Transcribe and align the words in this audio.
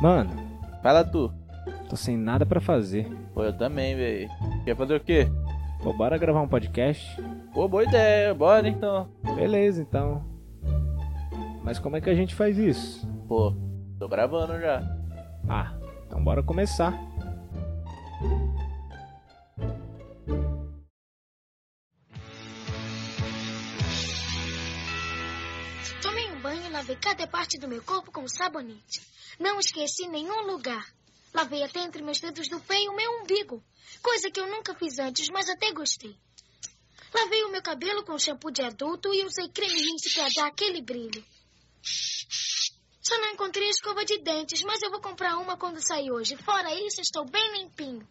Mano, 0.00 0.30
Fala 0.82 1.04
tu. 1.04 1.30
tô 1.88 1.96
sem 1.96 2.16
nada 2.16 2.46
pra 2.46 2.60
fazer. 2.60 3.06
Pô, 3.34 3.44
eu 3.44 3.52
também, 3.56 3.94
velho. 3.94 4.28
Quer 4.64 4.76
fazer 4.76 4.94
o 4.96 5.00
quê? 5.00 5.28
Pô, 5.82 5.92
bora 5.92 6.16
gravar 6.18 6.40
um 6.40 6.48
podcast? 6.48 7.20
Pô, 7.52 7.68
boa 7.68 7.84
ideia. 7.84 8.32
Bora 8.34 8.66
então. 8.68 9.08
Beleza, 9.34 9.82
então. 9.82 10.24
Mas 11.62 11.78
como 11.78 11.96
é 11.96 12.00
que 12.00 12.08
a 12.08 12.14
gente 12.14 12.34
faz 12.34 12.56
isso? 12.58 13.06
Pô, 13.28 13.54
tô 13.98 14.08
gravando 14.08 14.58
já. 14.58 14.82
Ah, 15.48 15.72
então 16.06 16.22
bora 16.22 16.42
começar. 16.42 16.98
Cada 27.00 27.26
parte 27.26 27.58
do 27.58 27.66
meu 27.66 27.82
corpo 27.82 28.12
com 28.12 28.28
sabonete. 28.28 29.00
Não 29.38 29.58
esqueci 29.58 30.06
nenhum 30.06 30.42
lugar. 30.46 30.86
Lavei 31.32 31.62
até 31.62 31.80
entre 31.80 32.02
meus 32.02 32.20
dedos 32.20 32.48
do 32.48 32.60
pé 32.60 32.82
e 32.82 32.88
o 32.88 32.94
meu 32.94 33.22
umbigo. 33.22 33.62
Coisa 34.02 34.30
que 34.30 34.40
eu 34.40 34.46
nunca 34.46 34.74
fiz 34.74 34.98
antes, 34.98 35.28
mas 35.28 35.48
até 35.48 35.72
gostei. 35.72 36.16
Lavei 37.14 37.42
o 37.44 37.50
meu 37.50 37.62
cabelo 37.62 38.04
com 38.04 38.18
shampoo 38.18 38.50
de 38.50 38.62
adulto 38.62 39.12
e 39.14 39.24
usei 39.24 39.48
creme 39.48 39.80
rinse 39.80 40.14
para 40.14 40.28
dar 40.34 40.46
aquele 40.48 40.82
brilho. 40.82 41.24
Só 43.02 43.18
não 43.18 43.30
encontrei 43.30 43.68
escova 43.68 44.04
de 44.04 44.18
dentes, 44.18 44.62
mas 44.62 44.82
eu 44.82 44.90
vou 44.90 45.00
comprar 45.00 45.36
uma 45.38 45.56
quando 45.56 45.80
sair 45.80 46.12
hoje. 46.12 46.36
Fora 46.36 46.74
isso, 46.74 47.00
estou 47.00 47.24
bem 47.24 47.52
limpinho. 47.52 48.06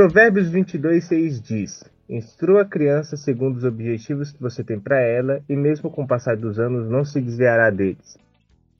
Provérbios 0.00 0.48
22, 0.48 1.04
6 1.04 1.42
diz: 1.42 1.84
Instrua 2.08 2.62
a 2.62 2.64
criança 2.64 3.18
segundo 3.18 3.58
os 3.58 3.64
objetivos 3.64 4.32
que 4.32 4.40
você 4.40 4.64
tem 4.64 4.80
para 4.80 4.98
ela, 4.98 5.42
e 5.46 5.54
mesmo 5.54 5.90
com 5.90 6.04
o 6.04 6.06
passar 6.06 6.38
dos 6.38 6.58
anos 6.58 6.88
não 6.88 7.04
se 7.04 7.20
desviará 7.20 7.68
deles. 7.68 8.16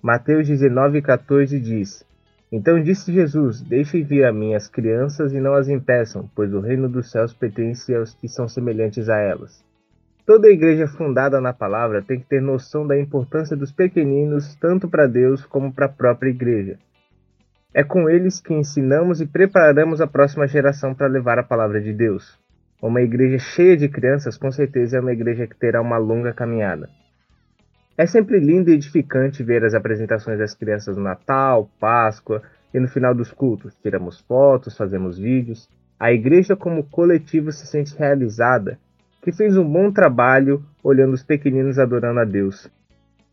Mateus 0.02 0.48
19, 0.48 1.02
14 1.02 1.60
diz: 1.60 2.02
Então 2.50 2.82
disse 2.82 3.12
Jesus: 3.12 3.60
Deixem 3.60 4.02
vir 4.02 4.24
a 4.24 4.32
mim 4.32 4.54
as 4.54 4.66
crianças 4.66 5.34
e 5.34 5.40
não 5.40 5.52
as 5.52 5.68
impeçam, 5.68 6.26
pois 6.34 6.54
o 6.54 6.60
reino 6.60 6.88
dos 6.88 7.10
céus 7.10 7.34
pertence 7.34 7.94
aos 7.94 8.14
que 8.14 8.26
são 8.26 8.48
semelhantes 8.48 9.10
a 9.10 9.18
elas. 9.18 9.62
Toda 10.24 10.48
igreja 10.48 10.88
fundada 10.88 11.38
na 11.38 11.52
palavra 11.52 12.00
tem 12.00 12.18
que 12.18 12.28
ter 12.28 12.40
noção 12.40 12.86
da 12.86 12.98
importância 12.98 13.54
dos 13.54 13.70
pequeninos, 13.70 14.54
tanto 14.54 14.88
para 14.88 15.06
Deus 15.06 15.44
como 15.44 15.70
para 15.70 15.84
a 15.84 15.90
própria 15.90 16.30
igreja. 16.30 16.78
É 17.72 17.84
com 17.84 18.10
eles 18.10 18.40
que 18.40 18.52
ensinamos 18.52 19.20
e 19.20 19.26
preparamos 19.26 20.00
a 20.00 20.06
próxima 20.06 20.48
geração 20.48 20.92
para 20.92 21.06
levar 21.06 21.38
a 21.38 21.44
palavra 21.44 21.80
de 21.80 21.92
Deus. 21.92 22.36
Uma 22.82 23.00
igreja 23.00 23.38
cheia 23.38 23.76
de 23.76 23.88
crianças, 23.88 24.36
com 24.36 24.50
certeza, 24.50 24.96
é 24.96 25.00
uma 25.00 25.12
igreja 25.12 25.46
que 25.46 25.56
terá 25.56 25.80
uma 25.80 25.96
longa 25.96 26.32
caminhada. 26.32 26.88
É 27.96 28.06
sempre 28.06 28.40
lindo 28.40 28.70
e 28.70 28.74
edificante 28.74 29.44
ver 29.44 29.64
as 29.64 29.74
apresentações 29.74 30.38
das 30.38 30.52
crianças 30.52 30.96
no 30.96 31.02
Natal, 31.04 31.70
Páscoa 31.78 32.42
e 32.74 32.80
no 32.80 32.88
final 32.88 33.14
dos 33.14 33.30
cultos. 33.30 33.76
Tiramos 33.80 34.20
fotos, 34.20 34.76
fazemos 34.76 35.16
vídeos. 35.16 35.68
A 35.98 36.10
igreja, 36.10 36.56
como 36.56 36.82
coletivo, 36.82 37.52
se 37.52 37.68
sente 37.68 37.96
realizada, 37.96 38.78
que 39.22 39.30
fez 39.30 39.56
um 39.56 39.70
bom 39.70 39.92
trabalho 39.92 40.64
olhando 40.82 41.12
os 41.12 41.22
pequeninos 41.22 41.78
adorando 41.78 42.18
a 42.18 42.24
Deus. 42.24 42.68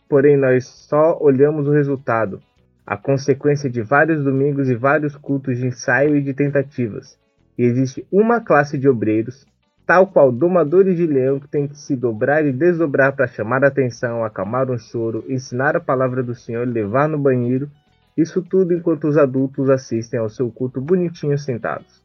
Porém, 0.08 0.38
nós 0.38 0.68
só 0.68 1.18
olhamos 1.20 1.66
o 1.68 1.72
resultado, 1.72 2.40
a 2.88 2.96
consequência 2.96 3.70
de 3.70 3.81
vários 3.81 4.24
domingos 4.24 4.70
e 4.70 4.75
vários 4.75 5.14
cultos 5.18 5.58
de 5.58 5.68
ensaio 5.68 6.16
e 6.16 6.22
de 6.22 6.34
tentativas. 6.34 7.20
E 7.58 7.64
existe 7.64 8.08
uma 8.09 8.40
classe 8.40 8.78
de 8.78 8.88
obreiros, 8.88 9.46
tal 9.86 10.08
qual 10.08 10.31
domadores 10.31 10.96
de 10.96 11.06
leão 11.06 11.38
que 11.38 11.50
tem 11.50 11.68
que 11.68 11.78
se 11.78 11.97
dobrar 11.97 12.46
e 12.46 12.53
desdobrar 12.53 13.14
para 13.14 13.28
chamar 13.28 13.66
a 13.66 13.68
atenção, 13.68 14.24
acalmar 14.24 14.72
um 14.72 14.78
choro, 14.78 15.26
ensinar 15.28 15.76
a 15.76 15.81
palavra 15.81 16.24
do 16.24 16.34
Senhor, 16.34 16.66
levar 16.66 17.09
no 17.09 17.20
banheiro, 17.20 17.70
isso 18.16 18.42
tudo 18.42 18.74
enquanto 18.74 19.06
os 19.06 19.18
adultos 19.18 19.70
assistem 19.70 20.18
ao 20.18 20.30
seu 20.30 20.50
culto 20.50 20.80
bonitinho 20.80 21.38
sentados. 21.38 22.02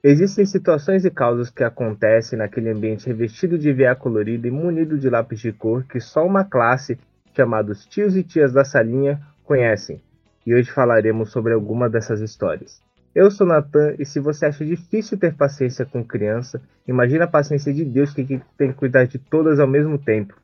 Existem 0.00 0.46
situações 0.46 1.04
e 1.04 1.10
causas 1.10 1.50
que 1.50 1.64
acontecem 1.64 2.38
naquele 2.38 2.70
ambiente 2.70 3.08
revestido 3.08 3.58
de 3.58 3.72
veia 3.72 3.96
colorida 3.96 4.46
e 4.46 4.50
munido 4.50 4.96
de 4.96 5.10
lápis 5.10 5.40
de 5.40 5.52
cor 5.52 5.82
que 5.82 5.98
só 5.98 6.24
uma 6.24 6.44
classe, 6.44 6.96
chamada 7.34 7.72
os 7.72 7.84
tios 7.84 8.16
e 8.16 8.22
tias 8.22 8.52
da 8.52 8.64
salinha, 8.64 9.20
conhecem, 9.46 10.02
e 10.44 10.54
hoje 10.54 10.70
falaremos 10.70 11.30
sobre 11.30 11.54
alguma 11.54 11.88
dessas 11.88 12.20
histórias. 12.20 12.82
Eu 13.14 13.30
sou 13.30 13.46
Natan 13.46 13.94
e 13.98 14.04
se 14.04 14.20
você 14.20 14.44
acha 14.44 14.62
difícil 14.64 15.16
ter 15.18 15.34
paciência 15.34 15.86
com 15.86 16.04
criança, 16.04 16.60
imagina 16.86 17.24
a 17.24 17.28
paciência 17.28 17.72
de 17.72 17.82
Deus 17.82 18.12
que 18.12 18.24
tem 18.58 18.70
que 18.72 18.74
cuidar 18.74 19.06
de 19.06 19.18
todas 19.18 19.58
ao 19.58 19.66
mesmo 19.66 19.96
tempo. 19.96 20.34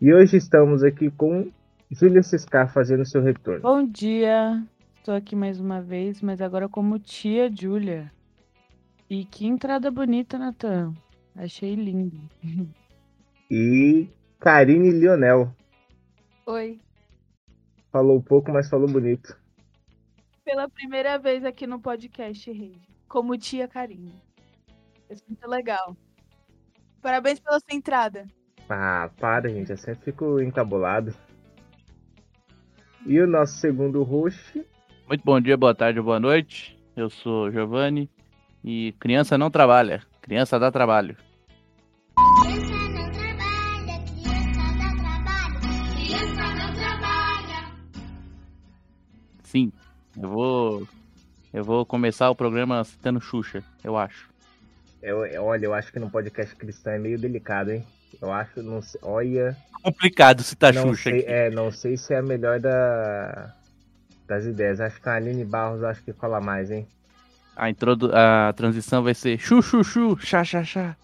E 0.00 0.12
hoje 0.12 0.36
estamos 0.36 0.82
aqui 0.82 1.08
com 1.10 1.52
Júlia 1.88 2.22
Ciscar 2.22 2.72
fazendo 2.72 3.06
seu 3.06 3.22
retorno. 3.22 3.60
Bom 3.60 3.86
dia, 3.86 4.60
estou 4.98 5.14
aqui 5.14 5.36
mais 5.36 5.60
uma 5.60 5.80
vez, 5.80 6.20
mas 6.20 6.40
agora 6.40 6.68
como 6.68 6.98
tia 6.98 7.48
Júlia. 7.54 8.10
E 9.08 9.24
que 9.24 9.46
entrada 9.46 9.90
bonita, 9.90 10.36
Natan. 10.38 10.94
Achei 11.36 11.74
lindo. 11.74 12.18
E 13.50 14.08
Karine 14.40 14.90
Lionel. 14.90 15.54
Oi. 16.46 16.80
Falou 17.90 18.22
pouco, 18.22 18.52
mas 18.52 18.68
falou 18.68 18.88
bonito. 18.88 19.36
Pela 20.44 20.68
primeira 20.68 21.18
vez 21.18 21.44
aqui 21.44 21.66
no 21.66 21.80
podcast 21.80 22.50
Rede, 22.50 22.80
como 23.08 23.36
tia 23.36 23.66
Karine. 23.66 24.14
É 25.08 25.14
muito 25.28 25.48
legal. 25.48 25.96
Parabéns 27.02 27.40
pela 27.40 27.58
sua 27.58 27.76
entrada. 27.76 28.26
Ah, 28.68 29.10
para, 29.18 29.48
gente. 29.48 29.70
Eu 29.70 29.76
sempre 29.76 30.04
fico 30.04 30.40
encabulado. 30.40 31.14
E 33.04 33.18
o 33.20 33.26
nosso 33.26 33.54
segundo 33.54 34.02
host, 34.02 34.64
Muito 35.08 35.24
bom 35.24 35.40
dia, 35.40 35.56
boa 35.56 35.74
tarde, 35.74 36.00
boa 36.00 36.20
noite. 36.20 36.78
Eu 36.94 37.08
sou 37.10 37.50
Giovanni 37.50 38.08
e 38.62 38.92
criança 39.00 39.38
não 39.38 39.50
trabalha, 39.50 40.02
criança 40.20 40.58
dá 40.58 40.70
trabalho. 40.70 41.16
Sim, 49.50 49.72
eu 50.16 50.28
vou 50.28 50.88
eu 51.52 51.64
vou 51.64 51.84
começar 51.84 52.30
o 52.30 52.36
programa 52.36 52.84
citando 52.84 53.20
Xuxa, 53.20 53.64
eu 53.82 53.96
acho. 53.96 54.28
eu, 55.02 55.24
eu- 55.26 55.44
olha, 55.44 55.66
eu 55.66 55.74
acho 55.74 55.92
que 55.92 55.98
no 55.98 56.10
podcast 56.10 56.54
cristão 56.56 56.92
é 56.92 56.98
meio 56.98 57.18
delicado, 57.18 57.70
hein? 57.72 57.84
Eu 58.20 58.32
acho, 58.32 58.62
não 58.62 58.82
sei, 58.82 59.00
olha, 59.02 59.56
Complicado 59.82 60.42
citar 60.42 60.72
não 60.72 60.94
Xuxa 60.94 61.10
sei, 61.10 61.20
aqui. 61.20 61.24
é, 61.26 61.50
não 61.50 61.70
sei 61.70 61.96
se 61.96 62.14
é 62.14 62.18
a 62.18 62.22
melhor 62.22 62.60
da, 62.60 63.54
das 64.26 64.44
ideias. 64.46 64.80
Acho 64.80 65.00
que 65.00 65.08
a 65.08 65.14
Aline 65.16 65.44
Barros 65.44 65.82
acho 65.84 66.02
que 66.02 66.12
fala 66.12 66.40
mais, 66.40 66.70
hein? 66.70 66.86
A, 67.56 67.68
introdu 67.68 68.10
a 68.14 68.52
transição 68.54 69.02
vai 69.02 69.14
ser 69.14 69.38
chu 69.38 69.60
chu 69.62 69.82
chu, 69.84 70.16
chá 70.18 70.42
chá 70.44 70.64
chá. 70.64 70.96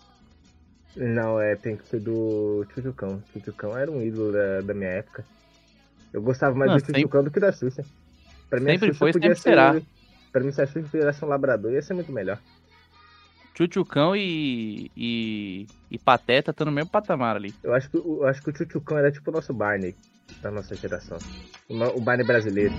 Não, 0.96 1.38
é, 1.40 1.54
tem 1.56 1.76
que 1.76 1.86
ser 1.86 2.00
do 2.00 2.64
Tchutchucão. 2.70 3.22
Tchutchucão 3.32 3.76
era 3.76 3.90
um 3.90 4.02
ídolo 4.02 4.32
da, 4.32 4.60
da 4.62 4.74
minha 4.74 4.88
época. 4.90 5.24
Eu 6.12 6.22
gostava 6.22 6.54
mais 6.56 6.70
Não, 6.70 6.78
do 6.78 6.82
Tchutchucão 6.84 7.22
do 7.24 7.30
que 7.30 7.40
da 7.40 7.52
Xuxa. 7.52 7.84
Pra 8.48 8.60
mim, 8.60 8.66
Sempre 8.70 8.94
foi, 8.94 9.12
sempre 9.12 9.34
ser. 9.34 9.40
será. 9.42 9.80
Pra 10.32 10.40
mim, 10.42 10.52
se 10.52 10.60
a 10.62 10.66
Xuxa 10.66 10.88
fizesse 10.88 11.24
um 11.24 11.28
labrador, 11.28 11.72
ia 11.72 11.82
ser 11.82 11.94
muito 11.94 12.12
melhor. 12.12 12.38
Tchutchucão 13.54 14.14
e, 14.14 14.90
e 14.96 15.66
e 15.90 15.98
Pateta 15.98 16.50
estão 16.50 16.66
no 16.66 16.72
mesmo 16.72 16.90
patamar 16.90 17.36
ali. 17.36 17.54
Eu 17.64 17.72
acho 17.74 17.88
que, 17.88 17.96
o- 17.96 18.18
eu 18.22 18.26
acho 18.26 18.42
que 18.42 18.50
o 18.50 18.52
Tchutchucão 18.52 18.98
era 18.98 19.10
tipo 19.10 19.30
o 19.30 19.32
nosso 19.34 19.52
Barney 19.54 19.94
da 20.42 20.50
nossa 20.50 20.74
geração. 20.74 21.16
O, 21.68 21.74
o 21.96 22.00
Barney 22.00 22.26
brasileiro. 22.26 22.74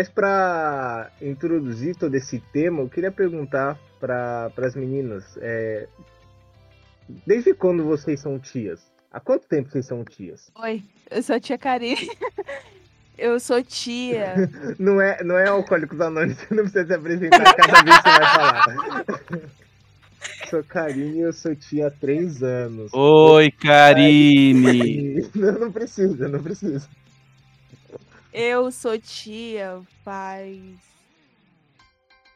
Mas 0.00 0.08
para 0.08 1.10
introduzir 1.20 1.94
todo 1.94 2.14
esse 2.14 2.40
tema, 2.54 2.80
eu 2.80 2.88
queria 2.88 3.12
perguntar 3.12 3.78
para 4.00 4.50
as 4.56 4.74
meninas, 4.74 5.36
é, 5.42 5.86
desde 7.26 7.52
quando 7.52 7.84
vocês 7.84 8.18
são 8.18 8.38
tias? 8.38 8.80
Há 9.12 9.20
quanto 9.20 9.46
tempo 9.46 9.68
vocês 9.68 9.84
são 9.84 10.02
tias? 10.02 10.50
Oi, 10.54 10.82
eu 11.10 11.22
sou 11.22 11.36
a 11.36 11.40
tia 11.40 11.58
Karine. 11.58 12.08
Eu 13.18 13.38
sou 13.38 13.62
tia. 13.62 14.48
Não 14.80 14.98
é, 14.98 15.22
não 15.22 15.36
é 15.36 15.46
Alcoólicos 15.46 16.00
Anônimos, 16.00 16.38
você 16.38 16.54
não 16.54 16.62
precisa 16.62 16.86
se 16.86 16.94
apresentar 16.94 17.54
cada 17.54 17.82
vez 17.82 17.96
que 17.98 18.08
você 18.08 18.18
vai 18.18 18.34
falar. 18.34 19.50
sou 20.48 20.64
Karine 20.64 21.18
e 21.18 21.20
eu 21.20 21.32
sou 21.34 21.54
tia 21.54 21.88
há 21.88 21.90
três 21.90 22.42
anos. 22.42 22.90
Oi, 22.94 23.50
Karine! 23.50 25.28
Não, 25.34 25.58
não 25.58 25.70
precisa, 25.70 26.28
não 26.28 26.42
precisa. 26.42 26.88
Eu 28.32 28.70
sou 28.70 28.96
tia 28.98 29.82
faz. 30.04 30.78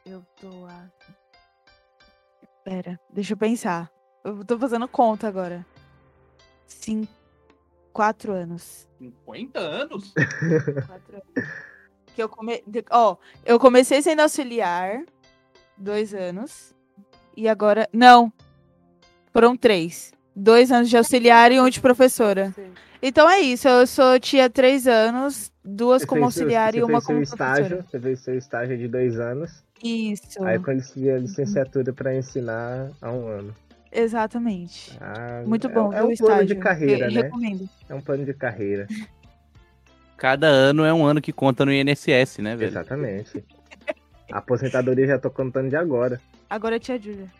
Eu 0.04 0.24
tô 0.40 0.66
há. 0.66 0.90
Pera, 2.64 2.98
deixa 3.10 3.34
eu 3.34 3.36
pensar. 3.36 3.90
Eu 4.24 4.44
tô 4.44 4.58
fazendo 4.58 4.88
conta 4.88 5.28
agora. 5.28 5.64
Sim. 6.66 7.06
Quatro 7.92 8.32
anos. 8.32 8.88
50 8.98 9.60
anos? 9.60 10.12
Quatro 10.86 11.14
anos. 11.14 11.50
Que 12.14 12.22
eu 12.22 12.28
come... 12.28 12.64
Ó, 12.90 13.16
eu 13.44 13.58
comecei 13.60 14.02
sendo 14.02 14.20
auxiliar, 14.20 15.04
dois 15.76 16.12
anos. 16.12 16.74
E 17.36 17.48
agora. 17.48 17.88
Não. 17.92 18.32
Foram 19.32 19.56
três. 19.56 20.12
Dois 20.34 20.72
anos 20.72 20.88
de 20.88 20.96
auxiliar 20.96 21.52
e 21.52 21.60
um 21.60 21.68
de 21.68 21.80
professora. 21.80 22.52
Então 23.06 23.28
é 23.28 23.38
isso. 23.40 23.68
Eu 23.68 23.86
sou 23.86 24.18
tia 24.18 24.46
há 24.46 24.48
três 24.50 24.86
anos, 24.86 25.52
duas 25.62 26.00
Você 26.02 26.06
como 26.06 26.20
seu- 26.20 26.24
auxiliar 26.44 26.72
você 26.72 26.78
e 26.78 26.82
uma 26.82 26.88
fez 26.92 27.04
como 27.04 27.18
seu 27.18 27.22
estágio, 27.34 27.64
professora. 27.66 27.86
Você 27.90 28.00
fez 28.00 28.20
seu 28.20 28.38
estágio 28.38 28.78
de 28.78 28.88
dois 28.88 29.20
anos. 29.20 29.62
Isso. 29.82 30.42
Aí 30.42 30.58
quando 30.58 30.80
você 30.80 31.10
a 31.10 31.18
licenciatura 31.18 31.92
para 31.92 32.16
ensinar 32.16 32.90
há 33.02 33.10
um 33.10 33.26
ano. 33.28 33.54
Exatamente. 33.92 34.96
Ah, 35.00 35.42
Muito 35.46 35.66
é- 35.66 35.70
bom. 35.70 35.92
É, 35.92 35.98
viu, 35.98 36.08
um 36.08 36.12
o 36.12 36.16
plano 36.16 36.32
estágio. 36.42 36.46
de 36.46 36.54
carreira, 36.56 37.06
Eu 37.06 37.12
né? 37.12 37.20
Recomendo. 37.22 37.68
É 37.90 37.94
um 37.94 38.00
plano 38.00 38.24
de 38.24 38.32
carreira. 38.32 38.86
Cada 40.16 40.46
ano 40.46 40.84
é 40.84 40.92
um 40.94 41.04
ano 41.04 41.20
que 41.20 41.32
conta 41.32 41.66
no 41.66 41.72
INSS, 41.72 42.38
né, 42.40 42.56
velho? 42.56 42.70
Exatamente. 42.70 43.44
A 44.32 44.38
aposentadoria 44.38 45.06
já 45.06 45.18
tô 45.18 45.30
contando 45.30 45.68
de 45.68 45.76
agora. 45.76 46.18
Agora 46.48 46.76
é 46.76 46.78
tia 46.78 46.98
Júlia. 46.98 47.30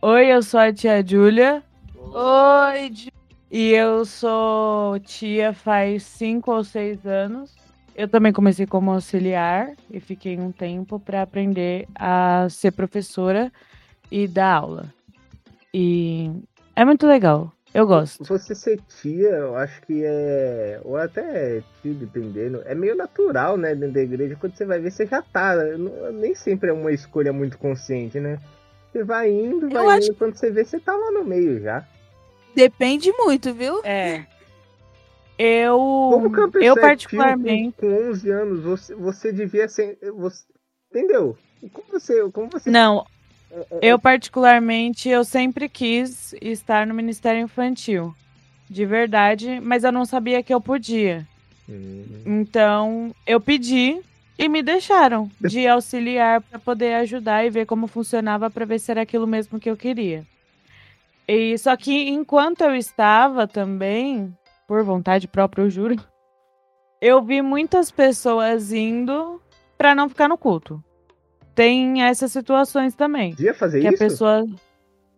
Oi, 0.00 0.26
eu 0.32 0.42
sou 0.42 0.58
a 0.60 0.72
tia 0.72 1.04
Júlia 1.06 1.62
Oi, 1.96 2.90
Ju- 2.94 3.10
e 3.50 3.72
eu 3.72 4.04
sou 4.04 4.98
tia 5.00 5.52
faz 5.52 6.02
cinco 6.02 6.52
ou 6.52 6.62
seis 6.64 7.04
anos. 7.06 7.56
Eu 7.94 8.06
também 8.06 8.32
comecei 8.32 8.66
como 8.66 8.92
auxiliar 8.92 9.72
e 9.90 9.98
fiquei 9.98 10.38
um 10.38 10.52
tempo 10.52 11.00
para 11.00 11.22
aprender 11.22 11.88
a 11.94 12.46
ser 12.48 12.70
professora 12.72 13.50
e 14.10 14.28
dar 14.28 14.54
aula. 14.54 14.94
E 15.74 16.30
é 16.76 16.84
muito 16.84 17.06
legal. 17.06 17.52
Eu 17.74 17.86
gosto. 17.86 18.24
Você 18.24 18.54
ser 18.54 18.80
tia, 19.00 19.28
eu 19.28 19.56
acho 19.56 19.82
que 19.82 20.02
é. 20.04 20.80
Ou 20.84 20.96
até 20.96 21.60
tio, 21.82 21.92
dependendo. 21.94 22.62
É 22.64 22.74
meio 22.74 22.96
natural, 22.96 23.56
né? 23.58 23.74
Dentro 23.74 23.94
da 23.94 24.00
igreja. 24.00 24.36
Quando 24.40 24.56
você 24.56 24.64
vai 24.64 24.80
ver, 24.80 24.90
você 24.90 25.04
já 25.04 25.20
tá. 25.20 25.54
Não- 25.76 26.12
Nem 26.12 26.34
sempre 26.34 26.70
é 26.70 26.72
uma 26.72 26.92
escolha 26.92 27.32
muito 27.32 27.58
consciente, 27.58 28.18
né? 28.18 28.38
Você 28.90 29.04
vai 29.04 29.30
indo, 29.30 29.68
vai 29.68 29.84
Eu 29.84 29.90
acho- 29.90 30.06
indo. 30.08 30.14
Quando 30.16 30.34
você 30.36 30.50
vê, 30.50 30.64
você 30.64 30.80
tá 30.80 30.96
lá 30.96 31.10
no 31.10 31.24
meio 31.24 31.60
já. 31.60 31.84
Depende 32.54 33.12
muito, 33.12 33.52
viu? 33.54 33.80
É. 33.84 34.24
Eu, 35.38 35.78
Como 36.10 36.30
pessoa 36.50 36.64
eu 36.64 36.72
é 36.76 36.80
particularmente. 36.80 37.76
Com, 37.78 37.86
com 37.86 38.08
11 38.10 38.30
anos, 38.30 38.60
você, 38.64 38.94
você 38.94 39.32
devia 39.32 39.68
ser. 39.68 39.96
Você, 40.16 40.44
entendeu? 40.90 41.38
Como 41.72 41.86
você. 41.92 42.30
Como 42.30 42.48
você 42.50 42.68
Não, 42.68 43.06
é- 43.50 43.60
é- 43.60 43.66
Eu, 43.82 43.98
particularmente, 44.00 45.08
eu 45.08 45.24
sempre 45.24 45.68
quis 45.68 46.34
estar 46.42 46.86
no 46.86 46.94
Ministério 46.94 47.40
Infantil. 47.40 48.12
De 48.68 48.84
verdade, 48.84 49.60
mas 49.60 49.84
eu 49.84 49.92
não 49.92 50.04
sabia 50.04 50.42
que 50.42 50.52
eu 50.52 50.60
podia. 50.60 51.26
Hum. 51.68 52.04
Então, 52.26 53.14
eu 53.26 53.40
pedi 53.40 54.00
e 54.38 54.48
me 54.48 54.62
deixaram 54.62 55.30
de 55.40 55.66
auxiliar 55.68 56.40
para 56.42 56.58
poder 56.58 56.94
ajudar 56.94 57.44
e 57.46 57.50
ver 57.50 57.64
como 57.64 57.86
funcionava 57.86 58.50
para 58.50 58.66
ver 58.66 58.78
se 58.78 58.90
era 58.90 59.02
aquilo 59.02 59.26
mesmo 59.26 59.60
que 59.60 59.70
eu 59.70 59.76
queria. 59.76 60.26
E 61.28 61.56
só 61.58 61.76
que 61.76 62.08
enquanto 62.08 62.62
eu 62.62 62.74
estava 62.74 63.46
também, 63.46 64.34
por 64.66 64.82
vontade 64.82 65.28
própria, 65.28 65.62
eu 65.62 65.70
juro, 65.70 65.96
eu 67.00 67.22
vi 67.22 67.42
muitas 67.42 67.90
pessoas 67.90 68.72
indo 68.72 69.40
para 69.76 69.94
não 69.94 70.08
ficar 70.08 70.28
no 70.28 70.38
culto. 70.38 70.82
Tem 71.54 72.02
essas 72.02 72.32
situações 72.32 72.94
também. 72.94 73.30
Podia 73.32 73.52
fazer 73.54 73.80
Que 73.80 73.88
a 73.88 73.90
isso? 73.90 73.98
pessoa 73.98 74.44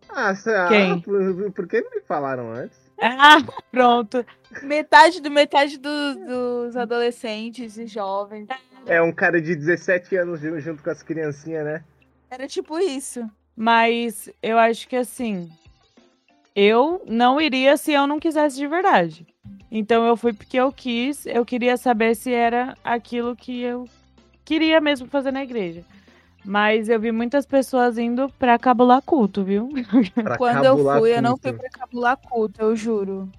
Ah, 0.09 0.35
sa- 0.35 0.67
Quem? 0.69 0.95
ah, 0.95 1.01
por, 1.05 1.53
por 1.53 1.69
que 1.69 1.81
não 1.81 1.91
me 1.93 2.01
falaram 2.01 2.51
antes? 2.53 2.79
Ah, 3.03 3.39
pronto. 3.71 4.27
Metade 4.63 5.23
do 5.23 5.31
metade 5.31 5.79
do- 5.79 6.15
dos 6.27 6.77
adolescentes 6.77 7.79
e 7.79 7.87
jovens. 7.87 8.47
É 8.87 9.01
um 9.01 9.11
cara 9.13 9.41
de 9.41 9.55
17 9.55 10.17
anos 10.17 10.41
ju- 10.41 10.59
junto 10.61 10.83
com 10.83 10.91
as 10.91 11.03
criancinhas, 11.03 11.65
né? 11.65 11.85
Era 12.31 12.47
tipo 12.47 12.79
isso. 12.79 13.27
Mas 13.57 14.29
eu 14.43 14.59
acho 14.59 14.87
que 14.87 14.97
assim, 14.97 15.51
eu 16.55 17.03
não 17.07 17.41
iria 17.41 17.77
se 17.77 17.93
eu 17.93 18.07
não 18.07 18.19
quisesse 18.21 18.57
de 18.57 18.67
verdade. 18.67 19.27
Então 19.71 20.05
eu 20.07 20.17
fui 20.17 20.33
porque 20.33 20.57
eu 20.57 20.73
quis, 20.73 21.25
eu 21.27 21.45
queria 21.45 21.77
saber 21.77 22.15
se 22.17 22.33
era 22.33 22.77
aquilo 22.83 23.37
que 23.37 23.61
eu 23.63 23.89
queria 24.45 24.81
mesmo 24.81 25.07
fazer 25.09 25.31
na 25.31 25.43
igreja. 25.43 25.83
Mas 26.45 26.89
eu 26.89 26.99
vi 26.99 27.13
muitas 27.13 27.45
pessoas 27.47 27.99
indo 27.99 28.29
pra 28.39 28.59
cabular 28.59 29.03
culto, 29.03 29.45
viu? 29.45 29.69
Pra 30.15 30.39
Quando 30.39 30.65
eu 30.65 30.79
fui, 30.99 31.15
eu 31.17 31.23
não 31.23 31.37
fui 31.37 31.53
culto. 31.53 31.59
pra 31.71 31.71
cabular 31.81 32.17
culto, 32.17 32.61
eu 32.63 32.75
juro. 32.75 33.31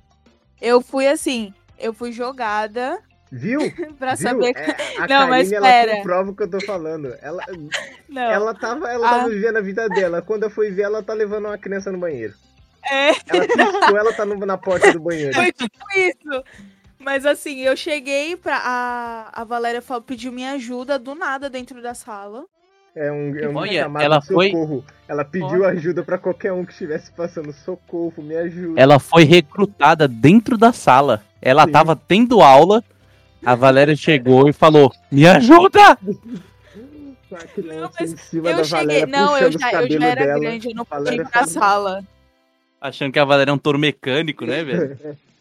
Eu 0.62 0.80
fui 0.82 1.08
assim, 1.08 1.52
eu 1.80 1.94
fui 1.94 2.12
jogada 2.12 3.00
Viu? 3.32 3.60
pra 3.98 4.14
Viu? 4.14 4.28
saber. 4.30 4.54
É, 4.56 5.02
a 5.02 5.08
Não, 5.10 5.28
mas 5.28 5.50
Karine, 5.50 5.56
ela 5.56 5.68
pera. 5.68 5.96
comprova 5.98 6.30
o 6.32 6.36
que 6.36 6.44
eu 6.44 6.50
tô 6.50 6.62
falando. 6.62 7.16
Ela, 7.22 7.44
Não. 8.08 8.22
ela 8.22 8.54
tava, 8.54 8.88
ela 8.90 9.08
Ah. 9.08 9.12
tava 9.18 9.30
vivendo 9.30 9.58
a 9.58 9.62
vida 9.62 9.90
dela. 9.90 10.22
Quando 10.22 10.44
eu 10.44 10.50
fui 10.52 10.70
ver, 10.70 10.84
ela 10.84 11.02
tá 11.02 11.14
levando 11.14 11.46
uma 11.46 11.58
criança 11.58 11.92
no 11.92 11.98
banheiro. 11.98 12.34
É. 12.90 13.10
Ela 13.10 13.48
piscou, 13.48 13.98
ela 13.98 14.14
tá 14.14 14.26
no- 14.26 14.46
na 14.46 14.58
porta 14.58 14.92
do 14.94 15.00
banheiro. 15.00 15.34
Foi 15.34 15.52
tipo 15.52 15.76
isso. 15.96 16.44
Mas 17.00 17.26
assim, 17.26 17.60
eu 17.62 17.76
cheguei 17.76 18.36
pra. 18.36 18.58
A, 18.64 19.42
a 19.42 19.44
Valéria 19.44 19.82
falou, 19.82 20.04
pediu 20.04 20.32
minha 20.32 20.52
ajuda 20.54 21.00
do 21.00 21.16
nada 21.16 21.50
dentro 21.50 21.82
da 21.82 21.94
sala. 21.94 22.46
É 22.96 23.12
um, 23.12 23.38
é 23.38 23.48
um 23.48 23.56
Olha, 23.56 23.84
chamado 23.84 24.04
ela 24.04 24.20
de 24.20 24.28
foi- 24.28 24.52
socorro. 24.52 24.86
Ela 25.08 25.24
pediu 25.26 25.66
ajuda 25.66 26.04
pra 26.04 26.18
qualquer 26.18 26.52
um 26.54 26.64
que 26.66 26.72
estivesse 26.74 27.12
passando. 27.12 27.52
Socorro, 27.54 28.14
me 28.22 28.36
ajuda. 28.36 28.80
Ela 28.80 29.00
foi 29.00 29.24
recrutada 29.24 30.08
dentro 30.08 30.58
da 30.58 30.72
sala. 30.74 31.24
Ela 31.42 31.66
Sim. 31.66 31.72
tava 31.72 31.96
tendo 31.96 32.42
aula. 32.42 32.84
A 33.44 33.56
Valéria 33.56 33.96
chegou 33.96 34.48
e 34.48 34.54
falou: 34.54 34.94
Me 35.12 35.26
ajuda! 35.28 35.98
Não, 37.58 37.90
mas 37.98 38.12
eu 38.60 38.66
cheguei. 38.66 38.80
Valéria, 39.02 39.08
Não, 39.08 39.38
eu 39.38 39.52
já, 39.52 39.72
eu 39.72 39.90
já 40.00 40.06
era 40.08 40.26
dela. 40.26 40.40
grande, 40.40 40.68
eu 40.70 40.76
não 40.76 40.86
podia 40.86 41.14
ir 41.14 41.22
pra 41.24 41.30
falou- 41.46 41.48
sala. 41.48 42.04
Achando 42.82 43.14
que 43.14 43.20
a 43.20 43.24
Valéria 43.26 43.52
é 43.52 43.54
um 43.54 43.58
touro 43.60 43.78
mecânico, 43.80 44.46
né, 44.46 44.64
velho? 44.64 44.98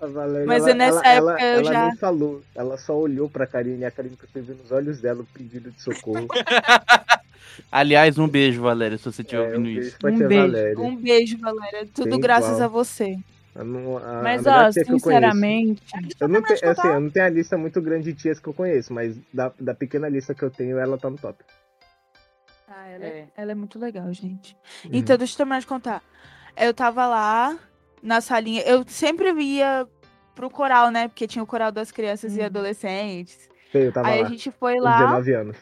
A 0.00 0.06
Valéria, 0.06 0.46
Mas 0.46 0.62
ela, 0.64 0.74
nessa 0.74 1.00
ela, 1.04 1.32
época 1.32 1.44
ela, 1.44 1.54
eu 1.54 1.60
ela 1.64 1.72
já- 1.72 1.86
nem 1.88 1.96
falou. 1.96 2.42
Ela 2.54 2.78
só 2.78 2.96
olhou 2.96 3.28
pra 3.28 3.48
Karine 3.48 3.80
e 3.80 3.84
a 3.84 3.90
Karine 3.90 4.16
percebeu 4.16 4.54
nos 4.54 4.70
olhos 4.70 5.00
dela 5.00 5.22
o 5.22 5.26
pedido 5.26 5.72
de 5.72 5.82
socorro. 5.82 6.28
Aliás, 7.70 8.16
um 8.16 8.28
beijo, 8.28 8.62
Valéria, 8.62 8.96
se 8.96 9.04
você 9.04 9.22
estiver 9.22 9.42
É, 9.42 9.44
um 9.44 9.50
ouvindo 9.58 9.64
beijo 9.64 9.88
isso. 9.88 9.96
Um 10.04 10.16
beijo. 10.28 10.28
Valéria. 10.46 10.78
Um 10.78 10.96
beijo, 10.96 11.38
Valéria. 11.38 11.88
Tudo 11.92 12.10
Bem 12.10 12.20
graças 12.20 12.50
igual. 12.52 12.62
a 12.64 12.68
você. 12.68 13.16
A 13.56 13.64
não- 13.64 13.98
a- 13.98 14.22
Mas, 14.22 14.46
a 14.46 14.68
ó, 14.68 14.72
que 14.72 14.80
eu 14.80 14.84
sinceramente, 14.86 15.82
Eu 16.20 16.28
não, 16.28 16.42
tenho, 16.42 16.70
assim, 16.70 16.88
eu 16.88 17.00
não 17.00 17.10
tenho 17.10 17.26
a 17.26 17.28
lista 17.28 17.58
muito 17.58 17.80
grande 17.82 18.12
de 18.12 18.18
tias 18.18 18.38
que 18.38 18.48
eu 18.48 18.54
conheço, 18.54 18.92
mas 18.94 19.16
da, 19.34 19.52
da 19.58 19.74
pequena 19.74 20.08
lista 20.08 20.32
que 20.32 20.42
eu 20.44 20.50
tenho, 20.50 20.78
ela 20.78 20.96
tá 20.96 21.10
no 21.10 21.18
top. 21.18 21.42
Ah, 22.68 22.88
ela, 22.88 23.04
É. 23.04 23.08
é. 23.08 23.26
ela 23.36 23.50
é 23.52 23.54
muito 23.54 23.78
legal, 23.80 24.10
gente. 24.14 24.56
Uhum. 24.84 24.90
Então, 24.94 25.16
deixa 25.18 25.34
eu 25.34 25.36
terminar 25.38 25.60
de 25.60 25.66
contar. 25.66 26.02
Eu 26.56 26.74
tava 26.74 27.06
lá 27.06 27.58
na 28.02 28.20
salinha. 28.20 28.62
Eu 28.62 28.84
sempre 28.86 29.30
ia 29.40 29.86
pro 30.34 30.50
coral, 30.50 30.90
né? 30.90 31.08
Porque 31.08 31.26
tinha 31.26 31.42
o 31.42 31.46
coral 31.46 31.70
das 31.72 31.90
crianças 31.90 32.36
e 32.36 32.40
Uhum. 32.40 32.46
adolescentes. 32.46 33.48
Sei, 33.70 33.86
eu 33.86 33.92
tava 33.92 34.08
Aí 34.08 34.20
lá, 34.20 34.26
a 34.26 34.30
gente 34.30 34.50
foi 34.50 34.78
lá. 34.78 34.96
19 34.98 35.34
anos. 35.34 35.56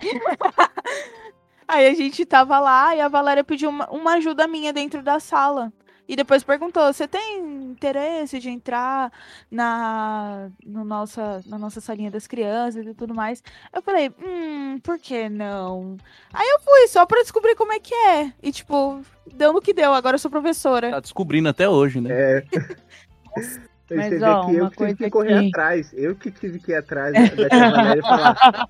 Aí 1.68 1.88
a 1.88 1.94
gente 1.94 2.24
tava 2.24 2.60
lá 2.60 2.94
e 2.94 3.00
a 3.00 3.08
Valéria 3.08 3.42
pediu 3.42 3.68
uma, 3.70 3.88
uma 3.90 4.14
ajuda 4.14 4.46
minha 4.46 4.72
dentro 4.72 5.02
da 5.02 5.18
sala. 5.18 5.72
E 6.08 6.14
depois 6.16 6.44
perguntou: 6.44 6.92
você 6.92 7.06
tem 7.08 7.38
interesse 7.70 8.38
de 8.38 8.48
entrar 8.48 9.12
na, 9.50 10.48
no 10.64 10.84
nossa, 10.84 11.42
na 11.46 11.58
nossa 11.58 11.80
salinha 11.80 12.10
das 12.10 12.26
crianças 12.26 12.86
e 12.86 12.94
tudo 12.94 13.14
mais? 13.14 13.42
Eu 13.72 13.82
falei, 13.82 14.10
hum, 14.22 14.78
por 14.82 14.98
que 14.98 15.28
não? 15.28 15.96
Aí 16.32 16.46
eu 16.48 16.60
fui 16.60 16.88
só 16.88 17.04
pra 17.04 17.22
descobrir 17.22 17.54
como 17.56 17.72
é 17.72 17.80
que 17.80 17.94
é. 17.94 18.32
E 18.42 18.52
tipo, 18.52 19.00
deu 19.34 19.52
no 19.52 19.60
que 19.60 19.72
deu, 19.74 19.92
agora 19.94 20.14
eu 20.14 20.18
sou 20.20 20.30
professora. 20.30 20.90
Tá 20.90 21.00
descobrindo 21.00 21.48
até 21.48 21.68
hoje, 21.68 22.00
né? 22.00 22.10
É, 22.12 22.44
Você 23.86 23.94
Mas, 23.94 24.10
vê 24.18 24.24
ó, 24.24 24.46
que 24.46 24.56
eu 24.56 24.70
que 24.70 24.76
tive 24.78 24.96
que 24.96 25.10
correr 25.10 25.40
que- 25.42 25.48
atrás. 25.48 25.92
Eu 25.94 26.16
que 26.16 26.30
tive 26.32 26.58
que 26.58 26.72
ir 26.72 26.74
atrás 26.76 27.12
da, 27.14 27.20
da 27.42 27.48
tia 27.48 27.70
Valéria 27.70 28.00
e 28.00 28.02
falar. 28.02 28.66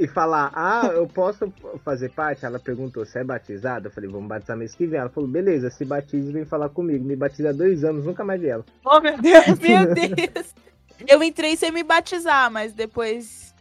E 0.00 0.06
falar, 0.06 0.50
ah, 0.54 0.86
eu 0.94 1.06
posso 1.06 1.52
fazer 1.84 2.08
parte? 2.08 2.46
Ela 2.46 2.58
perguntou, 2.58 3.04
você 3.04 3.18
é 3.18 3.24
batizada? 3.24 3.88
Eu 3.88 3.90
falei, 3.90 4.08
vamos 4.08 4.28
batizar 4.28 4.56
mês 4.56 4.74
que 4.74 4.86
vem. 4.86 4.98
Ela 4.98 5.10
falou, 5.10 5.28
beleza, 5.28 5.68
se 5.68 5.84
batize 5.84 6.30
e 6.30 6.32
vem 6.32 6.46
falar 6.46 6.70
comigo. 6.70 7.04
Me 7.04 7.14
batiza 7.14 7.50
há 7.50 7.52
dois 7.52 7.84
anos, 7.84 8.06
nunca 8.06 8.24
mais 8.24 8.40
vi 8.40 8.48
ela. 8.48 8.64
Oh, 8.82 8.98
meu 8.98 9.20
Deus. 9.20 9.44
Meu 9.60 9.94
Deus. 9.94 10.54
Eu 11.06 11.22
entrei 11.22 11.54
sem 11.54 11.70
me 11.70 11.82
batizar, 11.82 12.50
mas 12.50 12.72
depois. 12.72 13.54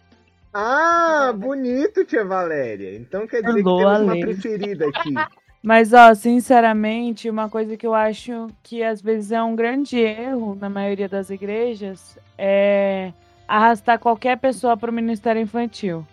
Ah, 0.53 1.33
bonito, 1.35 2.05
tia 2.05 2.23
Valéria. 2.23 2.95
Então 2.95 3.27
quer 3.27 3.41
dizer 3.41 3.57
que 3.57 3.63
temos 3.63 4.01
uma 4.01 4.19
preferida 4.21 4.87
aqui. 4.87 5.13
Mas, 5.61 5.91
ó, 5.91 6.15
sinceramente, 6.15 7.29
uma 7.29 7.49
coisa 7.49 7.75
que 7.75 7.85
eu 7.85 7.93
acho 7.93 8.47
que 8.63 8.81
às 8.81 9.01
vezes 9.01 9.33
é 9.33 9.43
um 9.43 9.57
grande 9.57 9.99
erro 9.99 10.55
na 10.55 10.69
maioria 10.69 11.09
das 11.09 11.29
igrejas 11.29 12.17
é 12.37 13.11
arrastar 13.45 13.99
qualquer 13.99 14.37
pessoa 14.37 14.77
para 14.77 14.89
o 14.89 14.93
ministério 14.93 15.41
infantil. 15.41 16.07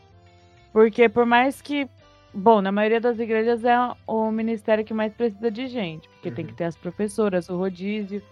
Porque 0.76 1.08
por 1.08 1.24
mais 1.24 1.62
que. 1.62 1.88
Bom, 2.34 2.60
na 2.60 2.70
maioria 2.70 3.00
das 3.00 3.18
igrejas 3.18 3.64
é 3.64 3.74
o 4.06 4.30
ministério 4.30 4.84
que 4.84 4.92
mais 4.92 5.10
precisa 5.10 5.50
de 5.50 5.68
gente. 5.68 6.06
Porque 6.06 6.30
tem 6.30 6.44
que 6.44 6.52
ter 6.52 6.64
as 6.64 6.76
professoras, 6.76 7.48
o 7.48 7.56
rodízio. 7.56 8.22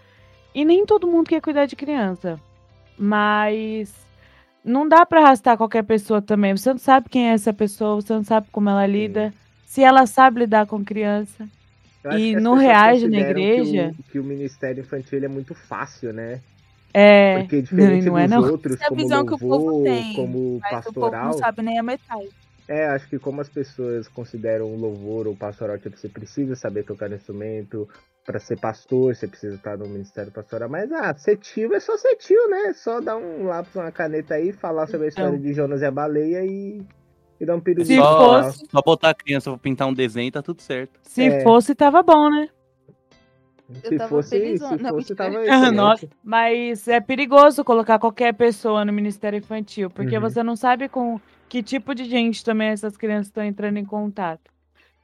E 0.55 0.63
nem 0.63 0.85
todo 0.85 1.07
mundo 1.07 1.27
quer 1.27 1.41
cuidar 1.41 1.65
de 1.65 1.75
criança. 1.75 2.39
Mas 2.99 3.95
não 4.63 4.87
dá 4.87 5.07
para 5.07 5.23
arrastar 5.23 5.57
qualquer 5.57 5.85
pessoa 5.85 6.21
também. 6.21 6.55
Você 6.55 6.69
não 6.69 6.79
sabe 6.79 7.09
quem 7.09 7.31
é 7.31 7.33
essa 7.33 7.51
pessoa, 7.51 7.95
você 7.95 8.13
não 8.13 8.25
sabe 8.25 8.47
como 8.53 8.69
ela 8.69 8.87
lida. 8.87 9.33
Se 9.65 9.83
ela 9.83 10.05
sabe 10.05 10.41
lidar 10.41 10.67
com 10.67 10.85
criança. 10.85 11.49
E 12.19 12.37
não 12.37 12.57
reage 12.57 13.09
na 13.09 13.21
igreja? 13.21 13.95
Que 13.95 14.01
o, 14.01 14.05
que 14.13 14.19
o 14.19 14.25
ministério 14.25 14.83
infantil 14.83 15.25
é 15.25 15.29
muito 15.29 15.55
fácil, 15.55 16.13
né? 16.13 16.43
É. 16.95 17.41
Porque 17.41 17.61
diferente 17.61 18.07
não 18.07 18.17
é 18.17 18.23
dos 18.29 18.31
não. 18.31 18.51
outros, 18.53 18.75
Essa 18.77 18.85
é 18.85 18.87
a 18.87 18.89
como 18.91 19.03
visão 19.03 19.27
que 19.27 19.35
o 19.35 19.39
povo 19.39 19.57
louvor, 19.67 19.83
tem, 19.83 20.15
como 20.15 20.61
Mas 20.63 20.87
o 20.87 20.93
povo 20.93 21.01
pastoral, 21.11 21.25
não 21.27 21.33
sabe 21.33 21.63
nem 21.63 21.79
a 21.79 21.83
metade. 21.83 22.29
É, 22.69 22.87
acho 22.87 23.09
que 23.09 23.19
como 23.19 23.41
as 23.43 23.49
pessoas 23.49 24.09
consideram 24.09 24.67
o 24.67 24.77
louvor 24.79 25.27
ou 25.27 25.37
pastoral, 25.37 25.77
tipo, 25.79 25.99
você 25.99 26.09
precisa 26.09 26.55
saber 26.57 26.85
tocar 26.85 27.13
instrumento, 27.13 27.87
para 28.25 28.39
ser 28.39 28.59
pastor, 28.59 29.15
você 29.15 29.27
precisa 29.29 29.57
estar 29.57 29.77
no 29.77 29.87
ministério 29.87 30.33
pastoral, 30.33 30.69
mas 30.71 30.91
ah, 30.93 31.15
ser 31.15 31.37
tio 31.37 31.75
é 31.75 31.81
só 31.81 31.95
ser 31.99 32.17
tio, 32.17 32.49
né? 32.49 32.73
Só 32.75 33.01
dar 33.01 33.17
um 33.19 33.45
lápis, 33.45 33.75
uma 33.75 33.93
caneta 33.93 34.35
aí, 34.35 34.51
falar 34.53 34.87
sobre 34.87 35.07
a 35.07 35.09
história 35.09 35.39
de 35.39 35.53
Jonas 35.53 35.83
e 35.83 35.85
a 35.85 35.91
baleia 35.91 36.43
e, 36.43 36.81
e 37.39 37.45
dar 37.45 37.55
um 37.57 37.59
Se 37.59 37.65
pirulito. 37.65 38.03
Só, 38.03 38.43
fosse- 38.45 38.67
só 38.71 38.81
botar 38.81 39.11
a 39.11 39.15
criança 39.15 39.51
pra 39.51 39.59
pintar 39.59 39.87
um 39.87 39.93
desenho 39.93 40.33
tá 40.33 40.41
tudo 40.41 40.63
certo. 40.63 40.99
Se 41.03 41.25
É. 41.25 41.43
fosse, 41.43 41.75
tava 41.75 42.03
bom, 42.03 42.31
né? 42.31 42.49
Se 43.73 43.87
Eu 43.95 43.99
tava 43.99 44.09
fosse, 44.11 44.59
se. 44.59 44.63
Não, 44.83 44.91
fosse, 44.91 45.15
tava 45.15 45.35
excelente. 45.45 45.75
Nossa, 45.75 46.09
mas 46.23 46.87
é 46.89 47.01
perigoso 47.01 47.65
colocar 47.65 47.99
qualquer 47.99 48.35
pessoa 48.35 48.85
no 48.85 48.93
Ministério 48.93 49.39
Infantil, 49.39 49.89
porque 49.91 50.15
Uhum. 50.17 50.21
você 50.21 50.43
não 50.43 50.55
sabe 50.57 50.89
com 50.89 51.19
que 51.49 51.63
tipo 51.63 51.95
de 51.95 52.05
gente 52.05 52.45
também 52.45 52.69
essas 52.69 52.97
crianças 52.97 53.29
estão 53.29 53.43
entrando 53.45 53.79
em 53.79 53.85
contato. 53.85 54.51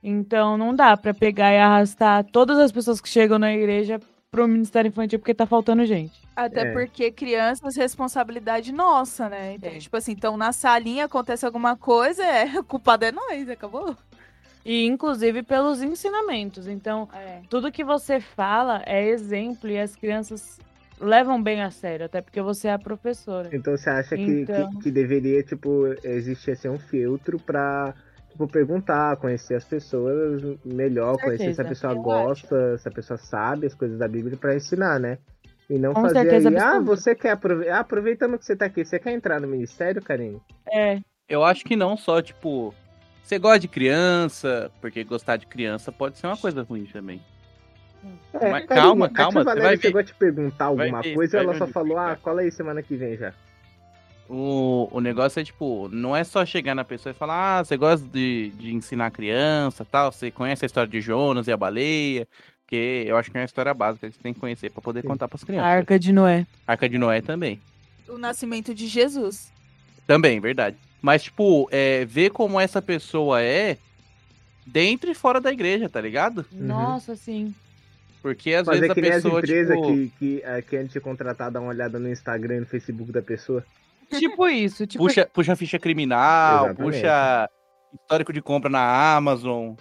Então 0.03 0.57
não 0.57 0.75
dá 0.75 0.97
pra 0.97 1.13
pegar 1.15 1.53
e 1.53 1.59
arrastar 1.59 2.25
todas 2.25 2.59
as 2.59 2.73
pessoas 2.73 3.01
que 3.01 3.09
chegam 3.09 3.39
na 3.39 3.53
igreja 3.53 4.01
pro 4.31 4.47
Ministério 4.49 4.89
Infantil 4.89 5.19
porque 5.19 5.35
tá 5.35 5.45
faltando 5.47 5.85
gente. 5.85 6.21
Até 6.37 6.61
É. 6.69 6.73
porque 6.73 7.11
crianças, 7.11 7.77
responsabilidade 7.77 8.73
nossa, 8.73 9.29
né? 9.29 9.55
Então, 9.55 9.71
É. 9.71 9.79
tipo 9.79 9.97
assim, 9.97 10.13
então 10.13 10.37
na 10.37 10.53
salinha 10.53 11.05
acontece 11.07 11.45
alguma 11.45 11.77
coisa, 11.77 12.23
é, 12.25 12.59
o 12.59 12.65
culpado 12.65 13.05
é 13.05 13.13
nós, 13.13 13.49
acabou. 13.49 13.97
E 14.65 14.87
inclusive 14.87 15.43
pelos 15.43 15.83
ensinamentos. 15.83 16.67
Então, 16.67 17.09
É. 17.15 17.41
tudo 17.49 17.73
que 17.73 17.83
você 17.85 18.21
fala 18.21 18.83
é 18.87 19.07
exemplo 19.09 19.69
e 19.71 19.79
as 19.79 19.97
crianças 19.97 20.59
levam 21.01 21.43
bem 21.43 21.63
a 21.63 21.71
sério, 21.71 22.07
até 22.07 22.21
porque 22.21 22.43
você 22.43 22.69
é 22.69 22.73
a 22.75 22.79
professora. 22.79 23.49
Então 23.53 23.77
você 23.77 23.89
acha 23.89 24.17
que, 24.17 24.43
Então. 24.43 24.71
que, 24.73 24.79
que 24.85 24.91
deveria, 24.91 25.43
tipo, 25.43 25.87
existir 26.05 26.51
assim, 26.53 26.69
um 26.69 26.79
filtro 26.79 27.39
pra 27.41 27.95
tipo, 28.31 28.47
perguntar, 28.47 29.17
conhecer 29.17 29.55
as 29.55 29.65
pessoas 29.65 30.43
melhor, 30.65 31.17
conhecer 31.21 31.55
se 31.55 31.61
a 31.61 31.65
pessoa 31.65 31.95
eu 31.95 32.03
gosta, 32.03 32.79
se 32.79 32.89
a 32.89 32.91
pessoa 32.93 33.17
sabe 33.19 33.67
as 33.67 33.75
coisas 33.75 33.99
da 33.99 34.07
Bíblia 34.07 34.37
pra 34.37 34.55
ensinar, 34.55 35.01
né? 35.01 35.19
E 35.69 35.79
não 35.79 35.95
Com 35.95 36.03
fazer 36.03 36.29
aí, 36.29 36.57
ah, 36.57 36.81
você 36.81 37.15
quer 37.15 37.31
aproveitar, 37.31 37.77
ah, 37.77 37.81
aproveitando 37.81 38.39
que 38.39 38.45
você 38.45 38.57
tá 38.57 38.67
aqui, 38.67 38.85
você 38.85 38.99
quer 38.99 39.13
entrar 39.13 39.41
no 39.41 39.49
ministério, 39.49 40.03
Karine? 40.03 40.41
É, 40.71 41.01
Eu 41.29 41.45
acho 41.45 41.65
que 41.65 41.77
não 41.77 41.97
só, 41.97 42.21
tipo, 42.21 42.75
você 43.31 43.39
gosta 43.39 43.61
de 43.61 43.69
criança, 43.69 44.73
porque 44.81 45.05
gostar 45.05 45.37
de 45.37 45.47
criança 45.47 45.93
pode 45.93 46.19
ser 46.19 46.27
uma 46.27 46.37
coisa 46.37 46.65
ruim 46.65 46.85
também. 46.87 47.23
Mas 48.33 48.67
calma, 48.67 49.07
a 49.07 49.09
tia 49.09 49.17
calma, 49.17 49.41
você 49.41 49.45
Valéria 49.45 49.69
vai 49.69 49.77
ver. 49.77 49.83
chegou 49.83 50.01
a 50.01 50.05
te 50.05 50.15
perguntar 50.15 50.65
alguma 50.65 51.01
ver, 51.01 51.15
coisa 51.15 51.39
ela 51.39 51.55
só 51.55 51.67
falou, 51.67 51.97
ah, 51.97 52.17
cola 52.21 52.41
aí 52.41 52.51
semana 52.51 52.83
que 52.83 52.97
vem 52.97 53.17
já. 53.17 53.33
O, 54.29 54.89
o 54.91 55.01
negócio 55.01 55.39
é, 55.39 55.45
tipo, 55.45 55.89
não 55.93 56.17
é 56.17 56.25
só 56.25 56.45
chegar 56.45 56.75
na 56.75 56.85
pessoa 56.85 57.13
e 57.13 57.15
falar, 57.15 57.59
ah, 57.59 57.65
você 57.65 57.77
gosta 57.77 58.05
de, 58.09 58.51
de 58.57 58.75
ensinar 58.75 59.11
criança 59.13 59.85
tal, 59.85 60.11
você 60.11 60.31
conhece 60.31 60.65
a 60.65 60.67
história 60.67 60.91
de 60.91 61.01
Jonas 61.01 61.47
e 61.47 61.53
a 61.53 61.57
baleia, 61.57 62.27
porque 62.63 63.05
eu 63.07 63.17
acho 63.17 63.31
que 63.31 63.37
é 63.37 63.41
uma 63.41 63.47
história 63.47 63.75
básica 63.75 64.09
que 64.09 64.17
você 64.17 64.23
tem 64.23 64.35
que 64.35 64.41
conhecer 64.41 64.71
pra 64.71 64.83
poder 64.83 65.03
Sim. 65.03 65.09
contar 65.09 65.29
pras 65.29 65.45
a 65.45 65.47
crianças. 65.47 65.69
Arca 65.69 65.99
de 65.99 66.13
Noé. 66.13 66.47
Arca 66.67 66.89
de 66.89 66.99
Noé 66.99 67.21
também. 67.21 67.61
O 68.09 68.19
nascimento 68.19 68.75
de 68.75 68.89
Jesus. 68.89 69.53
Também, 70.05 70.41
verdade. 70.41 70.77
Mas, 71.03 71.23
tipo, 71.25 71.69
é, 71.71 72.05
ver 72.05 72.31
como 72.31 72.61
essa 72.61 72.81
pessoa 72.83 73.41
é 73.43 73.79
dentro 74.67 75.11
e 75.11 75.15
fora 75.15 75.41
da 75.41 75.51
igreja, 75.53 75.89
tá 75.89 76.01
ligado? 76.01 76.45
Nossa, 76.53 77.17
sim. 77.17 77.55
Porque 78.23 78.53
às 78.53 78.67
Fazer 78.67 78.81
vezes 78.81 78.91
a 78.91 78.95
que 78.95 79.01
nem 79.01 79.11
as 79.13 79.23
pessoa, 79.23 79.39
empresas 79.41 79.77
tipo... 79.77 79.87
que, 79.89 80.13
que, 80.19 80.43
eh, 80.45 80.63
que 80.63 80.77
antes 80.77 80.93
de 80.93 81.01
contratar, 81.01 81.51
dá 81.51 81.59
uma 81.59 81.71
olhada 81.71 81.99
no 81.99 82.07
Instagram 82.11 82.57
e 82.57 82.61
no 82.61 82.67
Facebook 82.67 83.11
da 83.11 83.23
pessoa. 83.23 83.65
Tipo 84.11 84.47
isso, 84.49 84.87
tipo 84.87 85.05
puxa, 85.05 85.25
puxa 85.33 85.57
ficha 85.57 85.79
criminal, 85.79 86.67
Exatamente. 86.67 86.97
puxa 87.01 87.51
histórico 87.95 88.33
de 88.33 88.43
compra 88.43 88.69
na 88.69 89.15
Amazon, 89.17 89.75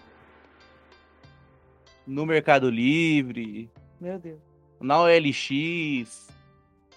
no 2.07 2.25
Mercado 2.25 2.69
Livre, 2.69 3.69
Meu 3.99 4.17
Deus. 4.19 4.39
na 4.79 5.01
OLX. 5.01 6.29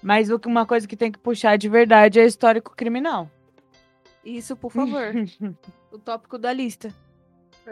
Mas 0.03 0.31
o 0.31 0.39
que- 0.39 0.49
uma 0.49 0.67
coisa 0.67 0.87
que 0.87 0.97
tem 0.97 1.11
que 1.13 1.19
puxar 1.19 1.57
de 1.57 1.69
verdade 1.69 2.21
é 2.21 2.25
histórico 2.27 2.75
criminal. 2.77 3.31
Isso, 4.25 4.57
por 4.57 4.71
favor. 4.71 5.13
o 5.91 5.99
tópico 5.99 6.39
da 6.39 6.53
lista. 6.53 6.93
É, 7.67 7.71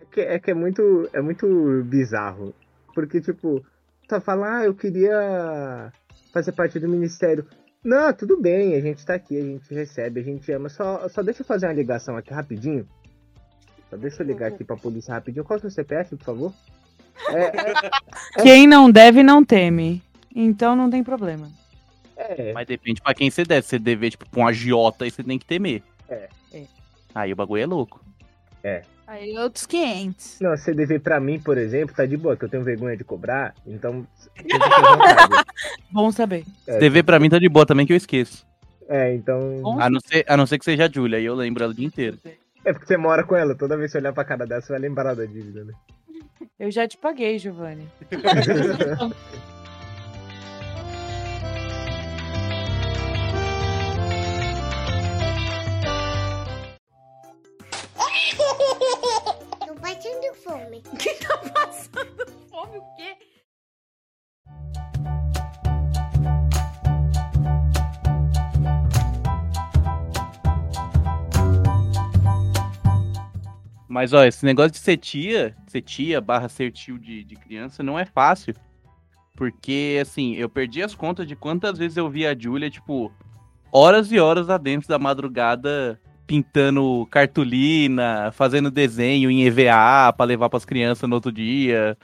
é 0.00 0.04
que, 0.10 0.20
é 0.20 0.38
que 0.38 0.50
é 0.50 0.54
muito, 0.54 1.08
é 1.12 1.20
muito 1.20 1.46
bizarro. 1.84 2.54
Porque, 2.94 3.20
tipo, 3.20 3.64
tá 4.08 4.20
falando, 4.20 4.52
ah, 4.52 4.64
eu 4.64 4.74
queria 4.74 5.92
fazer 6.32 6.52
parte 6.52 6.78
do 6.78 6.88
ministério. 6.88 7.46
Não, 7.84 8.12
tudo 8.12 8.40
bem, 8.40 8.74
a 8.74 8.80
gente 8.80 9.04
tá 9.06 9.14
aqui, 9.14 9.38
a 9.38 9.42
gente 9.42 9.72
recebe, 9.72 10.20
a 10.20 10.24
gente 10.24 10.50
ama. 10.52 10.68
Só, 10.68 11.08
só 11.08 11.22
deixa 11.22 11.42
eu 11.42 11.46
fazer 11.46 11.66
uma 11.66 11.72
ligação 11.72 12.16
aqui 12.16 12.32
rapidinho. 12.32 12.88
Só 13.88 13.96
deixa 13.96 14.22
eu 14.22 14.26
ligar 14.26 14.48
aqui 14.48 14.64
pra 14.64 14.76
polícia 14.76 15.14
rapidinho. 15.14 15.44
Qual 15.44 15.56
é 15.56 15.58
o 15.58 15.60
seu 15.60 15.70
CPF, 15.70 16.16
por 16.16 16.24
favor? 16.24 16.52
É, 17.30 18.42
Quem 18.42 18.66
não 18.66 18.90
deve, 18.90 19.22
não 19.22 19.44
teme. 19.44 20.02
Então 20.34 20.76
não 20.76 20.90
tem 20.90 21.02
problema. 21.02 21.48
É, 22.18 22.52
Mas 22.52 22.66
depende 22.66 23.00
pra 23.00 23.14
quem 23.14 23.30
você 23.30 23.44
deve. 23.44 23.62
Se 23.62 23.70
você 23.70 23.78
dever, 23.78 24.10
tipo, 24.10 24.28
pra 24.28 24.40
um 24.40 24.46
agiota, 24.46 25.04
aí 25.04 25.10
você 25.10 25.22
tem 25.22 25.38
que 25.38 25.46
temer. 25.46 25.82
É. 26.08 26.28
É. 26.52 26.64
Aí 27.14 27.32
o 27.32 27.36
bagulho 27.36 27.62
é 27.62 27.66
louco. 27.66 28.04
Aí 29.08 29.38
outros 29.38 29.64
500. 29.64 30.38
Não, 30.38 30.54
se 30.54 30.74
dever 30.74 31.00
pra 31.00 31.18
mim, 31.18 31.40
por 31.40 31.56
exemplo, 31.56 31.96
tá 31.96 32.04
de 32.04 32.14
boa, 32.14 32.36
que 32.36 32.44
eu 32.44 32.48
tenho 32.48 32.62
vergonha 32.62 32.94
de 32.94 33.04
cobrar, 33.04 33.54
então. 33.66 34.06
Bom 35.90 36.12
saber. 36.12 36.44
É, 36.66 36.74
Se 36.74 36.78
dever 36.78 37.02
pra 37.04 37.18
mim, 37.18 37.30
tá 37.30 37.38
de 37.38 37.48
boa 37.48 37.64
também, 37.64 37.86
que 37.86 37.92
eu 37.94 37.96
esqueço. 37.96 38.46
É, 38.86 39.14
então. 39.14 39.80
A 39.80 39.88
não 39.88 39.98
ser, 39.98 40.26
a 40.28 40.36
não 40.36 40.46
ser 40.46 40.58
que 40.58 40.64
seja 40.66 40.84
a 40.84 40.90
Julia, 40.90 41.16
aí 41.16 41.24
eu 41.24 41.34
lembro 41.34 41.64
ela 41.64 41.72
o 41.72 41.74
dia 41.74 41.86
inteiro. 41.86 42.18
É 42.62 42.72
porque 42.72 42.86
você 42.86 42.98
mora 42.98 43.24
com 43.24 43.34
ela, 43.34 43.54
toda 43.54 43.78
vez 43.78 43.90
que 43.90 43.92
você 43.92 43.98
olhar 43.98 44.12
pra 44.12 44.24
cara 44.24 44.46
dela, 44.46 44.60
você 44.60 44.72
vai 44.72 44.80
lembrar 44.80 45.14
da 45.14 45.24
dívida, 45.24 45.64
né? 45.64 45.72
Eu 46.60 46.70
já 46.70 46.86
te 46.86 46.98
paguei, 46.98 47.38
Giovanni. 47.38 47.88
passando 59.98 60.34
fome. 60.34 60.82
Fome 62.48 62.78
o 62.78 62.82
quê? 62.96 63.16
Mas, 73.88 74.12
ó, 74.12 74.24
esse 74.24 74.44
negócio 74.44 74.70
de 74.70 74.78
ser 74.78 74.98
tia, 74.98 75.56
ser 75.66 75.80
tia 75.82 76.20
barra 76.20 76.48
ser 76.48 76.70
tio 76.70 76.98
de, 76.98 77.24
de 77.24 77.34
criança 77.34 77.82
não 77.82 77.98
é 77.98 78.04
fácil. 78.04 78.54
Porque, 79.34 79.98
assim, 80.00 80.34
eu 80.34 80.48
perdi 80.48 80.82
as 80.82 80.94
contas 80.94 81.26
de 81.26 81.34
quantas 81.34 81.78
vezes 81.78 81.96
eu 81.96 82.08
vi 82.08 82.26
a 82.26 82.38
Julia, 82.38 82.70
tipo, 82.70 83.10
horas 83.72 84.12
e 84.12 84.18
horas 84.18 84.46
lá 84.48 84.58
dentro 84.58 84.88
da 84.88 84.98
madrugada 84.98 86.00
pintando 86.28 87.08
cartolina, 87.10 88.30
fazendo 88.32 88.70
desenho 88.70 89.30
em 89.30 89.44
EVA 89.46 90.12
pra 90.14 90.26
levar 90.26 90.50
pras 90.50 90.66
crianças 90.66 91.08
no 91.08 91.14
outro 91.16 91.32
dia. 91.32 91.96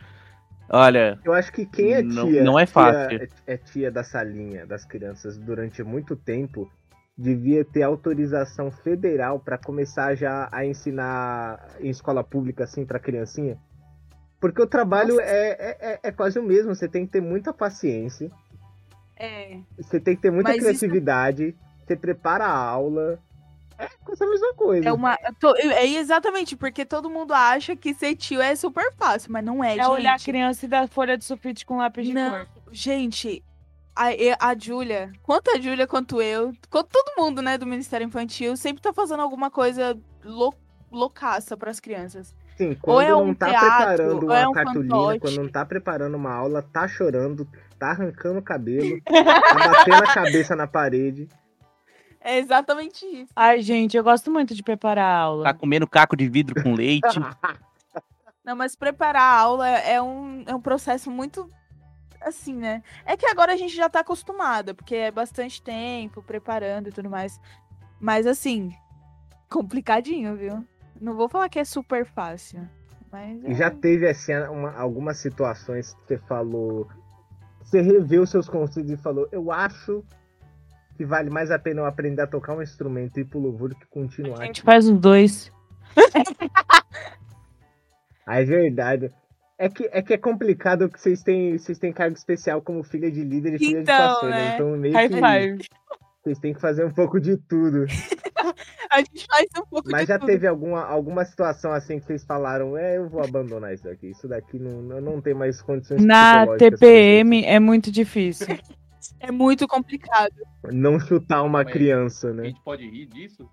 Olha, 0.70 1.20
Eu 1.22 1.34
acho 1.34 1.52
que 1.52 1.66
quem 1.66 1.92
é 1.92 2.02
Não- 2.02 2.26
tia, 2.26 2.42
não 2.42 2.58
é 2.58 2.64
tia- 2.64 2.72
fácil. 2.72 3.28
é 3.46 3.56
tia 3.58 3.90
da 3.90 4.02
salinha 4.02 4.64
das 4.66 4.82
crianças 4.86 5.36
durante 5.36 5.82
muito 5.82 6.16
tempo, 6.16 6.70
devia 7.16 7.66
ter 7.66 7.82
autorização 7.82 8.70
federal 8.70 9.38
para 9.38 9.58
começar 9.58 10.14
já 10.14 10.48
a 10.50 10.64
ensinar 10.64 11.68
em 11.80 11.90
escola 11.90 12.24
pública 12.24 12.64
assim 12.64 12.86
para 12.86 12.98
criancinha. 12.98 13.58
Porque 14.40 14.60
o 14.62 14.66
trabalho 14.66 15.20
é, 15.20 15.48
é, 15.50 15.76
é- 15.80 16.00
é 16.02 16.10
quase 16.10 16.38
o 16.38 16.42
mesmo, 16.42 16.74
você 16.74 16.88
tem 16.88 17.04
que 17.04 17.12
ter 17.12 17.20
muita 17.20 17.52
paciência, 17.52 18.30
É. 19.18 19.58
você 19.78 20.00
tem 20.00 20.16
que 20.16 20.22
ter 20.22 20.30
muita 20.30 20.48
Mas 20.48 20.56
isso- 20.56 20.66
criatividade, 20.66 21.54
você 21.86 21.94
prepara 21.94 22.46
a 22.46 22.56
aula. 22.58 23.18
É 23.78 23.88
quase 24.04 24.22
a 24.24 24.26
mesma 24.28 24.54
coisa. 24.54 24.88
É 24.88 24.92
uma. 24.92 25.16
to- 25.40 25.56
É 25.56 25.86
exatamente, 25.86 26.56
porque 26.56 26.84
todo 26.84 27.10
mundo 27.10 27.32
acha 27.32 27.74
que 27.74 27.94
ser 27.94 28.14
tio 28.16 28.40
é 28.40 28.54
super 28.54 28.92
fácil, 28.94 29.32
mas 29.32 29.44
não 29.44 29.62
é, 29.62 29.72
É 29.72 29.76
gente. 29.76 29.86
olhar 29.88 30.14
a 30.14 30.18
criança 30.18 30.64
e 30.64 30.68
dar 30.68 30.88
folha 30.88 31.16
de 31.18 31.24
sulfite 31.24 31.64
com 31.66 31.76
lápis 31.78 32.06
de 32.06 32.12
Não, 32.14 32.30
cor. 32.30 32.46
gente, 32.72 33.42
a, 33.96 34.12
e- 34.12 34.36
a 34.38 34.54
Júlia, 34.58 35.12
quanto 35.22 35.50
a 35.50 35.60
Júlia 35.60 35.86
quanto 35.86 36.20
eu, 36.22 36.52
quanto 36.70 36.88
todo 36.90 37.14
mundo, 37.16 37.40
né, 37.42 37.56
do 37.58 37.66
Ministério 37.66 38.06
Infantil, 38.06 38.56
sempre 38.56 38.82
tá 38.82 38.92
fazendo 38.92 39.22
alguma 39.22 39.50
coisa 39.50 39.96
lou, 40.24 40.54
loucaça 40.90 41.56
pras 41.56 41.80
crianças. 41.80 42.34
Sim, 42.56 42.70
Ou 42.70 42.76
quando 42.96 43.02
é 43.06 43.10
não 43.10 43.24
um 43.24 43.34
tá 43.34 43.48
teatro, 43.48 43.68
preparando 43.68 44.26
uma 44.26 44.38
é 44.38 44.46
um 44.48 44.52
cartolina, 44.52 44.94
fantoche. 44.94 45.18
quando 45.20 45.36
não 45.42 45.48
tá 45.48 45.64
preparando 45.64 46.14
uma 46.16 46.32
aula, 46.32 46.62
tá 46.62 46.86
chorando, 46.86 47.48
tá 47.80 47.88
arrancando 47.90 48.38
o 48.38 48.42
cabelo, 48.42 49.00
tá 49.02 49.54
batendo 49.54 50.04
a 50.04 50.14
cabeça 50.14 50.54
na 50.54 50.66
parede. 50.68 51.28
É 52.24 52.38
exatamente 52.38 53.04
isso. 53.04 53.30
Ai, 53.36 53.60
gente, 53.60 53.96
eu 53.96 54.02
gosto 54.02 54.30
muito 54.30 54.54
de 54.54 54.62
preparar 54.62 55.04
a 55.04 55.18
aula. 55.18 55.44
tá 55.44 55.52
comendo 55.54 55.86
caco 55.86 56.16
de 56.16 56.26
vidro 56.26 56.60
com 56.62 56.72
leite. 56.74 57.04
Não, 58.42 58.56
mas 58.56 58.74
preparar 58.74 59.22
a 59.22 59.38
aula 59.40 59.68
é 59.68 60.00
um, 60.00 60.42
é 60.46 60.54
um 60.54 60.60
processo 60.60 61.10
muito 61.10 61.48
assim, 62.20 62.54
né? 62.54 62.82
É 63.04 63.16
que 63.16 63.26
agora 63.26 63.52
a 63.52 63.56
gente 63.56 63.76
já 63.76 63.88
tá 63.88 64.00
acostumada, 64.00 64.72
porque 64.74 64.94
é 64.94 65.10
bastante 65.10 65.62
tempo 65.62 66.22
preparando 66.22 66.88
e 66.88 66.92
tudo 66.92 67.10
mais. 67.10 67.38
Mas 68.00 68.26
assim, 68.26 68.72
complicadinho, 69.50 70.34
viu? 70.36 70.64
Não 71.00 71.14
vou 71.14 71.28
falar 71.28 71.48
que 71.48 71.58
é 71.58 71.64
super 71.64 72.06
fácil. 72.06 72.66
Mas 73.12 73.42
E 73.44 73.52
é- 73.52 73.54
já 73.54 73.70
teve 73.70 74.08
assim 74.08 74.34
uma- 74.48 74.72
algumas 74.76 75.18
situações 75.18 75.92
que 75.94 76.00
você 76.08 76.18
falou, 76.18 76.88
você 77.62 77.80
reveu 77.80 78.26
seus 78.26 78.48
conceitos 78.48 78.90
e 78.92 78.96
falou, 78.96 79.28
eu 79.30 79.52
acho 79.52 80.02
que 80.96 81.04
vale 81.04 81.30
mais 81.30 81.50
a 81.50 81.58
pena 81.58 81.80
eu 81.80 81.86
aprender 81.86 82.22
a 82.22 82.26
tocar 82.26 82.54
um 82.54 82.62
instrumento 82.62 83.18
e 83.18 83.20
ir 83.22 83.24
pro 83.24 83.38
louvor 83.38 83.74
que 83.74 83.86
continuar. 83.86 84.40
A 84.42 84.46
gente 84.46 84.62
faz 84.62 84.88
os 84.88 84.98
dois. 84.98 85.52
Ah, 88.26 88.40
é 88.40 88.44
verdade. 88.44 89.12
É 89.58 89.68
que, 89.68 89.88
é 89.92 90.02
que 90.02 90.14
é 90.14 90.18
complicado 90.18 90.88
que 90.88 91.00
vocês 91.00 91.22
têm, 91.22 91.56
vocês 91.58 91.78
têm 91.78 91.92
cargo 91.92 92.16
especial 92.16 92.60
como 92.60 92.82
filha 92.82 93.10
de 93.10 93.22
líder 93.22 93.54
e 93.54 93.58
filha 93.58 93.82
de 93.82 93.82
Então, 93.82 93.96
pastor, 93.98 94.30
né? 94.30 94.36
né? 94.36 94.54
Então 94.54 94.70
meio 94.76 94.94
High 94.94 95.08
que 95.08 95.14
five. 95.14 95.68
vocês 96.22 96.38
têm 96.38 96.54
que 96.54 96.60
fazer 96.60 96.84
um 96.84 96.90
pouco 96.90 97.20
de 97.20 97.36
tudo. 97.36 97.84
a 98.90 98.98
gente 98.98 99.26
faz 99.26 99.46
um 99.58 99.66
pouco 99.66 99.90
Mas 99.90 100.02
de 100.02 100.06
já 100.08 100.18
tudo. 100.18 100.26
teve 100.26 100.46
alguma, 100.46 100.84
alguma 100.84 101.24
situação 101.24 101.72
assim 101.72 102.00
que 102.00 102.06
vocês 102.06 102.24
falaram, 102.24 102.76
é, 102.76 102.96
eu 102.96 103.08
vou 103.08 103.22
abandonar 103.22 103.72
isso 103.72 103.84
daqui. 103.84 104.08
Isso 104.10 104.26
daqui 104.26 104.58
não, 104.58 105.00
não 105.00 105.20
tem 105.20 105.34
mais 105.34 105.60
condições 105.62 106.02
Na 106.02 106.46
TPM 106.56 107.44
é 107.44 107.60
muito 107.60 107.92
difícil. 107.92 108.58
É 109.26 109.32
muito 109.32 109.66
complicado. 109.66 110.34
Não 110.70 110.98
chutar 111.00 111.42
uma 111.42 111.62
Mas- 111.64 111.72
criança, 111.72 112.28
A 112.28 112.32
né? 112.32 112.44
gente 112.44 112.60
pode 112.62 112.88
rir 112.88 113.06
disso? 113.06 113.48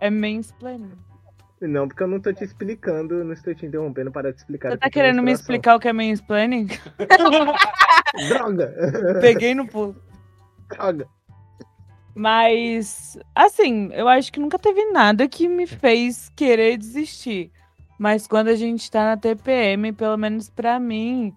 É 0.00 0.08
mansplaining. 0.10 0.92
Não, 1.60 1.86
porque 1.86 2.02
eu 2.02 2.08
não 2.08 2.18
tô 2.18 2.32
te 2.32 2.42
explicando, 2.42 3.22
não 3.22 3.32
estou 3.32 3.54
te 3.54 3.64
interrompendo 3.66 4.10
para 4.10 4.32
te 4.32 4.38
explicar. 4.38 4.70
Você 4.72 4.78
tá 4.78 4.86
é 4.88 4.90
querendo 4.90 5.22
me 5.22 5.30
explicar 5.30 5.76
o 5.76 5.80
que 5.80 5.86
é 5.86 5.92
mansplaining? 5.92 6.66
Droga! 8.28 8.74
Peguei 9.20 9.54
no 9.54 9.68
pulo. 9.68 9.94
Droga! 10.68 11.06
Mas, 12.14 13.16
assim, 13.34 13.90
eu 13.92 14.08
acho 14.08 14.32
que 14.32 14.40
nunca 14.40 14.58
teve 14.58 14.84
nada 14.86 15.28
que 15.28 15.48
me 15.48 15.66
fez 15.66 16.28
querer 16.36 16.76
desistir. 16.76 17.50
Mas 17.98 18.26
quando 18.26 18.48
a 18.48 18.56
gente 18.56 18.90
tá 18.90 19.04
na 19.04 19.16
TPM, 19.16 19.92
pelo 19.92 20.16
menos 20.16 20.50
pra 20.50 20.80
mim, 20.80 21.32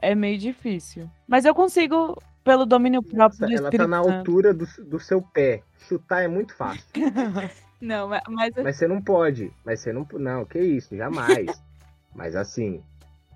é 0.00 0.14
meio 0.14 0.36
difícil. 0.38 1.10
Mas 1.26 1.44
eu 1.46 1.54
consigo, 1.54 2.20
pelo 2.44 2.66
domínio 2.66 3.02
próprio 3.02 3.40
do 3.40 3.44
Ela 3.46 3.54
tá 3.54 3.64
Espírito 3.64 3.88
na 3.88 3.96
altura 3.96 4.52
do, 4.52 4.66
do 4.84 5.00
seu 5.00 5.20
pé. 5.22 5.62
Chutar 5.88 6.22
é 6.22 6.28
muito 6.28 6.54
fácil. 6.54 6.84
Não, 7.80 8.08
ma- 8.08 8.22
mas 8.28 8.54
Mas 8.62 8.76
você 8.76 8.86
não 8.88 9.02
pode. 9.02 9.52
Mas 9.64 9.80
você 9.80 9.92
não. 9.92 10.06
Não, 10.14 10.44
que 10.46 10.58
isso, 10.58 10.96
jamais. 10.96 11.62
Mas 12.14 12.34
assim, 12.36 12.82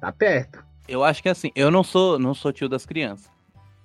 tá 0.01 0.11
perto. 0.13 0.65
Eu 0.87 1.05
acho 1.05 1.23
que 1.23 1.29
assim, 1.29 1.51
eu 1.55 1.71
não 1.71 1.83
sou, 1.83 2.19
não 2.19 2.33
sou 2.33 2.51
tio 2.53 2.69
das 2.69 2.87
crianças. 2.87 3.31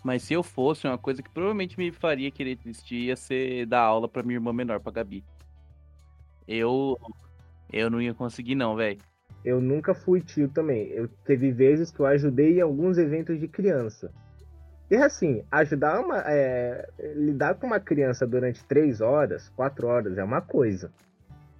Mas 0.03 0.21
se 0.23 0.33
eu 0.33 0.43
fosse, 0.43 0.87
uma 0.87 0.97
coisa 0.97 1.21
que 1.23 1.29
provavelmente 1.29 1.77
me 1.77 1.91
faria 1.91 2.29
querer 2.31 2.55
desistir 2.55 3.07
ia 3.07 3.15
ser 3.15 3.65
dar 3.65 3.81
aula 3.81 4.07
pra 4.07 4.21
minha 4.23 4.35
irmã 4.37 4.53
menor, 4.53 4.79
pra 4.79 4.91
Gabi. 4.91 5.23
Eu. 6.47 6.97
Eu 7.71 7.89
não 7.89 8.01
ia 8.01 8.13
conseguir, 8.13 8.55
não, 8.55 8.75
velho. 8.75 8.99
Eu 9.43 9.59
nunca 9.59 9.93
fui 9.93 10.21
tio 10.21 10.47
também. 10.47 10.87
Eu 10.89 11.09
teve 11.25 11.51
vezes 11.51 11.91
que 11.91 11.99
eu 11.99 12.05
ajudei 12.05 12.59
em 12.59 12.61
alguns 12.61 12.97
eventos 12.97 13.39
de 13.39 13.47
criança. 13.47 14.13
E 14.89 14.95
assim, 14.95 15.43
ajudar 15.51 15.99
uma. 15.99 16.23
é, 16.27 16.87
lidar 17.15 17.55
com 17.55 17.67
uma 17.67 17.79
criança 17.79 18.27
durante 18.27 18.63
três 18.65 19.01
horas, 19.01 19.49
quatro 19.55 19.87
horas 19.87 20.17
é 20.17 20.23
uma 20.23 20.41
coisa. 20.41 20.91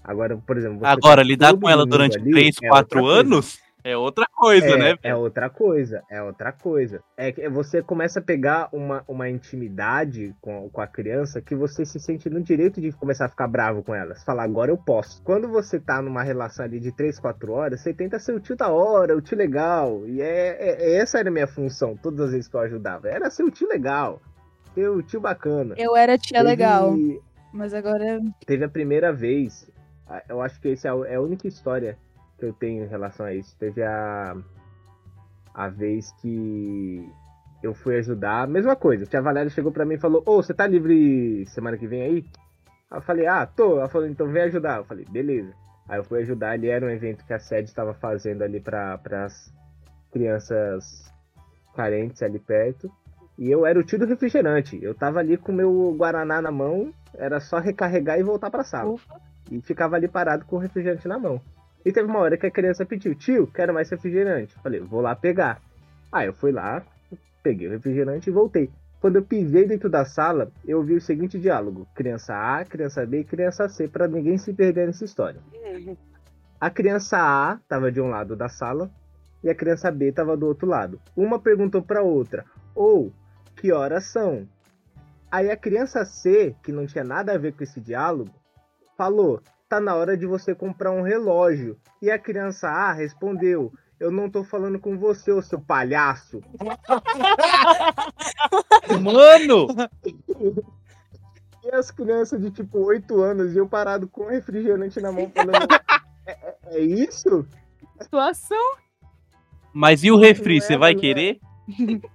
Agora, 0.04 0.36
por 0.38 0.58
exemplo, 0.58 0.80
você 0.80 0.86
Agora, 0.86 1.22
tá 1.22 1.24
lidar 1.24 1.58
com 1.58 1.70
ela 1.70 1.86
durante 1.86 2.18
ali 2.18 2.32
3, 2.32 2.56
é 2.62 2.68
4 2.68 3.00
outra 3.00 3.16
coisa. 3.16 3.20
anos 3.22 3.63
é 3.84 3.98
outra 3.98 4.26
coisa, 4.32 4.66
é, 4.68 4.78
né? 4.78 4.96
É 5.04 5.16
outra 5.16 5.50
coisa, 5.50 6.04
é 6.10 6.22
outra 6.22 6.52
coisa. 6.52 7.04
É 7.18 7.32
que 7.32 7.48
você 7.50 7.82
começa 7.82 8.20
a 8.20 8.24
pegar 8.24 8.70
uma, 8.72 9.04
uma 9.08 9.30
intimidade 9.30 10.34
com, 10.42 10.70
com 10.70 10.82
a 10.82 10.88
criança 10.88 11.42
que 11.42 11.56
você 11.56 11.86
se 11.86 12.00
sente 12.00 12.30
no 12.30 12.42
direito 12.42 12.80
de 12.80 12.92
começar 12.92 13.26
a 13.26 13.30
ficar 13.30 13.48
bravo 13.48 13.84
com 13.84 13.94
ela. 13.94 14.16
Você 14.16 14.24
fala, 14.26 14.44
agora 14.44 14.72
eu 14.72 14.78
posso. 14.78 15.22
Quando 15.24 15.48
você 15.48 15.80
tá 15.80 16.02
numa 16.02 16.24
relação 16.24 16.66
ali 16.66 16.80
de 16.80 16.92
3, 16.92 17.20
4 17.20 17.52
horas, 17.52 17.82
você 17.82 17.94
tenta 17.94 18.20
ser 18.20 18.34
o 18.34 18.40
tio 18.40 18.56
da 18.56 18.70
hora, 18.70 19.16
o 19.18 19.22
tio 19.22 19.38
legal. 19.38 20.08
E 20.08 20.22
é, 20.22 20.48
é- 20.50 20.84
é- 20.84 20.96
essa 20.98 21.20
era 21.20 21.30
a 21.30 21.32
minha 21.32 21.48
função, 21.48 21.96
todas 21.98 22.20
as 22.28 22.32
vezes 22.32 22.48
que 22.48 22.56
eu 22.56 22.62
ajudava. 22.62 23.08
Era 23.10 23.30
ser 23.30 23.44
o 23.44 23.52
tio 23.52 23.68
legal, 23.68 24.22
ser 24.74 24.90
o 24.90 25.02
tio 25.02 25.20
bacana. 25.20 25.76
eu 25.78 25.96
era 25.96 26.18
tia 26.18 26.38
Teve- 26.40 26.50
legal. 26.50 26.96
Mas 27.52 27.74
agora. 27.74 28.20
Teve 28.46 28.64
a 28.66 28.70
primeira 28.70 29.14
vez, 29.14 29.70
eu 30.28 30.42
acho 30.42 30.60
que 30.60 30.70
essa 30.72 30.88
é 30.88 31.14
é 31.14 31.16
a 31.16 31.22
única 31.22 31.48
história 31.48 31.98
que 32.38 32.46
eu 32.46 32.54
tenho 32.54 32.84
em 32.84 32.88
relação 32.88 33.26
a 33.26 33.34
isso. 33.34 33.56
Teve 33.58 33.84
a, 33.84 34.36
a 35.54 35.70
vez 35.70 36.12
que 36.22 37.10
eu 37.62 37.74
fui 37.74 37.98
ajudar, 37.98 38.48
mesma 38.48 38.76
coisa. 38.76 39.06
Tia 39.06 39.22
Valéria 39.22 39.50
chegou 39.50 39.72
pra 39.72 39.86
mim 39.86 39.96
e 39.96 40.00
falou: 40.00 40.22
Ô, 40.26 40.42
você 40.42 40.54
tá 40.54 40.68
livre 40.68 41.46
semana 41.48 41.78
que 41.78 41.88
vem 41.88 42.02
aí? 42.02 42.26
Aí 42.92 42.98
eu 42.98 43.02
falei: 43.02 43.26
Ah, 43.26 43.46
tô. 43.46 43.80
Ela 43.80 43.90
falou: 43.90 44.08
Então 44.08 44.28
vem 44.28 44.44
ajudar. 44.44 44.78
Eu 44.78 44.86
falei: 44.86 45.06
Beleza. 45.10 45.54
Aí 45.88 46.00
eu 46.00 46.04
fui 46.04 46.22
ajudar. 46.22 46.52
Ali 46.52 46.70
era 46.70 46.86
um 46.86 46.90
evento 46.90 47.26
que 47.26 47.34
a 47.34 47.40
sede 47.40 47.70
estava 47.70 47.94
fazendo 47.94 48.42
ali 48.42 48.60
para 48.60 49.00
as 49.26 49.54
crianças 50.12 51.12
carentes 51.76 52.22
ali 52.22 52.40
perto. 52.40 52.92
E 53.38 53.50
eu 53.50 53.66
era 53.66 53.80
o 53.80 53.84
tio 53.84 53.98
do 53.98 54.06
refrigerante. 54.06 54.82
Eu 54.82 54.94
tava 54.94 55.20
ali 55.20 55.38
com 55.38 55.52
o 55.52 55.56
meu 55.56 55.96
Guaraná 55.98 56.42
na 56.42 56.52
mão, 56.52 56.94
era 57.16 57.40
só 57.40 57.58
recarregar 57.60 58.20
e 58.20 58.24
voltar 58.24 58.52
pra 58.52 58.64
sala. 58.64 58.92
Ufa. 58.92 59.22
E 59.52 59.60
ficava 59.62 59.96
ali 59.96 60.08
parado 60.08 60.46
com 60.46 60.58
o 60.58 60.60
refrigerante 60.60 61.08
na 61.08 61.18
mão. 61.18 61.42
E 61.86 61.92
teve 61.92 62.08
uma 62.08 62.20
hora 62.20 62.38
que 62.38 62.46
a 62.46 62.52
criança 62.52 62.86
pediu, 62.86 63.14
tio, 63.14 63.48
quero 63.48 63.74
mais 63.74 63.90
refrigerante. 63.90 64.56
Falei, 64.62 64.80
vou 64.80 65.02
lá 65.02 65.16
pegar. 65.16 65.62
Aí 66.12 66.28
eu 66.28 66.34
fui 66.34 66.52
lá, 66.52 66.84
peguei 67.42 67.68
o 67.68 67.72
refrigerante 67.72 68.30
e 68.30 68.34
voltei. 68.34 68.70
Quando 69.02 69.18
eu 69.18 69.24
pisei 69.24 69.68
dentro 69.68 69.90
da 69.90 70.06
sala, 70.06 70.50
eu 70.66 70.78
ouvi 70.78 70.96
o 70.96 71.02
seguinte 71.02 71.38
diálogo: 71.38 71.86
criança 71.94 72.34
A, 72.34 72.64
criança 72.64 73.06
B 73.06 73.20
e 73.20 73.24
criança 73.26 73.68
C, 73.68 73.86
pra 73.86 74.08
ninguém 74.08 74.38
se 74.38 74.54
perder 74.54 74.88
nessa 74.88 75.04
história. 75.04 75.42
A 76.58 76.70
criança 76.70 77.18
A 77.18 77.56
estava 77.62 77.92
de 77.92 78.00
um 78.00 78.08
lado 78.08 78.34
da 78.34 78.48
sala 78.48 78.90
e 79.44 79.50
a 79.50 79.56
criança 79.56 79.92
B 79.92 80.08
estava 80.08 80.38
do 80.38 80.48
outro 80.48 80.66
lado. 80.66 81.02
Uma 81.18 81.38
perguntou 81.38 81.82
para 81.82 82.02
outra: 82.02 82.46
"Ou 82.74 83.12
que 83.58 83.74
horas 83.74 84.06
são?" 84.06 84.48
Aí 85.30 85.52
a 85.52 85.58
criança 85.58 86.06
C, 86.06 86.56
que 86.64 86.72
não 86.72 86.86
tinha 86.86 87.04
nada 87.04 87.34
a 87.34 87.38
ver 87.38 87.54
com 87.54 87.64
esse 87.64 87.82
diálogo, 87.82 88.32
falou: 88.98 89.42
"Tá 89.74 89.80
na 89.80 89.96
hora 89.96 90.16
de 90.16 90.28
você 90.28 90.54
comprar 90.54 90.92
um 90.92 91.02
relógio." 91.02 91.78
E 92.02 92.12
a 92.12 92.20
criança 92.20 92.70
A 92.70 92.94
respondeu: 92.94 93.74
"Eu 94.00 94.12
não 94.12 94.30
tô 94.30 94.44
falando 94.44 94.80
com 94.80 94.96
você, 94.98 95.32
ô 95.32 95.42
seu 95.42 95.60
palhaço." 95.60 96.42
Mano! 99.02 99.68
E 101.64 101.72
as 101.74 101.90
crianças 101.90 102.40
de 102.40 102.52
tipo 102.52 102.86
8 102.86 103.20
anos 103.22 103.56
e 103.56 103.58
eu 103.58 103.68
parado 103.68 104.08
com 104.08 104.26
o 104.26 104.30
refrigerante 104.30 105.02
na 105.02 105.12
mão 105.12 105.32
falando: 105.34 105.68
"É, 106.28 106.32
é- 106.32 106.56
é 106.66 106.80
isso?" 106.80 107.48
Situação. 108.00 108.76
Mas 109.74 110.04
e 110.04 110.12
o 110.12 110.20
refri, 110.20 110.60
Não 110.60 110.64
é, 110.64 110.68
você 110.68 110.78
vai 110.78 110.92
é. 110.92 110.96
querer? 110.96 111.40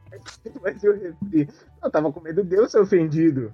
Mas 0.62 0.85
eu 0.85 0.97
refri. 0.97 1.49
Eu 1.83 1.90
tava 1.90 2.12
com 2.12 2.21
medo 2.21 2.44
de 2.44 2.55
eu 2.55 2.68
ser 2.68 2.79
ofendido. 2.81 3.53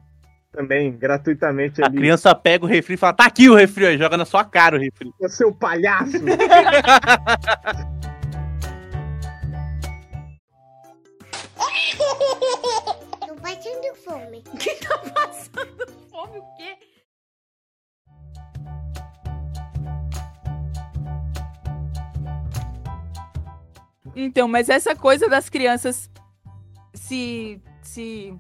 Também, 0.55 0.93
gratuitamente 0.93 1.83
A 1.83 1.87
ali. 1.87 1.97
criança 1.99 2.33
pega 2.33 2.65
o 2.65 2.69
refri 2.69 2.95
e 2.95 2.97
fala: 2.97 3.13
tá 3.13 3.27
aqui 3.27 3.51
o 3.51 3.55
refri, 3.57 3.87
aí 3.87 3.99
joga 3.99 4.17
na 4.17 4.25
sua 4.25 4.45
cara 4.45 4.77
o 4.77 4.81
refri. 4.81 5.13
Ô, 5.19 5.29
seu 5.29 5.53
palhaço! 5.53 6.13
Tô 13.27 13.35
passando 13.37 13.95
fome. 13.97 14.45
Fome 16.11 16.39
o 16.39 16.57
quê? 16.57 16.77
Então, 24.15 24.47
mas 24.47 24.69
essa 24.69 24.95
coisa 24.95 25.29
das 25.29 25.49
crianças 25.49 26.11
se. 26.95 27.61
se. 27.83 28.35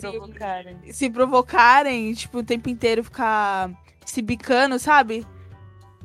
Se, 0.00 0.10
Provocarem. 0.10 0.76
se 0.92 1.10
provocarem, 1.10 2.12
tipo, 2.14 2.38
o 2.38 2.42
tempo 2.42 2.68
inteiro 2.68 3.04
ficar 3.04 3.70
se 4.04 4.22
bicando, 4.22 4.78
sabe? 4.78 5.26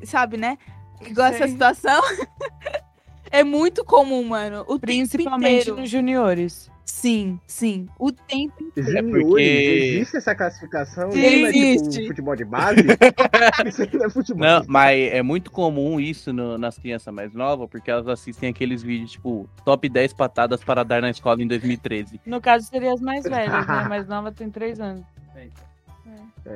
Sabe, 0.04 0.36
né? 0.36 0.58
Igual 1.00 1.28
essa 1.28 1.48
situação. 1.48 2.00
é 3.30 3.42
muito 3.42 3.84
comum, 3.84 4.22
mano. 4.24 4.64
O 4.68 4.78
Principalmente 4.78 5.40
tempo 5.40 5.60
inteiro. 5.60 5.76
nos 5.80 5.90
juniores. 5.90 6.70
Sim, 6.96 7.38
sim. 7.46 7.86
O 7.98 8.10
tempo 8.10 8.54
inteiro. 8.64 8.90
Juniores, 8.90 9.26
porque- 9.26 9.42
existe 9.42 10.16
essa 10.16 10.34
classificação? 10.34 11.10
Sim, 11.12 11.18
não 11.20 11.46
é 11.46 11.50
existe. 11.50 11.90
tipo 11.90 12.06
futebol 12.08 12.34
de 12.34 12.44
base? 12.46 12.80
Isso 13.68 13.82
aí 13.82 13.90
não 13.92 14.06
é 14.06 14.10
futebol. 14.10 14.42
Não, 14.42 14.64
mas 14.66 15.12
é 15.12 15.22
muito 15.22 15.50
comum 15.50 16.00
isso 16.00 16.32
no- 16.32 16.56
nas 16.56 16.78
crianças 16.78 17.12
mais 17.12 17.34
novas, 17.34 17.68
porque 17.68 17.90
elas 17.90 18.08
assistem 18.08 18.48
aqueles 18.48 18.82
vídeos, 18.82 19.12
tipo, 19.12 19.46
top 19.62 19.86
10 19.90 20.14
patadas 20.14 20.64
para 20.64 20.82
dar 20.84 21.02
na 21.02 21.10
escola 21.10 21.42
em 21.42 21.46
2013. 21.46 22.18
No 22.24 22.40
caso, 22.40 22.66
seria 22.66 22.94
as 22.94 23.00
mais 23.02 23.24
velhas, 23.24 23.66
né? 23.66 23.74
A 23.74 23.88
mais 23.90 24.08
nova 24.08 24.32
tem 24.32 24.48
três 24.50 24.80
anos. 24.80 25.04
É. 25.36 25.48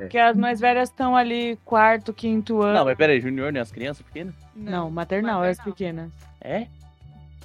Porque 0.00 0.16
as 0.16 0.36
mais 0.38 0.58
velhas 0.58 0.88
estão 0.88 1.14
ali 1.14 1.58
quarto, 1.66 2.14
quinto 2.14 2.62
ano. 2.62 2.78
Não, 2.78 2.84
mas 2.86 2.96
peraí, 2.96 3.20
Junior 3.20 3.52
não 3.52 3.58
é 3.58 3.62
as 3.62 3.70
crianças 3.72 4.02
pequenas? 4.06 4.34
Não, 4.56 4.90
maternal, 4.90 5.44
é 5.44 5.50
as 5.50 5.58
maternal. 5.58 5.74
pequenas. 5.76 6.10
É? 6.40 6.66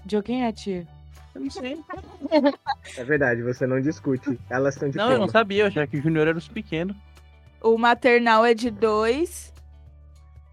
De 0.05 0.21
quem 0.21 0.45
é 0.45 0.47
a 0.47 0.53
tia? 0.53 0.87
Eu 1.35 1.41
não 1.41 1.49
sei. 1.49 1.77
É 2.97 3.03
verdade, 3.03 3.43
você 3.43 3.67
não 3.67 3.81
discute. 3.81 4.39
Elas 4.49 4.75
estão 4.75 4.89
de 4.89 4.97
Não, 4.97 5.11
eu 5.11 5.19
não 5.19 5.27
sabia, 5.27 5.63
eu 5.63 5.67
achava 5.67 5.85
que 5.85 6.01
Junior 6.01 6.27
era 6.27 6.37
os 6.37 6.47
pequenos. 6.47 6.95
O 7.61 7.77
maternal 7.77 8.45
é 8.45 8.53
de 8.53 8.69
dois. 8.71 9.53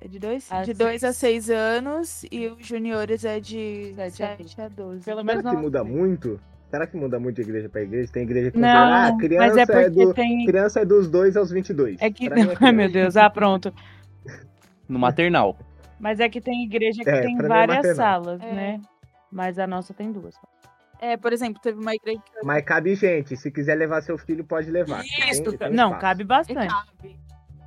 É 0.01 0.09
de 0.09 0.19
dois? 0.19 0.51
A 0.51 0.63
de 0.63 0.75
dois 0.75 1.05
a 1.05 1.13
seis. 1.13 1.49
anos. 1.49 2.25
E 2.33 2.49
os 2.49 2.67
juniores 2.67 3.25
é 3.25 3.39
de 3.39 3.93
Sete 3.95 4.23
a 4.25 4.37
sete 4.37 4.61
a 4.61 4.69
doze. 4.69 5.05
Pelo 5.05 5.21
Será 5.21 5.25
menos 5.25 5.43
que 5.49 5.55
não. 5.55 5.63
muda 5.63 5.85
muito? 5.85 6.41
Será 6.71 6.87
que 6.87 6.97
muda 6.97 7.21
muito 7.21 7.37
de 7.37 7.43
igreja 7.43 7.69
pra 7.69 7.83
igreja? 7.83 8.11
Tem 8.13 8.23
igreja 8.25 8.51
que 8.51 8.59
Não, 8.59 8.69
considera, 8.69 8.97
ah, 8.97 9.11
mas 9.13 9.21
criança 9.21 9.61
é 9.61 9.67
porque 9.67 9.91
do, 10.07 10.15
tem. 10.15 10.47
criança 10.47 10.81
é 10.81 10.85
dos 10.85 11.09
2 11.09 11.37
aos 11.37 11.51
22. 11.51 12.01
É 12.01 12.11
que. 12.11 12.27
É 12.27 12.31
Ai, 12.61 12.73
meu 12.73 12.91
Deus, 12.91 13.17
ah, 13.17 13.29
pronto. 13.31 13.73
No 14.89 14.99
maternal. 14.99 15.57
Mas 16.01 16.19
é 16.19 16.29
que 16.29 16.41
tem 16.41 16.65
igreja 16.65 17.05
que 17.05 17.11
É, 17.11 17.21
tem 17.21 17.39
é 17.39 17.43
várias 17.47 17.77
maternal. 17.77 17.97
salas, 18.25 18.41
É. 18.41 18.53
né? 18.53 18.81
Mas 19.31 19.59
a 19.59 19.67
nossa 19.67 19.95
tem 19.95 20.11
duas. 20.11 20.35
É, 21.03 21.17
por 21.17 21.33
exemplo, 21.33 21.61
teve 21.61 21.81
uma 21.81 21.97
igreja 21.97 22.21
que 22.25 22.47
Mas 22.47 22.65
cabe 22.65 22.95
gente. 22.95 23.37
Se 23.37 23.51
quiser 23.51 23.75
levar 23.75 24.03
seu 24.03 24.17
filho, 24.17 24.45
pode 24.45 24.71
levar. 24.71 25.05
Isso, 25.29 25.43
Tem- 25.43 25.59
tem 25.59 25.71
não, 25.73 25.87
espaço. 25.87 26.01
cabe 26.01 26.23
bastante. 26.23 26.69
cabe. 26.73 27.17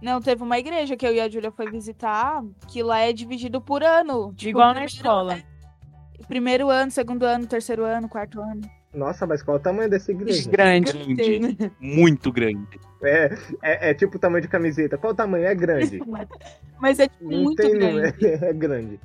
Não, 0.01 0.21
teve 0.21 0.41
uma 0.41 0.57
igreja 0.57 0.95
que 0.95 1.05
eu 1.05 1.13
e 1.13 1.19
a 1.19 1.27
Júlia 1.27 1.51
foi 1.51 1.69
visitar, 1.69 2.41
que 2.69 2.81
lá 2.81 2.99
é 2.99 3.11
dividido 3.11 3.59
por 3.59 3.83
ano. 3.83 4.33
Tipo, 4.33 4.51
Igual 4.51 4.73
na 4.73 4.85
escola. 4.85 5.37
Primeiro 6.29 6.69
ano, 6.69 6.89
segundo 6.91 7.23
ano, 7.23 7.45
terceiro 7.45 7.83
ano, 7.83 8.07
quarto 8.07 8.39
ano. 8.39 8.61
Nossa, 8.93 9.27
mas 9.27 9.43
qual 9.43 9.57
o 9.57 9.59
tamanho 9.59 9.89
dessa 9.89 10.13
igreja? 10.13 10.49
Grande. 10.49 10.93
Grande. 11.13 11.71
Muito 11.81 12.31
grande. 12.31 12.79
É, 13.03 13.25
é, 13.61 13.89
é 13.89 13.93
tipo 13.93 14.15
o 14.15 14.19
tamanho 14.19 14.43
de 14.43 14.47
camiseta. 14.47 14.97
Qual 14.97 15.11
o 15.11 15.15
tamanho? 15.15 15.45
É 15.45 15.53
grande. 15.53 15.99
Mas 16.79 16.99
é 16.99 17.09
tipo, 17.09 17.25
muito 17.25 17.69
grande. 17.69 18.15
É 18.45 18.53
grande. 18.53 18.97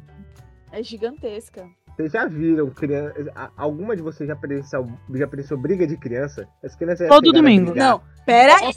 É 0.70 0.82
gigantesca. 0.84 1.68
Vocês 1.96 2.12
já 2.12 2.26
viram 2.26 2.70
criança. 2.70 3.14
Alguma 3.56 3.94
de 3.94 4.02
vocês 4.02 4.28
já 4.28 4.36
presenciou, 4.36 4.88
já 5.14 5.26
presenciou 5.26 5.60
briga 5.60 5.86
de 5.86 5.96
criança? 5.96 6.48
As 6.64 6.74
crianças 6.74 7.08
Todo 7.08 7.32
domingo. 7.32 7.74
Não, 7.74 8.00
pera 8.24 8.54
aí. 8.56 8.72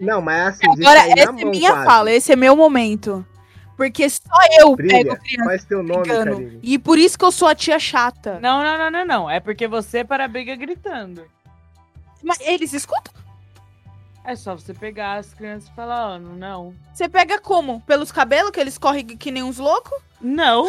Não, 0.00 0.20
mas 0.20 0.54
assim, 0.54 0.70
de 0.74 0.86
Agora, 0.86 1.00
essa 1.08 1.30
é 1.30 1.44
minha 1.44 1.72
quase. 1.72 1.86
fala, 1.86 2.12
esse 2.12 2.32
é 2.32 2.36
meu 2.36 2.56
momento. 2.56 3.26
Porque 3.76 4.08
só 4.10 4.20
eu 4.60 4.74
Briga? 4.74 4.94
pego 4.96 5.16
criança 5.16 5.54
é 5.54 5.58
teu 5.58 5.82
nome, 5.82 6.02
brigando. 6.02 6.32
Karine? 6.32 6.60
E 6.62 6.78
por 6.78 6.98
isso 6.98 7.16
que 7.16 7.24
eu 7.24 7.30
sou 7.30 7.46
a 7.46 7.54
tia 7.54 7.78
chata. 7.78 8.38
Não, 8.40 8.62
não, 8.62 8.76
não, 8.76 8.90
não, 8.90 9.06
não. 9.06 9.30
É 9.30 9.38
porque 9.38 9.68
você 9.68 10.04
para 10.04 10.24
a 10.24 10.28
briga 10.28 10.56
gritando. 10.56 11.24
Mas 12.22 12.40
eles 12.40 12.72
escutam? 12.72 13.12
É 14.28 14.36
só 14.36 14.54
você 14.54 14.74
pegar 14.74 15.14
as 15.14 15.32
crianças 15.32 15.70
e 15.70 15.74
falar, 15.74 16.16
ó, 16.16 16.18
não. 16.18 16.74
Você 16.92 17.08
pega 17.08 17.40
como? 17.40 17.80
Pelos 17.86 18.12
cabelos, 18.12 18.50
que 18.50 18.60
eles 18.60 18.76
correm 18.76 19.06
que 19.06 19.30
nem 19.30 19.42
uns 19.42 19.56
loucos? 19.56 19.98
Não. 20.20 20.66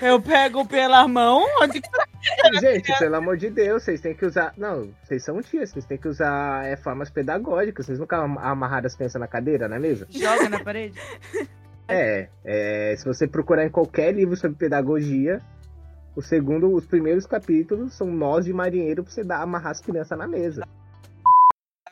Eu 0.00 0.18
pego 0.18 0.66
pela 0.66 1.06
mão. 1.06 1.44
Onde 1.60 1.82
que 1.82 1.88
Gente, 2.58 2.98
pelo 2.98 3.16
amor 3.16 3.36
de 3.36 3.50
Deus, 3.50 3.82
vocês 3.82 4.00
têm 4.00 4.14
que 4.14 4.24
usar. 4.24 4.54
Não, 4.56 4.88
vocês 5.04 5.22
são 5.22 5.42
tias, 5.42 5.72
vocês 5.72 5.84
têm 5.84 5.98
que 5.98 6.08
usar 6.08 6.64
é, 6.64 6.74
formas 6.74 7.10
pedagógicas. 7.10 7.84
Vocês 7.84 7.98
nunca 7.98 8.16
am- 8.16 8.38
amarraram 8.38 8.86
as 8.86 8.94
crianças 8.94 9.20
na 9.20 9.26
cadeira, 9.28 9.68
na 9.68 9.78
mesa? 9.78 10.06
joga 10.10 10.48
na 10.48 10.64
parede? 10.64 10.98
É, 11.88 12.28
é, 12.44 12.96
se 12.96 13.04
você 13.04 13.28
procurar 13.28 13.64
em 13.64 13.70
qualquer 13.70 14.12
livro 14.12 14.34
sobre 14.36 14.56
pedagogia, 14.56 15.40
o 16.16 16.20
segundo, 16.20 16.68
os 16.74 16.84
primeiros 16.84 17.26
capítulos 17.26 17.94
são 17.94 18.08
nós 18.08 18.44
de 18.44 18.52
marinheiro 18.52 19.04
pra 19.04 19.12
você 19.12 19.22
dar, 19.22 19.40
amarrar 19.40 19.70
as 19.70 19.80
crianças 19.80 20.18
na 20.18 20.26
mesa. 20.26 20.66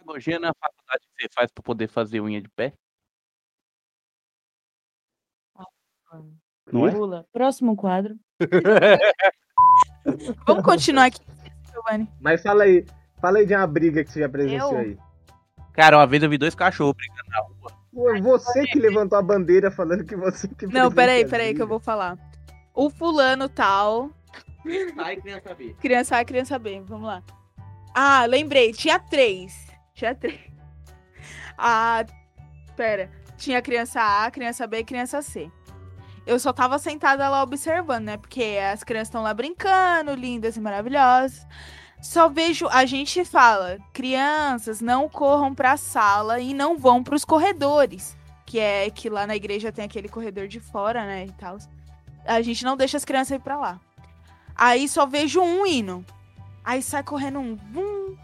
Pedagogia 0.04 0.38
na 0.38 0.52
faculdade 0.52 1.00
que 1.00 1.22
você 1.22 1.28
faz 1.34 1.50
pra 1.50 1.62
poder 1.62 1.88
fazer 1.88 2.20
unha 2.20 2.40
de 2.40 2.48
pé? 2.50 2.74
Não 6.70 6.86
é? 6.86 6.92
Pula. 6.92 7.26
Próximo 7.32 7.74
quadro. 7.74 8.16
Vamos 10.46 10.64
continuar 10.64 11.06
aqui, 11.06 11.20
Giovanni. 11.72 12.08
Mas 12.20 12.42
fala 12.42 12.64
aí, 12.64 12.84
fala 13.20 13.38
aí 13.38 13.46
de 13.46 13.54
uma 13.54 13.66
briga 13.66 14.04
que 14.04 14.12
você 14.12 14.20
já 14.20 14.28
presenciou 14.28 14.72
Eu? 14.72 14.78
aí. 14.78 14.98
Cara, 15.72 15.96
uma 15.96 16.06
vez 16.06 16.22
eu 16.22 16.30
vi 16.30 16.38
dois 16.38 16.54
cachorros 16.54 16.94
brigando 16.94 17.30
na 17.30 17.40
rua. 17.40 17.72
Foi 17.92 18.20
você 18.20 18.66
que 18.66 18.78
levantou 18.78 19.18
a 19.18 19.22
bandeira 19.22 19.70
falando 19.70 20.04
que 20.04 20.16
você 20.16 20.46
que 20.48 20.66
Não, 20.66 20.92
peraí, 20.92 21.26
peraí 21.26 21.54
que 21.54 21.62
eu 21.62 21.66
vou 21.66 21.80
falar. 21.80 22.18
O 22.74 22.90
fulano 22.90 23.48
tal. 23.48 24.10
Ai, 24.98 25.16
criança 25.16 25.54
B. 25.54 25.74
Criança 25.80 26.18
A, 26.18 26.24
criança 26.24 26.58
B. 26.58 26.82
Vamos 26.86 27.06
lá. 27.06 27.22
Ah, 27.94 28.26
lembrei. 28.26 28.72
Tinha 28.72 28.98
três. 28.98 29.73
Tinha 29.94 30.14
três. 30.14 30.40
Ah, 31.56 32.04
pera. 32.76 33.10
Tinha 33.36 33.62
criança 33.62 34.00
A, 34.00 34.30
criança 34.30 34.66
B 34.66 34.78
e 34.78 34.84
criança 34.84 35.22
C. 35.22 35.50
Eu 36.26 36.38
só 36.38 36.52
tava 36.52 36.78
sentada 36.78 37.28
lá 37.28 37.42
observando, 37.42 38.04
né? 38.04 38.16
Porque 38.16 38.58
as 38.72 38.82
crianças 38.82 39.08
estão 39.08 39.22
lá 39.22 39.32
brincando, 39.32 40.14
lindas 40.14 40.56
e 40.56 40.60
maravilhosas. 40.60 41.46
Só 42.02 42.28
vejo, 42.28 42.66
a 42.68 42.84
gente 42.84 43.24
fala, 43.24 43.78
crianças 43.92 44.80
não 44.80 45.08
corram 45.08 45.54
pra 45.54 45.76
sala 45.76 46.40
e 46.40 46.52
não 46.52 46.76
vão 46.76 47.02
pros 47.02 47.24
corredores. 47.24 48.16
Que 48.44 48.58
é 48.58 48.90
que 48.90 49.08
lá 49.08 49.26
na 49.26 49.36
igreja 49.36 49.72
tem 49.72 49.84
aquele 49.84 50.08
corredor 50.08 50.48
de 50.48 50.60
fora, 50.60 51.04
né? 51.06 51.26
E 51.26 51.32
tal. 51.32 51.58
A 52.24 52.42
gente 52.42 52.64
não 52.64 52.76
deixa 52.76 52.96
as 52.96 53.04
crianças 53.04 53.36
ir 53.36 53.40
pra 53.40 53.58
lá. 53.58 53.80
Aí 54.56 54.88
só 54.88 55.06
vejo 55.06 55.40
um 55.40 55.66
hino. 55.66 56.04
Aí 56.64 56.82
sai 56.82 57.02
correndo 57.02 57.38
um. 57.38 57.54
Bum. 57.54 58.16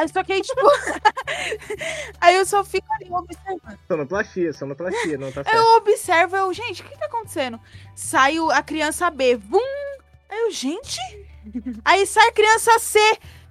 Aí 0.00 0.08
só 0.08 0.24
que 0.24 0.32
aí, 0.32 0.40
tipo. 0.40 0.60
aí 2.22 2.36
eu 2.36 2.46
só 2.46 2.64
fico 2.64 2.90
ali 2.94 3.10
observando. 3.10 3.78
Sonoplastia, 3.86 4.52
sonoplastia, 4.54 5.18
não 5.18 5.30
tá 5.30 5.44
certo. 5.44 5.54
Eu 5.54 5.76
observo, 5.76 6.36
eu, 6.36 6.54
gente, 6.54 6.80
o 6.80 6.86
que 6.86 6.98
tá 6.98 7.04
acontecendo? 7.04 7.60
Sai 7.94 8.40
o- 8.40 8.50
a 8.50 8.62
criança 8.62 9.10
B, 9.10 9.36
vum! 9.36 9.58
Aí 10.30 10.38
eu, 10.38 10.50
gente. 10.50 10.98
Aí 11.84 12.06
sai 12.06 12.28
a 12.28 12.32
criança 12.32 12.78
C. 12.78 12.98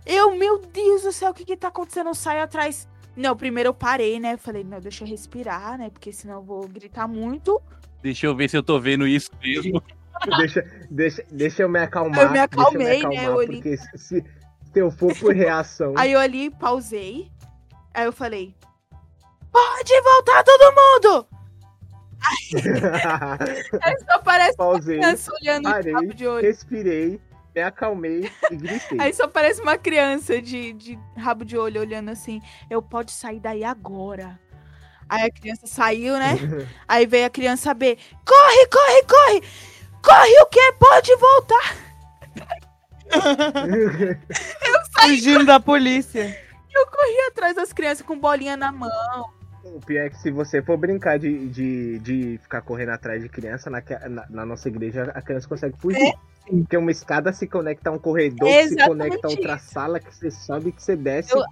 Eu, 0.07 0.35
meu 0.35 0.57
Deus 0.57 1.03
do 1.03 1.11
céu, 1.11 1.29
o 1.29 1.33
que 1.35 1.45
que 1.45 1.55
tá 1.55 1.67
acontecendo? 1.67 2.07
Eu 2.07 2.15
saio 2.15 2.41
atrás. 2.41 2.87
Não, 3.15 3.37
primeiro 3.37 3.69
eu 3.69 3.73
parei, 3.75 4.19
né? 4.19 4.35
Falei, 4.35 4.63
não, 4.63 4.79
deixa 4.79 5.03
eu 5.03 5.07
respirar, 5.07 5.77
né? 5.77 5.91
Porque 5.91 6.11
senão 6.11 6.35
eu 6.35 6.41
vou 6.41 6.67
gritar 6.67 7.07
muito. 7.07 7.61
Deixa 8.01 8.25
eu 8.25 8.35
ver 8.35 8.49
se 8.49 8.57
eu 8.57 8.63
tô 8.63 8.79
vendo 8.79 9.05
isso 9.05 9.29
mesmo. 9.39 9.83
Deixa, 10.37 10.65
deixa, 10.89 11.23
deixa 11.29 11.61
eu 11.61 11.69
me 11.69 11.79
acalmar. 11.79 12.21
Eu 12.21 12.31
me 12.31 12.39
acalmei, 12.39 12.87
deixa 12.87 13.05
eu 13.05 13.09
me 13.09 13.15
né, 13.15 13.21
acalmar, 13.21 13.37
olhei. 13.37 13.61
Porque 13.61 13.77
se, 13.97 14.25
se 14.73 14.79
eu 14.79 14.91
for 14.91 15.17
por 15.17 15.33
reação. 15.33 15.93
Aí 15.97 16.11
eu 16.11 16.19
ali 16.19 16.49
pausei. 16.49 17.31
Aí 17.93 18.05
eu 18.05 18.13
falei: 18.13 18.55
Pode 19.51 20.01
voltar 20.01 20.43
todo 20.43 20.75
mundo! 20.75 21.27
Aí 23.81 23.97
só 24.05 24.19
parece 24.19 24.51
uma 24.51 24.57
Pausei, 24.57 24.97
criança 24.97 25.31
olhando 25.41 25.65
de 25.65 25.71
parei, 25.71 25.93
rabo 25.93 26.13
de 26.13 26.27
olho. 26.27 26.45
respirei, 26.45 27.21
me 27.55 27.61
acalmei 27.61 28.29
e 28.51 28.55
gritei. 28.57 28.97
Aí 28.99 29.13
só 29.13 29.25
parece 29.27 29.61
uma 29.61 29.77
criança 29.77 30.41
de, 30.41 30.73
de 30.73 30.99
rabo 31.17 31.45
de 31.45 31.57
olho 31.57 31.79
olhando 31.79 32.09
assim. 32.09 32.41
Eu 32.69 32.81
pode 32.81 33.11
sair 33.13 33.39
daí 33.39 33.63
agora. 33.63 34.37
Aí 35.07 35.23
a 35.23 35.31
criança 35.31 35.65
saiu, 35.65 36.17
né? 36.17 36.35
Aí 36.87 37.05
veio 37.05 37.25
a 37.25 37.29
criança 37.29 37.73
B. 37.73 37.97
Corre, 38.25 38.67
corre, 38.67 39.03
corre! 39.03 39.43
Corre 40.03 40.41
o 40.41 40.45
quê? 40.47 40.73
Pode 40.77 41.15
voltar! 41.15 42.68
Fugindo 44.99 45.45
da 45.45 45.59
polícia. 45.59 46.37
Eu 46.73 46.85
corri 46.87 47.19
atrás 47.29 47.55
das 47.55 47.73
crianças 47.73 48.05
com 48.05 48.17
bolinha 48.17 48.55
na 48.55 48.71
mão. 48.71 48.89
O 49.63 49.79
pior 49.85 50.05
é 50.05 50.09
que 50.09 50.17
se 50.17 50.31
você 50.31 50.61
for 50.61 50.77
brincar 50.77 51.19
de, 51.19 51.47
de, 51.47 51.99
de 51.99 52.39
ficar 52.41 52.61
correndo 52.61 52.89
atrás 52.89 53.21
de 53.21 53.29
criança, 53.29 53.69
na, 53.69 53.81
na, 54.09 54.25
na 54.29 54.45
nossa 54.45 54.67
igreja 54.67 55.11
a 55.13 55.21
criança 55.21 55.47
consegue 55.47 55.75
fugir. 55.79 55.97
assim. 56.01 56.59
Porque 56.61 56.77
uma 56.77 56.89
escada 56.91 57.31
se 57.31 57.45
conecta 57.47 57.89
a 57.89 57.93
um 57.93 57.99
corredor, 57.99 58.47
que 58.47 58.67
se 58.69 58.75
conecta 58.77 59.27
a 59.27 59.29
outra 59.29 59.55
isso. 59.55 59.71
sala, 59.71 59.99
que 59.99 60.15
você 60.15 60.31
sobe, 60.31 60.71
que 60.71 60.81
você 60.81 60.95
desce. 60.95 61.31
Eu- 61.33 61.43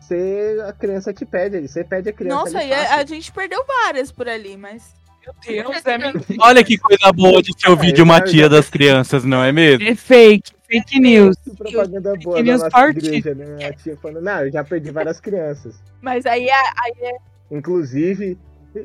Você, 0.00 0.58
a 0.68 0.72
criança 0.72 1.14
te 1.14 1.24
pede, 1.24 1.66
você 1.66 1.82
pede 1.84 2.10
a 2.10 2.12
criança. 2.12 2.36
Nossa, 2.36 2.62
e 2.62 2.72
a, 2.72 2.96
a 2.96 3.06
gente 3.06 3.32
perdeu 3.32 3.64
várias 3.66 4.10
por 4.12 4.28
ali, 4.28 4.56
mas. 4.56 4.92
Meu 5.24 5.34
Deus, 5.72 5.86
é 5.86 5.96
mentira. 5.98 6.36
Olha 6.40 6.62
que 6.62 6.76
coisa 6.76 7.10
boa 7.12 7.40
de 7.42 7.58
ser 7.58 7.70
o 7.70 7.72
É, 7.72 7.76
vídeo 7.76 8.00
eu 8.02 8.04
uma 8.04 8.18
já- 8.18 8.24
tia 8.24 8.48
das 8.48 8.68
crianças, 8.68 9.24
não 9.24 9.42
é 9.42 9.50
mesmo? 9.52 9.86
É 9.88 9.94
fake, 9.94 10.52
fake 10.66 11.00
news. 11.00 11.36
Que 11.44 11.56
propaganda 11.56 12.14
boa 12.22 12.36
da 12.36 12.42
news 12.42 12.68
party. 12.68 12.98
igreja, 12.98 13.34
né? 13.34 13.66
A 13.66 13.72
tia 13.72 13.96
falando, 13.96 14.24
não, 14.24 14.44
eu 14.44 14.52
já 14.52 14.64
perdi 14.64 14.90
várias 14.90 15.20
crianças. 15.20 15.74
Mas 16.00 16.26
aí 16.26 16.48
a, 16.50 16.72
aí 16.84 17.18
Inclusive, 17.50 18.38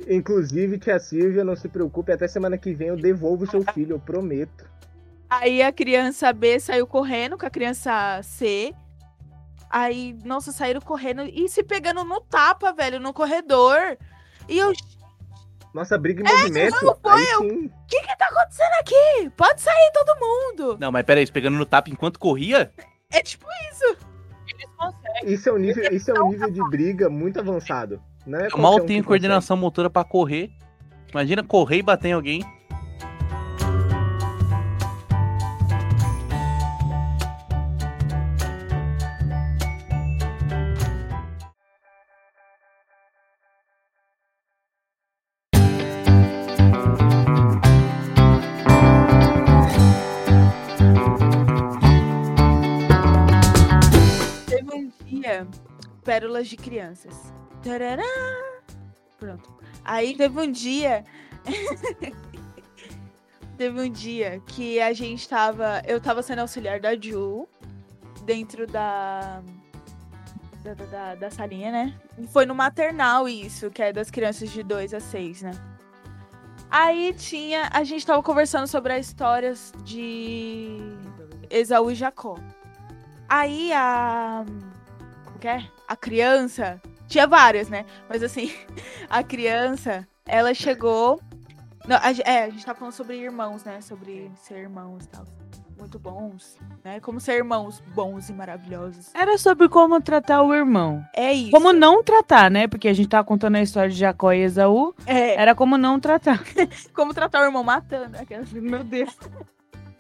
inclusive, 0.10 0.78
tia 0.78 1.00
Silvia, 1.00 1.44
não 1.44 1.56
se 1.56 1.68
preocupe, 1.68 2.12
até 2.12 2.28
semana 2.28 2.58
que 2.58 2.74
vem 2.74 2.90
eu 2.90 2.98
devolvo 2.98 3.50
seu 3.50 3.64
filho, 3.74 3.96
eu 3.96 4.00
prometo. 4.00 4.70
Aí 5.30 5.62
a 5.62 5.72
criança 5.72 6.34
B 6.34 6.60
saiu 6.60 6.88
correndo 6.88 7.38
com 7.38 7.46
a 7.46 7.50
criança 7.50 8.20
C. 8.24 8.74
Aí, 9.70 10.18
nossa, 10.26 10.52
saíram 10.52 10.82
correndo 10.82 11.22
e 11.24 11.48
se 11.48 11.64
pegando 11.64 12.04
no 12.04 12.20
tapa, 12.20 12.74
velho, 12.74 13.00
no 13.00 13.14
corredor. 13.14 13.98
E 14.48 14.58
eu, 14.58 14.74
Nossa, 15.74 15.98
briga 15.98 16.22
em 16.22 16.26
movimento. 16.26 16.76
É, 16.78 16.82
não 16.86 16.96
foi, 16.96 17.12
Aí 17.22 17.26
sim. 17.26 17.72
que 17.88 18.02
que 18.02 18.18
tá 18.18 18.26
acontecendo 18.26 18.74
aqui? 18.82 19.30
Pode 19.38 19.62
sair 19.62 19.92
todo 19.94 20.20
mundo. 20.20 20.78
Não, 20.80 20.92
mas 20.92 21.04
peraí, 21.06 21.30
pegando 21.32 21.58
no 21.58 21.66
tapa 21.66 21.90
enquanto 21.90 22.18
corria? 22.20 22.72
É 23.12 23.22
tipo 23.22 23.46
isso. 23.72 23.98
Eles 24.48 24.66
conseguem. 24.76 25.34
Isso 25.34 25.50
é 25.50 25.54
um 25.54 25.58
nível, 25.58 25.84
isso 25.94 26.12
é 26.12 26.20
um 26.22 26.30
nível 26.32 26.50
de 26.50 26.70
briga 26.70 27.10
muito 27.10 27.40
avançado. 27.40 28.02
Não 28.26 28.40
é 28.40 28.48
Eu 28.52 28.58
mal 28.58 28.74
um 28.74 28.76
tenho 28.78 28.86
consegue. 28.88 29.04
coordenação 29.04 29.56
motora 29.58 29.90
pra 29.90 30.04
correr. 30.04 30.50
Imagina 31.12 31.44
correr 31.44 31.78
e 31.78 31.82
bater 31.84 32.10
em 32.10 32.14
alguém. 32.14 32.44
Pérolas 56.20 56.50
de 56.50 56.58
crianças. 56.58 57.16
Tarará. 57.64 58.04
Pronto. 59.18 59.58
Aí 59.86 60.16
teve 60.18 60.38
um 60.40 60.52
dia. 60.52 61.06
teve 63.58 63.82
um 63.82 63.90
dia 63.90 64.42
que 64.46 64.82
a 64.82 64.92
gente 64.92 65.28
tava. 65.30 65.82
Eu 65.88 66.02
tava 66.02 66.22
sendo 66.22 66.40
auxiliar 66.40 66.82
da 66.82 66.94
Ju 66.96 67.48
dentro 68.26 68.68
da. 68.68 69.42
Da, 70.62 70.74
da, 70.74 71.16
da- 71.16 71.32
salinha, 71.32 71.72
né? 71.72 71.98
Foi 72.34 72.46
no 72.46 72.54
maternal 72.54 73.30
isso, 73.30 73.72
que 73.72 73.82
é 73.82 73.94
das 73.94 74.12
crianças 74.12 74.50
de 74.50 74.62
2 74.62 74.94
a 74.94 75.00
6, 75.00 75.44
né? 75.44 75.52
Aí 76.70 77.14
tinha. 77.14 77.70
A 77.72 77.86
gente 77.86 78.06
tava 78.06 78.22
conversando 78.22 78.68
sobre 78.68 78.92
as 78.92 79.08
histórias 79.08 79.72
de 79.86 80.80
Esaú 81.50 81.92
e 81.92 81.96
Jacó. 81.96 82.38
Aí 83.30 83.72
a. 83.72 84.44
Como 85.24 85.40
que 85.40 85.48
é? 85.48 85.79
A 85.90 85.96
criança. 85.96 86.80
Tinha 87.08 87.26
várias, 87.26 87.68
né? 87.68 87.84
Mas 88.08 88.22
assim, 88.22 88.54
a 89.10 89.24
criança, 89.24 90.08
ela 90.24 90.54
chegou. 90.54 91.20
Não, 91.88 91.98
a, 91.98 92.12
é, 92.24 92.44
a 92.44 92.50
gente 92.52 92.64
tá 92.64 92.76
falando 92.76 92.94
sobre 92.94 93.18
irmãos, 93.18 93.64
né? 93.64 93.82
Sobre 93.82 94.32
ser 94.36 94.60
irmãos 94.60 95.06
e 95.06 95.08
tal. 95.08 95.26
Muito 95.80 95.98
bons, 95.98 96.60
né? 96.84 97.00
Como 97.00 97.20
ser 97.20 97.38
irmãos 97.38 97.82
bons 97.96 98.30
e 98.30 98.34
maravilhosos. 98.34 99.10
Era 99.16 99.36
sobre 99.40 99.68
como 99.68 100.00
tratar 100.00 100.44
o 100.44 100.54
irmão. 100.54 101.04
É 101.16 101.34
isso. 101.34 101.50
Como 101.50 101.74
não 101.74 102.04
tratar, 102.04 102.52
né? 102.52 102.68
Porque 102.68 102.88
a 102.88 102.94
gente 102.94 103.10
tava 103.10 103.24
contando 103.24 103.56
a 103.56 103.62
história 103.62 103.90
de 103.90 103.96
Jacó 103.98 104.32
e 104.32 104.42
Esaú. 104.42 104.94
É, 105.08 105.42
Era 105.42 105.56
como 105.56 105.76
não 105.76 106.00
tratar. 106.00 106.44
como 106.94 107.16
tratar 107.16 107.42
o 107.42 107.46
irmão 107.46 107.64
matando. 107.64 108.16
Aquelas... 108.16 108.52
Meu 108.52 108.84
Deus. 108.84 109.18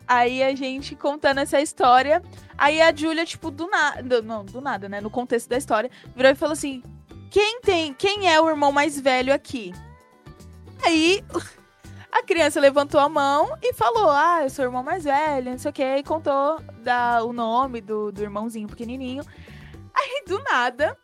Aí 0.09 0.41
a 0.41 0.55
gente 0.55 0.95
contando 0.95 1.37
essa 1.37 1.61
história. 1.61 2.23
Aí 2.57 2.81
a 2.81 2.91
Júlia, 2.93 3.23
tipo, 3.27 3.51
do 3.51 3.67
nada. 3.67 4.23
Não, 4.23 4.43
do 4.43 4.59
nada, 4.59 4.89
né? 4.89 4.99
No 4.99 5.11
contexto 5.11 5.47
da 5.47 5.55
história, 5.55 5.91
virou 6.15 6.31
e 6.31 6.35
falou 6.35 6.53
assim: 6.53 6.81
Quem 7.29 7.61
tem. 7.61 7.93
Quem 7.93 8.27
é 8.27 8.41
o 8.41 8.49
irmão 8.49 8.71
mais 8.71 8.99
velho 8.99 9.31
aqui? 9.31 9.71
Aí 10.83 11.23
a 12.11 12.23
criança 12.23 12.59
levantou 12.59 12.99
a 12.99 13.07
mão 13.07 13.55
e 13.61 13.71
falou: 13.71 14.09
Ah, 14.09 14.39
eu 14.41 14.49
sou 14.49 14.65
o 14.65 14.67
irmão 14.67 14.81
mais 14.81 15.03
velho, 15.03 15.51
não 15.51 15.59
sei 15.59 15.69
o 15.69 15.73
que, 15.73 15.83
e 15.97 16.03
contou 16.03 16.59
da, 16.81 17.23
o 17.23 17.31
nome 17.31 17.79
do, 17.79 18.11
do 18.11 18.23
irmãozinho 18.23 18.67
pequenininho. 18.67 19.23
Aí, 19.93 20.23
do 20.25 20.41
nada, 20.43 20.97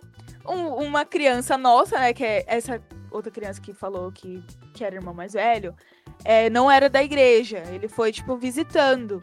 um- 0.48 0.84
uma 0.84 1.06
criança 1.06 1.56
nossa, 1.60 2.00
né? 2.00 2.12
Que 2.12 2.24
é 2.26 2.44
essa 2.48 2.82
outra 3.16 3.32
criança 3.32 3.62
que 3.62 3.74
falou 3.74 4.12
que, 4.12 4.44
que 4.74 4.84
era 4.84 4.96
irmão 4.96 5.14
mais 5.14 5.34
velho 5.34 5.76
é, 6.24 6.50
não 6.50 6.70
era 6.70 6.90
da 6.90 7.04
igreja. 7.04 7.64
Ele 7.72 7.88
foi, 7.88 8.12
tipo, 8.12 8.36
visitando. 8.36 9.22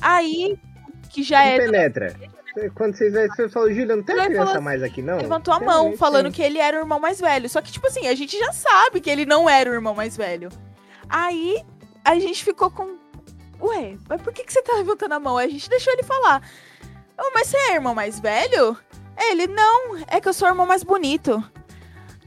Aí, 0.00 0.58
que 1.10 1.22
já 1.22 1.44
é. 1.44 1.58
penetra. 1.58 2.14
Quando 2.74 2.96
vocês 2.96 3.12
você 3.12 3.48
falou, 3.48 3.72
Júlia, 3.72 3.94
não 3.94 4.02
tem 4.02 4.16
Ele 4.16 4.26
criança 4.26 4.46
falou 4.46 4.62
mais 4.62 4.82
aqui, 4.82 5.00
não? 5.00 5.18
Levantou 5.18 5.54
a 5.54 5.60
mão, 5.60 5.96
falando 5.96 6.32
que 6.32 6.42
ele 6.42 6.58
era 6.58 6.76
o 6.76 6.80
irmão 6.80 6.98
mais 6.98 7.20
velho. 7.20 7.48
Só 7.48 7.60
que, 7.60 7.70
tipo 7.70 7.86
assim, 7.86 8.08
a 8.08 8.14
gente 8.14 8.38
já 8.38 8.52
sabe 8.52 9.00
que 9.00 9.10
ele 9.10 9.24
não 9.24 9.48
era 9.48 9.70
o 9.70 9.74
irmão 9.74 9.94
mais 9.94 10.16
velho. 10.16 10.48
Aí, 11.08 11.62
a 12.04 12.18
gente 12.18 12.42
ficou 12.44 12.70
com. 12.70 12.96
Ué, 13.60 13.96
mas 14.08 14.22
por 14.22 14.32
que, 14.32 14.44
que 14.44 14.52
você 14.52 14.62
tá 14.62 14.74
levantando 14.76 15.12
a 15.12 15.20
mão? 15.20 15.36
Aí 15.36 15.46
a 15.46 15.50
gente 15.50 15.68
deixou 15.68 15.92
ele 15.92 16.02
falar. 16.02 16.42
"Oh, 17.18 17.30
mas 17.34 17.48
você 17.48 17.56
é 17.56 17.74
irmão 17.74 17.94
mais 17.94 18.18
velho? 18.18 18.76
Ele, 19.20 19.48
não, 19.48 19.96
é 20.06 20.20
que 20.20 20.28
eu 20.28 20.32
sou 20.32 20.46
o 20.46 20.50
irmão 20.50 20.66
mais 20.66 20.84
bonito. 20.84 21.42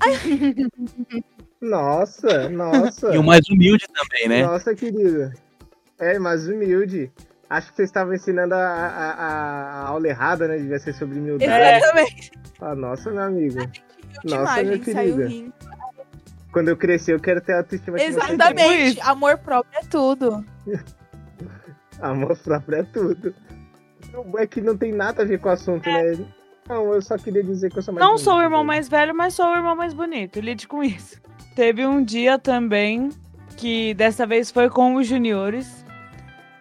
Nossa, 1.62 2.50
nossa. 2.50 3.14
E 3.14 3.18
o 3.20 3.24
mais 3.24 3.48
humilde 3.48 3.86
também, 3.94 4.28
né? 4.28 4.44
Nossa, 4.44 4.74
querida. 4.74 5.32
É, 6.00 6.18
mas 6.18 6.48
humilde. 6.48 7.12
Acho 7.48 7.70
que 7.70 7.76
vocês 7.76 7.90
estavam 7.90 8.14
ensinando 8.16 8.56
a, 8.56 8.58
a, 8.58 9.12
a- 9.14 9.88
aula 9.90 10.08
errada, 10.08 10.48
né? 10.48 10.58
Devia 10.58 10.80
ser 10.80 10.94
sobre 10.96 11.20
humildade. 11.20 11.78
Exatamente. 11.78 12.32
Ah, 12.60 12.74
nossa, 12.74 13.12
meu 13.12 13.22
amigo. 13.22 13.60
Nossa, 14.24 14.64
minha 14.64 14.80
querida. 14.80 15.30
Quando 16.52 16.70
eu 16.70 16.78
crescer, 16.78 17.14
eu 17.14 17.20
quero 17.20 17.40
ter 17.42 17.54
a 17.54 17.58
autoestima 17.60 17.98
que. 17.98 18.04
Exatamente. 18.06 19.00
Amor 19.02 19.38
próprio 19.38 19.80
é 19.80 19.84
tudo. 19.86 20.44
Amor 22.02 22.36
próprio 22.38 22.80
é 22.80 22.84
tudo. 22.84 23.36
É 24.40 24.48
que 24.48 24.62
não 24.62 24.76
tem 24.76 24.92
nada 24.92 25.22
a 25.22 25.26
ver 25.26 25.40
com 25.40 25.48
o 25.50 25.52
assunto, 25.52 25.88
né? 25.88 26.26
Não, 26.72 26.94
eu 26.94 27.02
só 27.02 27.18
queria 27.18 27.44
dizer 27.44 27.70
que 27.70 27.80
eu 27.80 27.82
sou 27.82 27.94
mais 27.94 28.02
Não 28.02 28.14
bonito, 28.14 28.24
sou 28.24 28.38
o 28.38 28.42
irmão 28.42 28.64
mais 28.64 28.88
velho, 28.88 29.14
mas 29.14 29.34
sou 29.34 29.46
o 29.46 29.54
irmão 29.54 29.76
mais 29.76 29.94
bonito. 29.94 30.40
Lide 30.40 30.66
com 30.70 30.82
isso. 30.82 31.22
Teve 31.54 31.86
um 31.86 32.02
dia 32.02 32.40
também 32.40 33.10
que 33.58 33.94
dessa 33.94 34.26
vez 34.26 34.50
foi 34.50 34.70
com 34.70 34.96
os 34.96 35.06
juniores. 35.06 35.86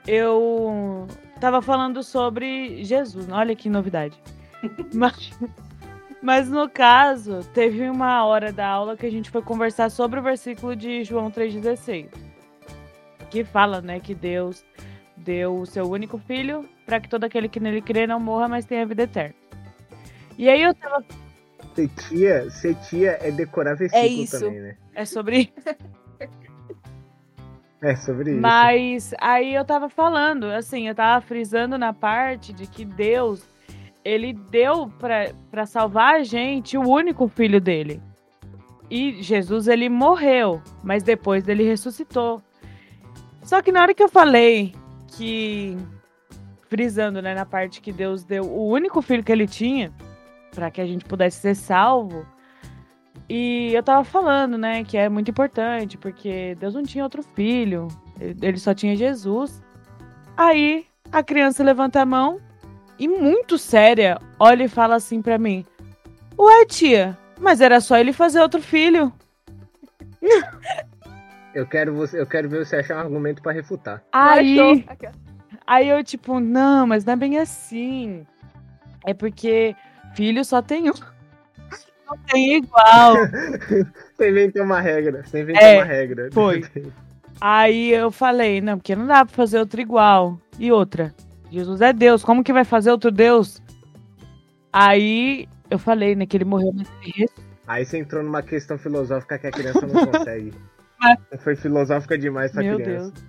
Eu 0.09 1.07
tava 1.40 1.62
falando 1.62 2.03
sobre 2.03 2.83
Jesus. 2.83 3.29
Olha 3.31 3.55
que 3.55 3.70
novidade. 3.70 4.20
mas, 4.92 5.31
mas 6.20 6.51
no 6.51 6.68
caso, 6.68 7.49
teve 7.55 7.88
uma 7.88 8.25
hora 8.25 8.53
da 8.53 8.66
aula 8.66 8.96
que 8.96 9.07
a 9.07 9.11
gente 9.11 9.31
foi 9.31 9.42
conversar 9.42 9.92
sobre 9.92 10.18
o 10.18 10.23
versículo 10.25 10.75
de 10.75 11.05
João 11.05 11.31
3,16. 11.31 12.09
Que 13.31 13.44
fala, 13.44 13.81
né, 13.81 14.01
que 14.01 14.12
Deus 14.12 14.64
deu 15.16 15.55
o 15.55 15.66
seu 15.66 15.88
único 15.88 16.18
filho 16.18 16.68
para 16.85 16.99
que 16.99 17.09
todo 17.09 17.23
aquele 17.23 17.49
que 17.49 17.61
nele 17.61 17.81
crê 17.81 18.09
não 18.09 18.18
morra, 18.18 18.49
mas 18.49 18.64
tenha 18.64 18.85
vida 18.85 19.05
eterna. 19.05 19.39
E 20.40 20.48
aí 20.48 20.62
eu 20.62 20.74
tava 20.74 21.05
Ser 21.74 21.88
tia, 21.88 22.50
ser 22.50 22.74
tia 22.76 23.18
é 23.20 23.31
decorar 23.31 23.74
versículo 23.74 24.22
isso. 24.22 24.40
também, 24.40 24.59
né? 24.59 24.76
É 24.94 25.05
sobre. 25.05 25.53
É 27.83 27.96
sobre 27.96 28.33
isso. 28.33 28.42
Mas 28.42 29.14
aí 29.18 29.55
eu 29.55 29.64
tava 29.64 29.88
falando, 29.88 30.44
assim, 30.44 30.87
eu 30.87 30.94
tava 30.94 31.24
frisando 31.24 31.79
na 31.79 31.94
parte 31.94 32.53
de 32.53 32.66
que 32.66 32.85
Deus, 32.85 33.42
ele 34.05 34.35
deu 34.35 34.90
pra, 34.98 35.33
pra 35.50 35.64
salvar 35.64 36.16
a 36.16 36.22
gente 36.22 36.76
o 36.76 36.87
único 36.87 37.26
filho 37.26 37.59
dele. 37.59 37.98
E 38.90 39.22
Jesus, 39.22 39.66
ele 39.66 39.88
morreu, 39.88 40.61
mas 40.85 41.03
depois 41.03 41.48
ele 41.48 41.62
ressuscitou. 41.62 42.42
Só 43.42 43.62
que 43.62 43.72
na 43.72 43.81
hora 43.81 43.94
que 43.94 44.03
eu 44.03 44.11
falei 44.11 44.74
que. 45.16 45.74
Frisando, 46.68 47.22
né, 47.22 47.35
na 47.35 47.46
parte 47.46 47.81
que 47.81 47.92
Deus 47.92 48.24
deu 48.24 48.44
o 48.44 48.68
único 48.68 49.00
filho 49.00 49.24
que 49.24 49.33
ele 49.33 49.46
tinha, 49.46 49.90
para 50.51 50.71
que 50.71 50.81
a 50.81 50.87
gente 50.87 51.05
pudesse 51.05 51.41
ser 51.41 51.55
salvo. 51.55 52.27
E 53.29 53.73
eu 53.73 53.83
tava 53.83 54.03
falando, 54.05 54.59
né, 54.59 54.83
que 54.83 54.97
é 54.97 55.09
muito 55.09 55.31
importante, 55.31 55.97
porque 55.97 56.57
Deus 56.59 56.75
não 56.75 56.83
tinha 56.83 57.05
outro 57.05 57.23
filho, 57.23 57.87
ele 58.19 58.59
só 58.59 58.75
tinha 58.75 58.97
Jesus. 58.97 59.63
Aí 60.37 60.87
a 61.13 61.23
criança 61.23 61.63
levanta 61.63 62.01
a 62.01 62.07
mão 62.07 62.41
e, 62.99 63.09
muito 63.09 63.57
séria, 63.57 64.21
olha 64.39 64.65
e 64.65 64.69
fala 64.69 64.97
assim 64.97 65.23
pra 65.23 65.39
mim: 65.39 65.65
Ué, 66.39 66.67
tia, 66.67 67.17
mas 67.39 67.61
era 67.61 67.81
só 67.81 67.97
ele 67.97 68.13
fazer 68.13 68.41
outro 68.41 68.61
filho. 68.61 69.13
Eu 71.53 71.67
quero, 71.67 71.93
você, 71.95 72.21
eu 72.21 72.27
quero 72.29 72.49
ver 72.49 72.65
você 72.65 72.77
achar 72.77 72.97
um 72.97 73.01
argumento 73.01 73.43
pra 73.43 73.51
refutar. 73.51 74.01
Aí? 74.13 74.87
Aí 75.67 75.89
eu, 75.89 76.03
tipo, 76.05 76.39
não, 76.39 76.87
mas 76.87 77.05
não 77.05 77.15
é 77.15 77.17
bem 77.17 77.39
assim. 77.39 78.25
É 79.05 79.13
porque 79.13 79.75
filho 80.14 80.44
só 80.44 80.61
tem 80.62 80.90
um. 80.90 80.94
Não 82.07 82.18
tem 82.27 82.57
igual. 82.57 83.14
Você 84.16 84.31
inventou 84.31 84.62
uma 84.64 84.81
regra. 84.81 85.23
Você 85.25 85.40
inventou 85.42 85.62
É, 85.62 85.77
uma 85.77 85.85
regra. 85.85 86.29
foi. 86.33 86.64
Aí 87.40 87.90
eu 87.92 88.11
falei, 88.11 88.61
não, 88.61 88.77
porque 88.79 88.94
não 88.96 89.07
dá 89.07 89.25
pra 89.25 89.35
fazer 89.35 89.59
outro 89.59 89.81
igual. 89.81 90.38
E 90.59 90.70
outra, 90.73 91.14
Jesus 91.51 91.81
é 91.81 91.92
Deus, 91.92 92.23
como 92.25 92.44
que 92.44 92.53
vai 92.53 92.64
fazer 92.64 92.90
outro 92.90 93.11
Deus? 93.11 93.62
Aí 94.73 95.49
eu 95.70 95.79
falei, 95.79 96.14
né, 96.14 96.27
que 96.27 96.37
ele 96.37 96.44
morreu, 96.44 96.73
mas 96.75 96.88
ele 97.03 97.12
res- 97.16 97.35
Aí 97.66 97.85
você 97.85 97.99
entrou 97.99 98.23
numa 98.23 98.42
questão 98.42 98.77
filosófica 98.77 99.38
que 99.38 99.46
a 99.46 99.51
criança 99.53 99.87
não 99.87 100.07
consegue. 100.11 100.53
Foi 101.38 101.55
filosófica 101.57 102.18
demais 102.18 102.51
pra 102.53 102.62
Meu 102.62 102.77
criança. 102.77 103.11
Deus. 103.12 103.25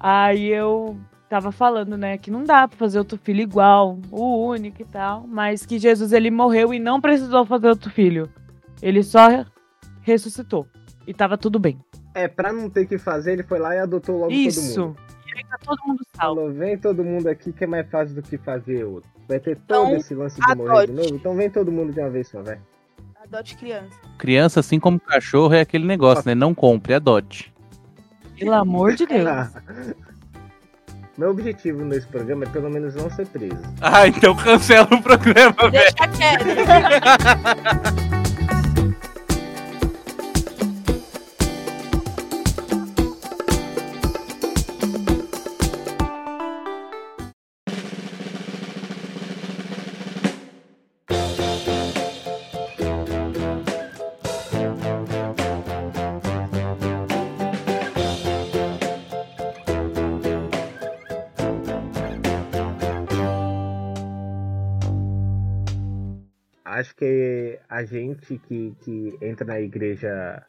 Aí 0.00 0.46
eu 0.48 0.98
tava 1.28 1.50
falando, 1.50 1.96
né, 1.96 2.16
que 2.18 2.30
não 2.30 2.44
dá 2.44 2.68
pra 2.68 2.76
fazer 2.76 2.98
outro 2.98 3.18
filho 3.18 3.40
igual, 3.40 3.98
o 4.10 4.46
único 4.46 4.82
e 4.82 4.84
tal, 4.84 5.26
mas 5.26 5.64
que 5.66 5.78
Jesus 5.78 6.12
ele 6.12 6.30
morreu 6.30 6.72
e 6.72 6.78
não 6.78 7.00
precisou 7.00 7.44
fazer 7.44 7.68
outro 7.68 7.90
filho. 7.90 8.28
Ele 8.82 9.02
só 9.02 9.44
ressuscitou 10.02 10.66
e 11.06 11.14
tava 11.14 11.36
tudo 11.38 11.58
bem. 11.58 11.78
É, 12.14 12.28
pra 12.28 12.52
não 12.52 12.70
ter 12.70 12.86
que 12.86 12.98
fazer, 12.98 13.32
ele 13.32 13.42
foi 13.42 13.58
lá 13.58 13.74
e 13.74 13.78
adotou 13.78 14.14
logo 14.16 14.28
todo 14.30 14.34
Isso. 14.38 14.80
mundo. 14.80 14.96
E 15.26 15.38
aí 15.38 15.44
tá 15.44 15.58
todo 15.64 15.78
mundo 15.86 16.00
salvo. 16.14 16.40
Falou, 16.40 16.52
vem 16.52 16.78
todo 16.78 17.02
mundo 17.02 17.26
aqui 17.28 17.52
que 17.52 17.64
é 17.64 17.66
mais 17.66 17.90
fácil 17.90 18.14
do 18.14 18.22
que 18.22 18.38
fazer 18.38 18.84
outro. 18.84 19.10
Vai 19.28 19.40
ter 19.40 19.58
Então, 19.64 19.86
todo 19.86 19.96
esse 19.96 20.14
lance 20.14 20.40
de 20.40 20.54
morrer 20.54 20.64
de 20.64 20.70
adote. 20.70 20.92
novo, 20.92 21.14
então 21.16 21.34
vem 21.34 21.50
todo 21.50 21.72
mundo 21.72 21.92
de 21.92 21.98
uma 22.00 22.10
vez 22.10 22.28
só, 22.28 22.42
vai. 22.42 22.58
Adote 23.24 23.56
criança. 23.56 23.98
Criança, 24.18 24.60
assim 24.60 24.78
como 24.78 25.00
cachorro, 25.00 25.54
é 25.54 25.60
aquele 25.62 25.86
negócio, 25.86 26.22
né? 26.26 26.34
Não 26.34 26.54
compre, 26.54 26.94
adote. 26.94 27.52
Pelo 28.38 28.52
amor 28.52 28.94
de 28.94 29.06
Deus. 29.06 29.24
Meu 31.16 31.30
objetivo 31.30 31.84
nesse 31.84 32.06
programa 32.06 32.44
é 32.44 32.48
pelo 32.48 32.68
menos 32.68 32.94
não 32.96 33.08
ser 33.10 33.26
preso. 33.26 33.56
Ah, 33.80 34.08
então 34.08 34.34
cancela 34.34 34.88
o 34.90 35.00
programa, 35.02 35.54
velho. 35.70 35.72
Deixa 35.72 36.08
quieto. 36.08 36.44
Acho 66.74 66.96
que 66.96 67.60
a 67.68 67.84
gente 67.84 68.36
que, 68.36 68.74
que 68.80 69.16
entra 69.22 69.46
na 69.46 69.60
igreja 69.60 70.44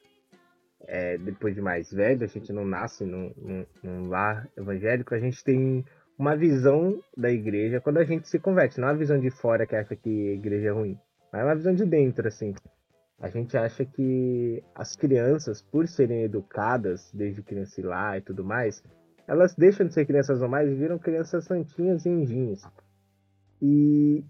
é, 0.87 1.19
depois 1.19 1.53
de 1.53 1.61
mais 1.61 1.91
velho, 1.91 2.23
a 2.23 2.27
gente 2.27 2.51
não 2.51 2.65
nasce 2.65 3.05
num, 3.05 3.31
num, 3.37 3.65
num 3.83 4.09
lar 4.09 4.49
evangélico, 4.57 5.13
a 5.13 5.19
gente 5.19 5.43
tem 5.43 5.85
uma 6.17 6.35
visão 6.35 6.99
da 7.15 7.29
igreja 7.29 7.79
quando 7.79 7.97
a 7.97 8.03
gente 8.03 8.27
se 8.27 8.39
converte, 8.39 8.81
não 8.81 8.87
é 8.87 8.91
uma 8.91 8.97
visão 8.97 9.19
de 9.19 9.29
fora 9.29 9.67
que 9.67 9.75
acha 9.75 9.95
que 9.95 10.31
a 10.31 10.33
igreja 10.33 10.69
é 10.69 10.71
ruim, 10.71 10.97
mas 11.31 11.41
é 11.43 11.45
uma 11.45 11.55
visão 11.55 11.75
de 11.75 11.85
dentro, 11.85 12.27
assim. 12.27 12.55
A 13.19 13.29
gente 13.29 13.55
acha 13.55 13.85
que 13.85 14.63
as 14.73 14.95
crianças, 14.95 15.61
por 15.61 15.87
serem 15.87 16.23
educadas 16.23 17.11
desde 17.13 17.43
criança 17.43 17.85
lá 17.85 18.17
e 18.17 18.21
tudo 18.21 18.43
mais, 18.43 18.83
elas 19.27 19.53
deixam 19.53 19.85
de 19.85 19.93
ser 19.93 20.07
crianças 20.07 20.39
normais 20.39 20.71
e 20.71 20.73
viram 20.73 20.97
crianças 20.97 21.45
santinhas 21.45 22.03
e 22.03 22.09
anjinhos. 22.09 22.63
E, 23.61 24.23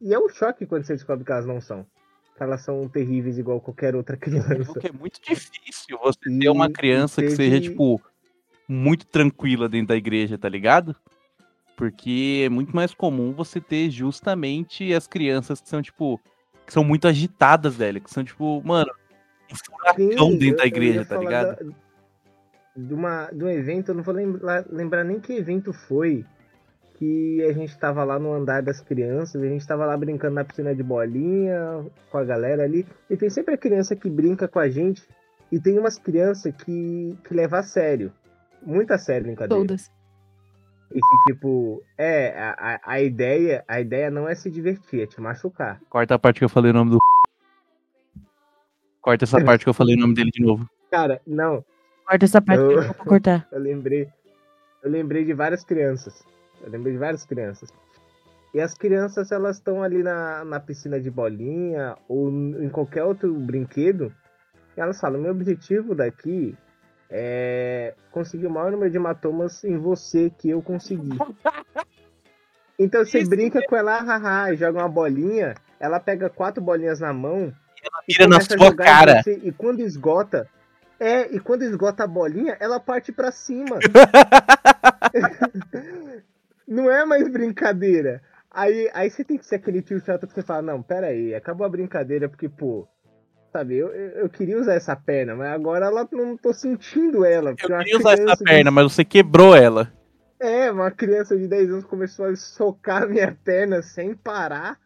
e 0.00 0.12
é 0.14 0.18
um 0.18 0.28
choque 0.28 0.66
quando 0.66 0.84
você 0.84 0.94
descobre 0.94 1.24
que 1.24 1.32
elas 1.32 1.46
não 1.46 1.60
são. 1.60 1.86
Que 2.36 2.42
elas 2.42 2.62
são 2.62 2.88
terríveis 2.88 3.38
igual 3.38 3.60
qualquer 3.60 3.94
outra 3.94 4.16
criança. 4.16 4.64
Porque 4.64 4.88
é 4.88 4.92
muito 4.92 5.20
difícil 5.20 5.98
você 5.98 6.18
E- 6.28 6.38
ter 6.38 6.48
uma 6.48 6.70
criança 6.70 7.20
e 7.20 7.24
que 7.24 7.36
teve- 7.36 7.50
seja, 7.50 7.60
tipo, 7.60 8.00
muito 8.68 9.06
tranquila 9.06 9.68
dentro 9.68 9.88
da 9.88 9.96
igreja, 9.96 10.38
tá 10.38 10.48
ligado? 10.48 10.96
Porque 11.76 12.42
é 12.44 12.48
muito 12.48 12.74
mais 12.74 12.94
comum 12.94 13.32
você 13.32 13.60
ter 13.60 13.90
justamente 13.90 14.92
as 14.94 15.06
crianças 15.06 15.60
que 15.60 15.68
são, 15.68 15.82
tipo, 15.82 16.20
que 16.66 16.72
são 16.72 16.84
muito 16.84 17.06
agitadas, 17.08 17.74
velho. 17.74 18.00
Que 18.00 18.10
são, 18.10 18.22
tipo, 18.24 18.62
mano, 18.64 18.90
um 19.50 19.56
furacão 19.56 20.30
Sim, 20.30 20.38
dentro 20.38 20.56
da 20.58 20.66
igreja, 20.66 21.04
tá 21.04 21.16
ligado? 21.18 21.56
da- 21.56 21.74
de, 22.74 22.94
uma, 22.94 23.26
de 23.30 23.44
um 23.44 23.48
evento, 23.50 23.90
eu 23.90 23.94
não 23.94 24.02
vou 24.02 24.14
lembrar, 24.14 24.64
lembrar 24.70 25.04
nem 25.04 25.20
que 25.20 25.32
evento 25.34 25.72
foi, 25.74 26.24
que 27.02 27.42
a 27.42 27.52
gente 27.52 27.76
tava 27.80 28.04
lá 28.04 28.16
no 28.16 28.32
andar 28.32 28.62
das 28.62 28.80
crianças, 28.80 29.42
a 29.42 29.44
gente 29.44 29.66
tava 29.66 29.84
lá 29.84 29.96
brincando 29.96 30.36
na 30.36 30.44
piscina 30.44 30.72
de 30.72 30.84
bolinha, 30.84 31.84
com 32.08 32.16
a 32.18 32.22
galera 32.22 32.62
ali, 32.62 32.86
e 33.10 33.16
tem 33.16 33.28
sempre 33.28 33.54
a 33.54 33.58
criança 33.58 33.96
que 33.96 34.08
brinca 34.08 34.46
com 34.46 34.60
a 34.60 34.68
gente, 34.68 35.02
e 35.50 35.58
tem 35.58 35.76
umas 35.76 35.98
crianças 35.98 36.54
que, 36.54 37.18
que 37.24 37.34
levam 37.34 37.58
a 37.58 37.62
sério, 37.64 38.12
muito 38.64 38.92
a 38.92 38.98
sério 38.98 39.22
a 39.22 39.26
brincadeira. 39.26 39.60
Todas. 39.66 39.90
E 40.92 41.00
que, 41.00 41.32
tipo, 41.32 41.82
é, 41.98 42.38
a, 42.38 42.50
a, 42.52 42.80
a 42.92 43.00
ideia, 43.02 43.64
a 43.66 43.80
ideia 43.80 44.08
não 44.08 44.28
é 44.28 44.36
se 44.36 44.48
divertir, 44.48 45.02
é 45.02 45.06
te 45.06 45.20
machucar. 45.20 45.80
Corta 45.90 46.14
a 46.14 46.18
parte 46.20 46.38
que 46.38 46.44
eu 46.44 46.48
falei 46.48 46.70
o 46.70 46.74
nome 46.74 46.92
do. 46.92 46.98
Corta 49.00 49.24
essa 49.24 49.42
parte 49.44 49.64
que 49.64 49.68
eu 49.68 49.74
falei 49.74 49.96
o 49.96 49.98
nome 49.98 50.14
dele 50.14 50.30
de 50.30 50.40
novo. 50.40 50.70
Cara, 50.88 51.20
não, 51.26 51.64
Corta 52.06 52.24
essa 52.26 52.40
parte 52.40 52.62
Eu- 52.62 52.68
que 52.68 52.74
eu 52.74 52.82
vou 52.82 52.94
cortar. 52.94 53.48
eu 53.50 53.58
lembrei. 53.58 54.08
Eu 54.84 54.90
lembrei 54.90 55.24
de 55.24 55.32
várias 55.32 55.64
crianças. 55.64 56.24
Eu 56.62 56.70
lembrei 56.70 56.92
de 56.92 56.98
várias 56.98 57.24
crianças. 57.24 57.70
E 58.54 58.60
as 58.60 58.74
crianças, 58.74 59.32
elas 59.32 59.56
estão 59.56 59.82
ali 59.82 60.02
na, 60.02 60.44
na 60.44 60.60
piscina 60.60 61.00
de 61.00 61.10
bolinha 61.10 61.96
ou 62.08 62.28
em 62.28 62.68
qualquer 62.68 63.04
outro 63.04 63.32
brinquedo. 63.32 64.12
E 64.76 64.80
elas 64.80 65.00
falam: 65.00 65.20
meu 65.20 65.32
objetivo 65.32 65.94
daqui 65.94 66.56
é 67.10 67.94
conseguir 68.10 68.46
o 68.46 68.50
maior 68.50 68.70
número 68.70 68.90
de 68.90 68.96
hematomas 68.96 69.64
em 69.64 69.78
você 69.78 70.30
que 70.30 70.50
eu 70.50 70.62
consegui. 70.62 71.18
Então 72.78 73.04
você 73.04 73.20
Isso 73.20 73.30
brinca 73.30 73.60
com 73.68 73.76
ela, 73.76 74.00
haha, 74.00 74.52
e 74.52 74.56
joga 74.56 74.80
uma 74.80 74.88
bolinha. 74.88 75.54
Ela 75.78 76.00
pega 76.00 76.28
quatro 76.28 76.60
bolinhas 76.60 76.98
na 76.98 77.12
mão 77.12 77.52
e 78.08 78.12
Vira 78.12 78.26
na 78.26 78.40
sua 78.40 78.74
cara. 78.74 79.22
você, 79.22 79.38
e 79.42 79.52
quando 79.52 79.80
esgota, 79.80 80.48
é, 80.98 81.32
e 81.32 81.38
quando 81.38 81.62
esgota 81.62 82.04
a 82.04 82.06
bolinha, 82.06 82.56
ela 82.58 82.80
parte 82.80 83.12
pra 83.12 83.30
cima. 83.30 83.78
não 86.66 86.90
é 86.90 87.04
mais 87.04 87.28
brincadeira. 87.28 88.22
Aí, 88.50 88.90
aí 88.92 89.08
você 89.10 89.24
tem 89.24 89.38
que 89.38 89.46
ser 89.46 89.56
aquele 89.56 89.80
tio 89.82 90.00
chato 90.00 90.26
que 90.26 90.34
você 90.34 90.42
fala, 90.42 90.62
não, 90.62 90.82
pera 90.82 91.06
aí, 91.08 91.34
acabou 91.34 91.66
a 91.66 91.70
brincadeira, 91.70 92.28
porque, 92.28 92.48
pô, 92.48 92.86
sabe, 93.50 93.76
eu, 93.76 93.88
eu 93.88 94.28
queria 94.28 94.58
usar 94.58 94.74
essa 94.74 94.94
perna, 94.94 95.34
mas 95.34 95.48
agora 95.52 95.86
ela 95.86 96.06
não 96.12 96.36
tô 96.36 96.52
sentindo 96.52 97.24
ela. 97.24 97.50
Eu 97.50 97.56
queria 97.56 97.98
usar 97.98 98.12
essa 98.12 98.36
de- 98.36 98.44
perna, 98.44 98.70
mas 98.70 98.92
você 98.92 99.04
quebrou 99.04 99.56
ela. 99.56 99.90
é, 100.38 100.70
uma 100.70 100.90
criança 100.90 101.36
de 101.36 101.46
10 101.48 101.70
anos 101.70 101.84
começou 101.84 102.26
a 102.26 102.36
socar 102.36 103.08
minha 103.08 103.36
perna 103.44 103.80
sem 103.82 104.14
parar. 104.14 104.78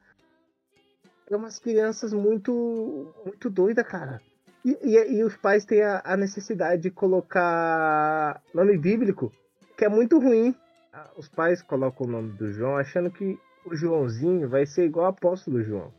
É 1.28 1.34
umas 1.36 1.58
crianças 1.58 2.12
muito 2.12 3.12
muito 3.24 3.50
doidas, 3.50 3.84
cara. 3.86 4.20
E, 4.64 4.76
e- 4.82 5.12
e 5.18 5.24
os 5.24 5.36
pais 5.36 5.64
têm 5.64 5.82
a, 5.82 6.00
a 6.04 6.16
necessidade 6.16 6.82
de 6.82 6.90
colocar 6.90 8.40
nome 8.54 8.76
bíblico, 8.78 9.32
que 9.76 9.84
é 9.84 9.88
muito 9.88 10.18
ruim. 10.20 10.54
Ah, 10.98 11.10
Os 11.14 11.28
pais 11.28 11.60
colocam 11.60 12.06
o 12.06 12.10
nome 12.10 12.32
do 12.32 12.50
João 12.50 12.74
achando 12.78 13.10
que 13.10 13.38
o 13.66 13.76
Joãozinho 13.76 14.48
vai 14.48 14.64
ser 14.64 14.86
igual 14.86 15.04
ao 15.06 15.10
apóstolo 15.12 15.62
João. 15.62 15.92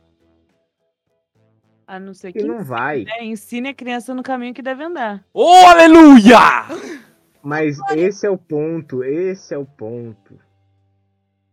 A 1.86 2.00
não 2.00 2.12
ser 2.12 2.30
E 2.30 2.32
que 2.32 2.42
não 2.44 2.64
vai. 2.64 3.04
né, 3.04 3.24
ensine 3.24 3.68
a 3.68 3.74
criança 3.74 4.12
no 4.12 4.24
caminho 4.24 4.52
que 4.52 4.60
deve 4.60 4.82
andar. 4.82 5.24
Ô, 5.32 5.46
aleluia! 5.66 6.36
Mas 7.40 7.78
esse 7.92 8.26
é 8.26 8.30
o 8.30 8.36
ponto, 8.36 9.04
esse 9.04 9.54
é 9.54 9.58
o 9.58 9.64
ponto. 9.64 10.36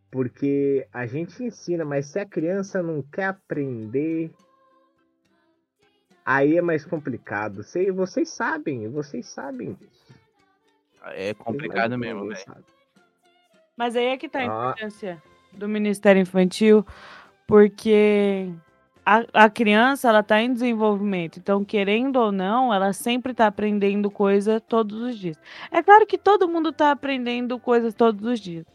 Porque 0.10 0.88
a 0.92 1.06
gente 1.06 1.44
ensina, 1.44 1.86
mas 1.86 2.08
se 2.08 2.18
a 2.20 2.26
criança 2.26 2.82
não 2.82 3.02
quer 3.04 3.26
aprender, 3.26 4.32
aí 6.26 6.58
é 6.58 6.62
mais 6.62 6.86
complicado. 6.86 7.64
Cê- 7.64 7.92
Vocês 7.92 8.30
sabem, 8.30 8.90
vocês 8.90 9.28
sabem 9.28 9.74
disso. 9.74 10.14
É 11.04 11.34
complicado 11.34 11.92
que 11.92 11.98
mesmo, 11.98 12.28
velho. 12.28 12.66
Mas 13.78 13.96
aí 13.96 14.06
é 14.06 14.18
que 14.18 14.30
tá 14.30 14.40
a 14.40 14.42
Ah. 14.44 14.46
importância 14.46 15.22
do 15.52 15.68
Ministério 15.68 16.22
Infantil, 16.22 16.86
porque 17.48 18.50
a, 19.06 19.24
a 19.46 19.50
criança, 19.50 20.10
ela 20.10 20.24
tá 20.24 20.42
em 20.42 20.52
desenvolvimento. 20.52 21.38
Então, 21.40 21.64
querendo 21.64 22.18
ou 22.18 22.32
não, 22.32 22.74
ela 22.74 22.92
sempre 22.94 23.34
tá 23.34 23.48
aprendendo 23.48 24.10
coisa 24.10 24.60
todos 24.60 25.00
os 25.00 25.18
dias. 25.18 25.38
É 25.72 25.84
claro 25.84 26.06
que 26.08 26.18
todo 26.18 26.48
mundo 26.48 26.72
tá 26.72 26.92
aprendendo 26.92 27.60
coisas 27.60 27.94
todos 27.94 28.26
os 28.26 28.40
dias. 28.40 28.66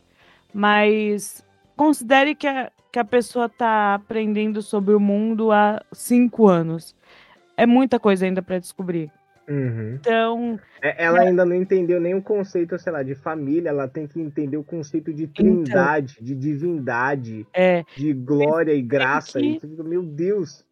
Mas 0.55 1.45
considere 1.77 2.35
que 2.35 2.47
a, 2.47 2.71
que 2.93 2.99
a 2.99 3.05
pessoa 3.05 3.49
tá 3.49 3.95
aprendendo 3.95 4.63
sobre 4.63 4.95
o 4.95 5.01
mundo 5.01 5.53
há 5.53 5.83
cinco 5.93 6.47
anos. 6.49 6.95
É 7.57 7.67
muita 7.67 7.99
coisa 8.01 8.25
ainda 8.25 8.43
para 8.43 8.59
descobrir. 8.59 9.11
Uhum. 9.49 9.95
Então, 9.95 10.61
É, 10.83 11.05
Ela 11.05 11.21
ainda 11.21 11.45
não 11.45 11.55
entendeu 11.55 12.01
nem 12.01 12.15
o 12.15 12.23
conceito, 12.23 12.79
sei 12.79 12.93
lá, 12.93 13.03
de 13.03 13.15
família. 13.15 13.69
Ela 13.69 13.87
tem 13.87 14.07
que 14.07 14.19
entender 14.21 14.57
o 14.57 14.65
conceito 14.65 15.13
de 15.13 15.27
trindade, 15.27 16.17
de 16.23 16.35
divindade, 16.35 17.47
é 17.53 17.85
de 17.97 18.13
glória 18.15 18.73
e 18.73 18.81
graça. 18.81 19.39
que- 19.39 19.61
E 19.63 19.83
meu 19.83 20.03
Deus. 20.03 20.65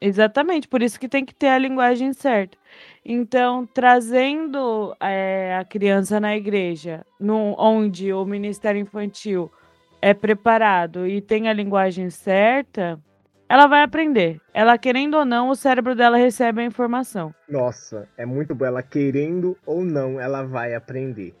exatamente, 0.00 0.68
por 0.68 0.82
isso 0.82 1.00
que 1.00 1.08
tem 1.08 1.24
que 1.24 1.34
ter 1.34 1.48
a 1.48 1.58
linguagem 1.58 2.12
certa. 2.12 2.58
Então, 3.02 3.66
trazendo 3.66 4.94
eh, 5.00 5.56
a 5.58 5.64
criança 5.64 6.20
na 6.20 6.36
igreja, 6.36 7.06
no, 7.18 7.54
onde 7.58 8.12
o 8.12 8.24
Ministério 8.26 8.80
Infantil 8.80 9.50
é 10.02 10.12
preparado 10.12 11.06
e 11.06 11.22
tem 11.22 11.48
a 11.48 11.52
linguagem 11.54 12.10
certa, 12.10 13.00
ela 13.48 13.66
vai 13.66 13.82
aprender. 13.82 14.40
Ela, 14.52 14.76
querendo 14.78 15.16
ou 15.16 15.24
não, 15.24 15.50
o 15.50 15.54
cérebro 15.54 15.94
dela 15.94 16.16
recebe 16.16 16.62
a 16.62 16.64
informação. 16.64 17.34
Nossa, 17.48 18.08
é 18.16 18.24
muito 18.24 18.54
bom. 18.54 18.64
Ela 18.64 18.82
querendo 18.82 19.56
ou 19.66 19.84
não, 19.84 20.20
ela 20.20 20.42
vai 20.42 20.74
aprender. 20.74 21.34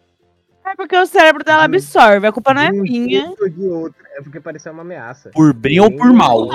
É 0.66 0.74
porque 0.74 0.96
o 0.96 1.06
cérebro 1.06 1.44
dela 1.44 1.66
De 1.68 1.76
absorve, 1.76 2.26
a 2.26 2.32
culpa 2.32 2.54
não 2.54 2.62
é 2.62 2.70
um 2.70 2.82
minha. 2.82 3.34
de 3.50 3.66
outro. 3.68 4.02
É 4.16 4.22
porque 4.22 4.40
pareceu 4.40 4.72
uma 4.72 4.82
ameaça. 4.82 5.30
Por 5.30 5.52
bem 5.52 5.78
ou 5.80 5.90
por 5.94 6.12
mal. 6.12 6.48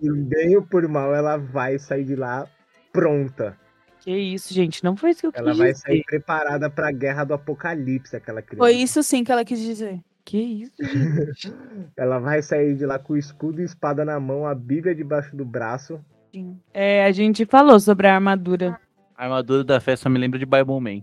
Por 0.00 0.16
bem 0.16 0.56
ou 0.56 0.62
por 0.62 0.88
mal, 0.88 1.14
ela 1.14 1.36
vai 1.36 1.78
sair 1.78 2.04
de 2.04 2.16
lá 2.16 2.46
pronta. 2.92 3.56
Que 4.00 4.10
isso, 4.16 4.52
gente, 4.52 4.82
não 4.84 4.96
foi 4.96 5.10
isso 5.10 5.20
que 5.20 5.26
eu 5.26 5.32
quis 5.32 5.40
Ela 5.40 5.54
vai 5.54 5.72
dizer. 5.72 5.80
sair 5.82 6.04
preparada 6.04 6.68
pra 6.70 6.90
guerra 6.92 7.24
do 7.24 7.32
apocalipse, 7.34 8.14
aquela 8.16 8.42
criança. 8.42 8.62
Foi 8.64 8.72
isso 8.72 9.02
sim 9.02 9.24
que 9.24 9.32
ela 9.32 9.44
quis 9.44 9.58
dizer. 9.58 9.98
Que 10.24 10.38
isso, 10.38 10.82
gente. 10.82 11.52
Ela 11.96 12.18
vai 12.18 12.42
sair 12.42 12.74
de 12.74 12.86
lá 12.86 12.98
com 12.98 13.12
o 13.12 13.18
escudo 13.18 13.60
e 13.60 13.64
espada 13.64 14.04
na 14.04 14.18
mão, 14.18 14.46
a 14.46 14.54
Bíblia 14.54 14.94
debaixo 14.94 15.36
do 15.36 15.44
braço. 15.44 16.00
É, 16.72 17.04
a 17.04 17.12
gente 17.12 17.44
falou 17.44 17.78
sobre 17.78 18.06
a 18.06 18.14
armadura. 18.14 18.80
A 19.16 19.24
armadura 19.24 19.62
da 19.62 19.78
festa 19.80 20.08
me 20.08 20.18
lembra 20.18 20.38
de 20.38 20.46
Bible 20.46 20.80
Man. 20.80 21.00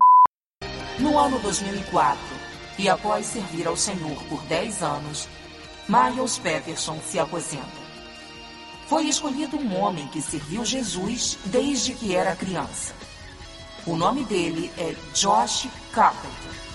No 0.99 1.17
ano 1.17 1.39
2004, 1.39 2.19
e 2.77 2.89
após 2.89 3.25
servir 3.25 3.67
ao 3.67 3.77
Senhor 3.77 4.21
por 4.27 4.43
10 4.47 4.83
anos, 4.83 5.29
Miles 5.87 6.39
Peterson 6.39 6.99
se 6.99 7.19
aposenta. 7.19 7.81
Foi 8.87 9.05
escolhido 9.05 9.55
um 9.55 9.79
homem 9.79 10.07
que 10.07 10.21
serviu 10.21 10.65
Jesus 10.65 11.39
desde 11.45 11.93
que 11.93 12.15
era 12.15 12.35
criança. 12.35 12.93
O 13.85 13.95
nome 13.95 14.25
dele 14.25 14.69
é 14.77 14.93
Josh 15.13 15.69
Carpenter. 15.93 16.70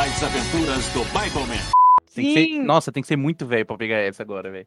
As 0.00 0.22
aventuras 0.22 0.86
do 0.92 1.00
Bible 1.06 1.46
Man. 1.48 1.62
Tem 2.14 2.24
que 2.24 2.32
ser- 2.34 2.44
Sim. 2.46 2.62
nossa, 2.62 2.92
tem 2.92 3.02
que 3.02 3.06
ser 3.08 3.16
muito 3.16 3.46
velho 3.46 3.66
pra 3.66 3.76
pegar 3.76 3.96
essa 3.96 4.22
agora, 4.22 4.50
velho. 4.50 4.66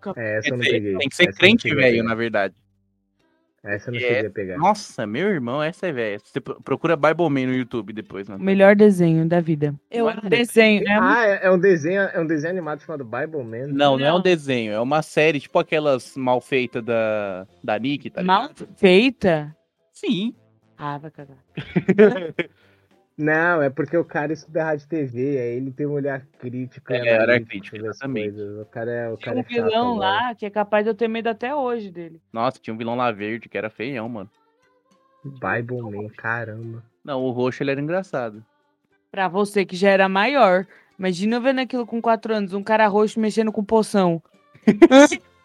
Cap- 0.00 0.18
É, 0.18 0.38
essa 0.38 0.48
eu 0.48 0.52
não 0.56 0.60
peguei. 0.64 0.96
Tem 0.96 1.08
que 1.08 1.16
ser 1.16 1.22
Essa 1.24 1.30
não 1.32 1.38
crente 1.38 1.74
velho, 1.74 2.02
na 2.04 2.14
verdade. 2.14 2.54
Essa 3.64 3.88
eu 3.88 3.92
não 3.94 3.98
É. 3.98 4.02
cheguei 4.02 4.26
a 4.26 4.30
pegar. 4.30 4.58
Nossa, 4.58 5.06
meu 5.06 5.28
irmão, 5.28 5.62
essa 5.62 5.86
é 5.88 5.92
velha. 5.92 6.18
Você 6.18 6.40
pro- 6.40 6.60
procura 6.62 6.96
Bible 6.96 7.28
Man 7.30 7.46
no 7.46 7.54
YouTube 7.54 7.92
depois, 7.92 8.28
O 8.28 8.32
mano. 8.32 8.44
melhor 8.44 8.76
desenho 8.76 9.26
da 9.28 9.40
vida. 9.40 9.74
Eu 9.90 10.04
Não 10.06 10.12
é 10.12 10.16
um 10.24 10.28
Desenho, 10.28 10.82
é 10.86 10.92
Ah, 11.00 11.26
é, 11.26 11.46
é 11.46 11.50
um 11.50 11.58
desenho, 11.58 12.00
é 12.02 12.20
um 12.20 12.26
desenho 12.26 12.52
animado 12.52 12.80
chamado 12.82 13.04
Bible 13.04 13.42
Man. 13.44 13.66
Não, 13.68 13.96
não 13.98 14.06
é 14.06 14.10
um 14.12 14.16
Não. 14.16 14.22
desenho, 14.22 14.72
é 14.72 14.80
uma 14.80 15.02
série, 15.02 15.40
tipo 15.40 15.58
aquelas 15.58 16.16
mal 16.16 16.40
feitas 16.40 16.84
da, 16.84 17.46
da 17.62 17.78
Nick, 17.78 18.10
tá 18.10 18.22
mal 18.22 18.42
ligado? 18.48 18.68
feita. 18.76 19.56
Sim. 19.92 20.34
Ah, 20.78 20.98
vai 20.98 21.10
cagar. 21.10 21.38
Não, 23.16 23.62
é 23.62 23.70
porque 23.70 23.96
o 23.96 24.04
cara 24.04 24.32
estuda 24.32 24.64
rádio 24.64 24.84
e 24.84 24.88
TV, 24.88 25.38
aí 25.38 25.56
ele 25.56 25.70
tem 25.70 25.86
um 25.86 25.92
olhar 25.92 26.20
crítico. 26.38 26.92
É, 26.92 27.00
olhar 27.00 27.22
analítico 27.22 27.50
crítico, 27.50 27.76
exatamente. 27.76 28.34
coisas. 28.34 28.60
O 28.60 28.64
cara 28.66 28.90
é, 28.90 29.08
o 29.08 29.16
Tem 29.16 29.24
cara 29.24 29.36
um 29.36 29.40
é 29.40 29.42
chato 29.42 29.64
vilão 29.64 29.96
lá 29.96 30.34
que 30.34 30.44
é 30.44 30.50
capaz 30.50 30.84
de 30.84 30.90
eu 30.90 30.94
ter 30.94 31.08
medo 31.08 31.28
até 31.28 31.54
hoje 31.54 31.90
dele. 31.90 32.20
Nossa, 32.30 32.58
tinha 32.60 32.74
um 32.74 32.76
vilão 32.76 32.94
lá 32.94 33.10
verde 33.10 33.48
que 33.48 33.56
era 33.56 33.70
feião, 33.70 34.06
mano. 34.08 34.30
Bible 35.24 35.80
Man, 35.80 36.08
caramba. 36.10 36.84
Não, 37.02 37.22
o 37.22 37.30
roxo 37.30 37.62
ele 37.62 37.70
era 37.70 37.80
engraçado. 37.80 38.44
Pra 39.10 39.28
você 39.28 39.64
que 39.64 39.76
já 39.76 39.88
era 39.88 40.08
maior. 40.08 40.66
Imagina 40.98 41.36
eu 41.36 41.40
vendo 41.40 41.60
aquilo 41.60 41.86
com 41.86 42.00
4 42.00 42.34
anos, 42.34 42.52
um 42.52 42.62
cara 42.62 42.86
roxo 42.86 43.18
mexendo 43.18 43.50
com 43.50 43.64
poção. 43.64 44.22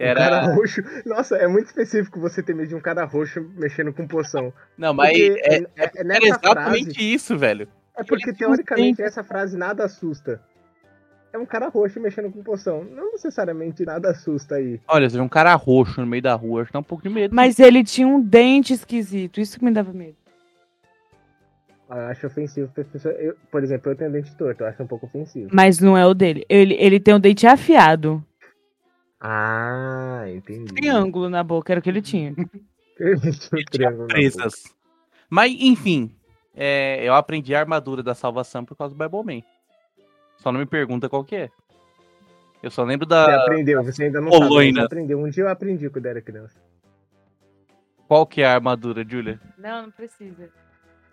Um 0.00 0.04
Era. 0.04 0.20
cara 0.20 0.54
roxo. 0.54 0.82
Nossa, 1.04 1.36
é 1.36 1.46
muito 1.46 1.66
específico 1.66 2.18
você 2.18 2.42
ter 2.42 2.54
medo 2.54 2.68
de 2.68 2.74
um 2.74 2.80
cara 2.80 3.04
roxo 3.04 3.46
mexendo 3.56 3.92
com 3.92 4.06
poção. 4.06 4.52
Não, 4.78 4.94
mas 4.94 5.12
é, 5.18 5.26
é, 5.26 5.56
é- 5.76 5.90
é 5.94 6.26
exatamente 6.26 6.84
frase. 6.94 7.12
isso, 7.14 7.36
velho. 7.36 7.68
É 7.96 8.02
porque 8.02 8.32
teoricamente 8.32 9.02
essa 9.02 9.22
frase 9.22 9.58
nada 9.58 9.84
assusta. 9.84 10.40
É 11.32 11.38
um 11.38 11.44
cara 11.46 11.68
roxo 11.68 12.00
mexendo 12.00 12.32
com 12.32 12.42
poção. 12.42 12.82
Não 12.82 13.12
necessariamente 13.12 13.84
nada 13.84 14.10
assusta 14.10 14.56
aí. 14.56 14.80
Olha, 14.88 15.08
você 15.08 15.16
vê 15.16 15.22
um 15.22 15.28
cara 15.28 15.54
roxo 15.54 16.00
no 16.00 16.06
meio 16.06 16.22
da 16.22 16.34
rua, 16.34 16.62
acho 16.62 16.68
que 16.68 16.72
dá 16.72 16.78
um 16.80 16.82
pouco 16.82 17.04
de 17.04 17.10
medo. 17.10 17.34
Mas 17.34 17.60
ele 17.60 17.84
tinha 17.84 18.08
um 18.08 18.20
dente 18.20 18.72
esquisito, 18.72 19.38
isso 19.40 19.58
que 19.58 19.64
me 19.64 19.70
dava 19.70 19.92
medo. 19.92 20.16
Eu 21.88 21.96
acho 22.06 22.26
ofensivo. 22.26 22.70
Eu, 23.18 23.36
por 23.50 23.62
exemplo, 23.62 23.90
eu 23.92 23.96
tenho 23.96 24.12
dente 24.12 24.34
torto, 24.36 24.62
eu 24.62 24.68
acho 24.68 24.82
um 24.82 24.86
pouco 24.86 25.06
ofensivo. 25.06 25.50
Mas 25.52 25.78
não 25.80 25.96
é 25.96 26.06
o 26.06 26.14
dele. 26.14 26.44
Ele, 26.48 26.74
ele 26.78 26.98
tem 27.00 27.14
um 27.14 27.20
dente 27.20 27.46
afiado. 27.46 28.24
Ah, 29.20 30.24
entendi. 30.28 30.72
Triângulo 30.74 31.28
na 31.28 31.42
boca, 31.44 31.72
era 31.72 31.80
o 31.80 31.82
que 31.82 31.90
ele 31.90 32.00
tinha. 32.02 32.34
Ele 32.98 34.06
presas. 34.08 34.64
Mas, 35.28 35.52
enfim, 35.60 36.14
é, 36.54 37.06
eu 37.06 37.14
aprendi 37.14 37.54
a 37.54 37.60
armadura 37.60 38.02
da 38.02 38.14
salvação 38.14 38.64
por 38.64 38.76
causa 38.76 38.94
do 38.94 38.98
Bible 39.08 39.22
Man. 39.36 39.42
Só 40.38 40.50
não 40.50 40.58
me 40.60 40.66
pergunta 40.66 41.08
qual 41.08 41.24
que 41.24 41.36
é. 41.36 41.50
Eu 42.62 42.70
só 42.70 42.82
lembro 42.82 43.06
Você 43.06 43.10
da. 43.10 43.42
aprendeu, 43.42 43.82
você 43.82 44.04
ainda 44.04 44.20
não 44.20 44.30
sabe, 44.30 44.44
Poloina. 44.48 44.80
você 44.80 44.86
aprendeu. 44.86 45.18
Um 45.18 45.28
dia 45.30 45.44
eu 45.44 45.48
aprendi 45.48 45.88
quando 45.88 46.06
era 46.06 46.20
criança. 46.20 46.58
Qual 48.06 48.26
que 48.26 48.42
é 48.42 48.46
a 48.46 48.54
armadura, 48.54 49.04
Julia? 49.08 49.40
Não, 49.56 49.82
não 49.84 49.90
precisa. 49.90 50.50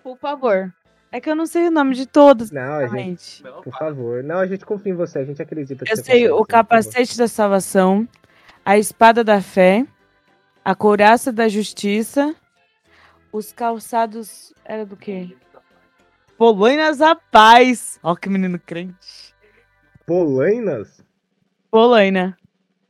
Por 0.04 0.18
favor. 0.18 0.74
É 1.12 1.22
que 1.22 1.30
eu 1.30 1.36
não 1.36 1.46
sei 1.46 1.68
o 1.68 1.72
nome 1.72 1.96
de 1.96 2.06
todos. 2.06 2.52
Não, 2.52 2.76
a 2.76 2.88
gente, 2.88 3.42
por 3.64 3.74
favor. 3.78 4.24
Não, 4.24 4.40
a 4.40 4.46
gente 4.46 4.66
confia 4.66 4.92
em 4.92 4.96
você, 4.96 5.20
a 5.20 5.26
gente 5.26 5.42
acredita 5.42 5.86
que 5.86 5.92
Eu 5.92 5.96
sei 5.96 6.28
consegue, 6.28 6.30
o 6.30 6.46
capacete 6.46 7.18
da 7.18 7.28
salvação, 7.28 8.08
a 8.66 8.78
espada 8.78 9.24
da 9.24 9.42
fé, 9.42 9.86
a 10.64 10.76
couraça 10.76 11.32
da 11.32 11.48
justiça, 11.48 12.36
os 13.32 13.54
calçados. 13.54 14.54
Era 14.66 14.86
do 14.86 14.98
quê? 14.98 15.36
Polainas 16.38 16.98
da 16.98 17.16
paz. 17.16 17.98
Ó, 18.04 18.16
que 18.16 18.30
menino 18.30 18.60
crente. 18.60 19.34
Polainas? 20.06 21.02
Polaina. 21.72 22.38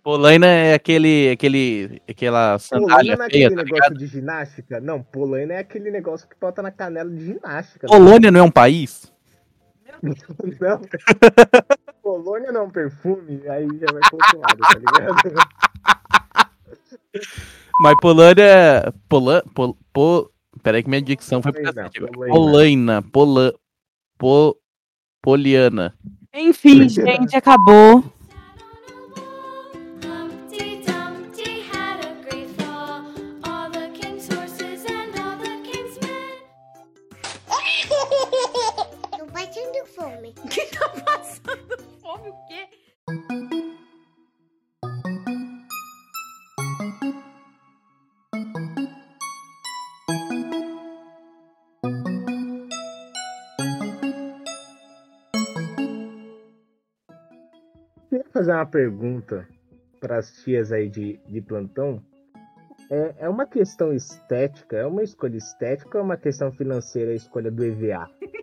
Polaina 0.08 0.48
é 0.48 0.74
aquele. 0.74 1.32
aquele. 1.32 2.02
aquela 2.08 2.58
Polaina 2.58 2.60
sandália 2.60 3.18
não 3.18 3.26
é 3.26 3.30
feia, 3.30 3.48
aquele 3.48 3.56
tá 3.58 3.64
negócio 3.66 3.84
ligado? 3.92 3.98
de 3.98 4.08
ginástica? 4.08 4.80
Não, 4.80 5.04
polaina 5.04 5.56
é 5.56 5.60
aquele 5.60 5.92
negócio 5.92 6.30
que 6.30 6.36
bota 6.40 6.62
na 6.62 6.72
canela 6.72 7.10
de 7.10 7.26
ginástica. 7.26 7.88
Polônia 7.88 8.32
não 8.32 8.40
é 8.40 8.44
um 8.44 8.50
país? 8.50 9.12
Não. 10.62 10.82
Polônia 12.02 12.54
não 12.54 12.62
é 12.62 12.64
um 12.64 12.70
perfume, 12.70 13.42
aí 13.50 13.68
já 13.68 13.88
vai 13.92 14.02
pro 14.10 14.18
outro 14.18 14.40
lado, 14.40 14.60
tá 14.62 14.80
ligado? 14.80 15.34
Mas 17.82 17.96
Polônia. 18.00 18.94
Polan, 19.10 19.42
pol, 19.54 19.78
po, 19.92 20.32
peraí 20.64 20.84
que 20.84 20.90
minha 20.90 21.02
dicção 21.02 21.42
foi 21.42 21.52
pra 21.52 21.64
Polaina, 21.64 21.90
cacete. 21.90 22.00
Polaina. 22.00 22.34
Polaina. 22.34 23.02
Pola, 23.02 23.54
po, 24.18 24.58
Poliana. 25.22 25.94
Enfim, 26.34 26.88
gente, 26.88 27.36
acabou. 27.36 28.17
Passando 40.08 40.08
fome. 40.08 40.34
Fome 42.02 42.30
o 42.30 42.34
quê? 42.48 42.68
Queria 58.10 58.26
fazer 58.32 58.52
uma 58.54 58.66
pergunta 58.66 59.48
para 60.00 60.18
as 60.18 60.32
tias 60.44 60.72
aí 60.72 60.88
de, 60.88 61.18
de 61.28 61.42
plantão. 61.42 62.02
É, 62.90 63.16
é 63.26 63.30
uma 63.30 63.46
questão 63.46 63.92
estética? 63.94 64.78
É 64.78 64.86
uma 64.86 65.04
escolha 65.04 65.36
estética 65.36 65.98
ou 65.98 66.02
é 66.02 66.06
uma 66.06 66.18
questão 66.18 66.52
financeira 66.54 67.12
a 67.12 67.16
escolha 67.16 67.52
do 67.52 67.66
EVA? 67.66 68.10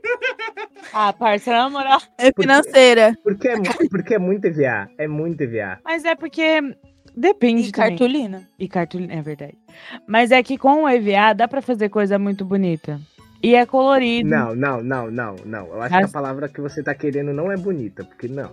Ah, 0.94 1.12
parça, 1.12 1.50
na 1.50 1.68
moral. 1.68 2.00
É 2.16 2.30
financeira. 2.32 3.16
Porque 3.22 3.48
é, 3.48 3.56
mu- 3.56 3.88
porque 3.90 4.14
é 4.14 4.18
muito 4.18 4.44
EVA. 4.46 4.88
É 4.96 5.08
muito 5.08 5.40
EVA. 5.42 5.78
Mas 5.84 6.04
é 6.04 6.14
porque 6.14 6.60
depende 7.16 7.68
E 7.68 7.72
também. 7.72 7.90
cartolina. 7.90 8.48
E 8.58 8.68
cartolina, 8.68 9.12
é 9.14 9.22
verdade. 9.22 9.58
Mas 10.06 10.30
é 10.30 10.42
que 10.42 10.56
com 10.56 10.84
o 10.84 10.88
EVA 10.88 11.32
dá 11.34 11.48
pra 11.48 11.60
fazer 11.60 11.88
coisa 11.88 12.18
muito 12.18 12.44
bonita. 12.44 13.00
E 13.42 13.54
é 13.54 13.66
colorido. 13.66 14.30
Não, 14.30 14.54
não, 14.54 14.82
não, 14.82 15.10
não, 15.10 15.36
não. 15.44 15.66
Eu 15.66 15.82
acho 15.82 15.94
Mas- 15.94 16.04
que 16.06 16.10
a 16.10 16.20
palavra 16.20 16.48
que 16.48 16.60
você 16.60 16.82
tá 16.82 16.94
querendo 16.94 17.32
não 17.32 17.50
é 17.50 17.56
bonita, 17.56 18.04
porque 18.04 18.28
não. 18.28 18.52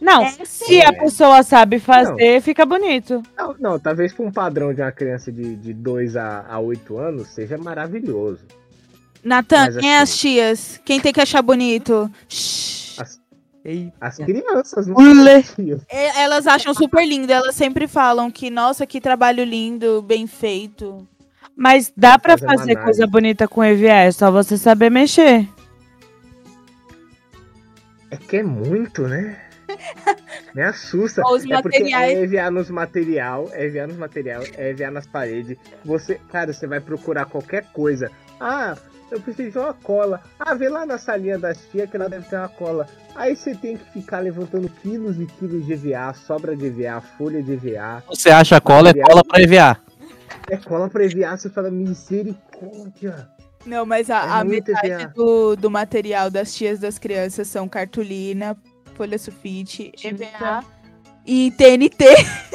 Não, 0.00 0.22
É, 0.22 0.30
se 0.44 0.80
a 0.80 0.92
pessoa 0.94 1.42
sabe 1.42 1.78
fazer, 1.78 2.40
fica 2.40 2.64
bonito. 2.64 3.22
Não, 3.36 3.54
não, 3.58 3.78
talvez 3.78 4.14
para 4.14 4.24
um 4.24 4.32
padrão 4.32 4.72
de 4.72 4.80
uma 4.80 4.90
criança 4.92 5.30
de, 5.30 5.56
de 5.56 5.74
2 5.74 6.16
a, 6.16 6.46
a 6.48 6.58
8 6.58 6.96
anos 6.96 7.28
seja 7.28 7.58
maravilhoso. 7.58 8.46
Natan, 9.22 9.66
Mas 9.66 9.76
quem 9.76 9.90
é 9.92 9.98
as 10.00 10.10
assim- 10.10 10.18
tias? 10.18 10.80
Quem 10.84 11.00
tem 11.00 11.12
que 11.12 11.20
achar 11.20 11.42
bonito? 11.42 12.10
Shhh. 12.28 12.98
As, 13.00 13.20
Ei, 13.64 13.92
as 14.00 14.16
crianças, 14.16 14.86
não. 14.86 14.96
E- 14.98 15.76
Elas 16.16 16.46
acham 16.46 16.72
super 16.72 17.06
lindo. 17.06 17.30
Elas 17.32 17.54
sempre 17.54 17.86
falam 17.86 18.30
que, 18.30 18.48
nossa, 18.50 18.86
que 18.86 19.00
trabalho 19.00 19.44
lindo, 19.44 20.00
bem 20.02 20.26
feito. 20.26 21.06
Mas 21.54 21.92
dá 21.94 22.18
pra 22.18 22.38
Fazer 22.38 22.56
fazer 22.56 22.76
coisa 22.76 23.06
bonita 23.06 23.46
com 23.46 23.62
EVA, 23.62 23.88
é 23.92 24.10
só 24.12 24.30
você 24.30 24.56
saber 24.56 24.88
mexer. 24.90 25.46
É 28.10 28.16
que 28.16 28.38
é 28.38 28.42
muito, 28.42 29.06
né? 29.06 29.36
Me 30.54 30.62
assusta. 30.62 31.22
Os 31.30 31.44
é 31.44 31.62
porque 31.62 31.78
materiais. 31.80 32.18
é 32.18 32.24
enviar 32.24 32.50
nos 32.50 32.70
material, 32.70 33.48
é 33.52 33.66
enviar 33.66 33.86
nos 33.86 33.96
material, 33.96 34.42
é 34.56 34.70
enviar 34.72 34.90
nas 34.90 35.06
paredes. 35.06 35.56
Você, 35.84 36.18
cara, 36.30 36.52
você 36.52 36.66
vai 36.66 36.80
procurar 36.80 37.26
qualquer 37.26 37.64
coisa. 37.72 38.10
Ah, 38.40 38.76
eu 39.10 39.20
preciso 39.20 39.50
de 39.50 39.58
uma 39.58 39.74
cola. 39.74 40.22
Ah, 40.38 40.54
vê 40.54 40.68
lá 40.68 40.86
na 40.86 40.98
salinha 40.98 41.38
das 41.38 41.58
tia 41.70 41.86
que 41.86 41.96
ela 41.96 42.08
deve 42.08 42.28
ter 42.28 42.36
uma 42.36 42.48
cola. 42.48 42.86
Aí 43.14 43.34
você 43.36 43.54
tem 43.54 43.76
que 43.76 43.84
ficar 43.92 44.20
levantando 44.20 44.68
quilos 44.68 45.18
e 45.20 45.26
quilos 45.26 45.66
de 45.66 45.72
EVA, 45.72 46.12
sobra 46.14 46.56
de 46.56 46.66
EVA, 46.66 47.00
folha 47.18 47.42
de 47.42 47.52
EVA. 47.52 48.02
Você 48.08 48.30
acha 48.30 48.60
cola 48.60 48.90
é 48.90 48.94
cola 48.94 49.22
pra 49.24 49.42
EVA. 49.42 49.80
É 50.48 50.56
cola 50.56 50.88
pra 50.88 51.04
EVA, 51.04 51.36
você 51.36 51.50
fala 51.50 51.70
misericórdia. 51.70 53.28
Não, 53.66 53.84
mas 53.84 54.08
É 54.08 54.14
a, 54.14 54.40
a 54.40 54.44
muito 54.44 54.72
metade 54.72 54.92
EVA. 54.92 55.12
do, 55.14 55.56
do 55.56 55.70
material 55.70 56.30
das 56.30 56.54
tias 56.54 56.78
das 56.78 56.98
crianças 56.98 57.48
são 57.48 57.68
cartolina, 57.68 58.56
folha 58.94 59.18
sulfite, 59.18 59.92
EVA 60.02 60.64
e 61.26 61.50
TNT. 61.52 62.04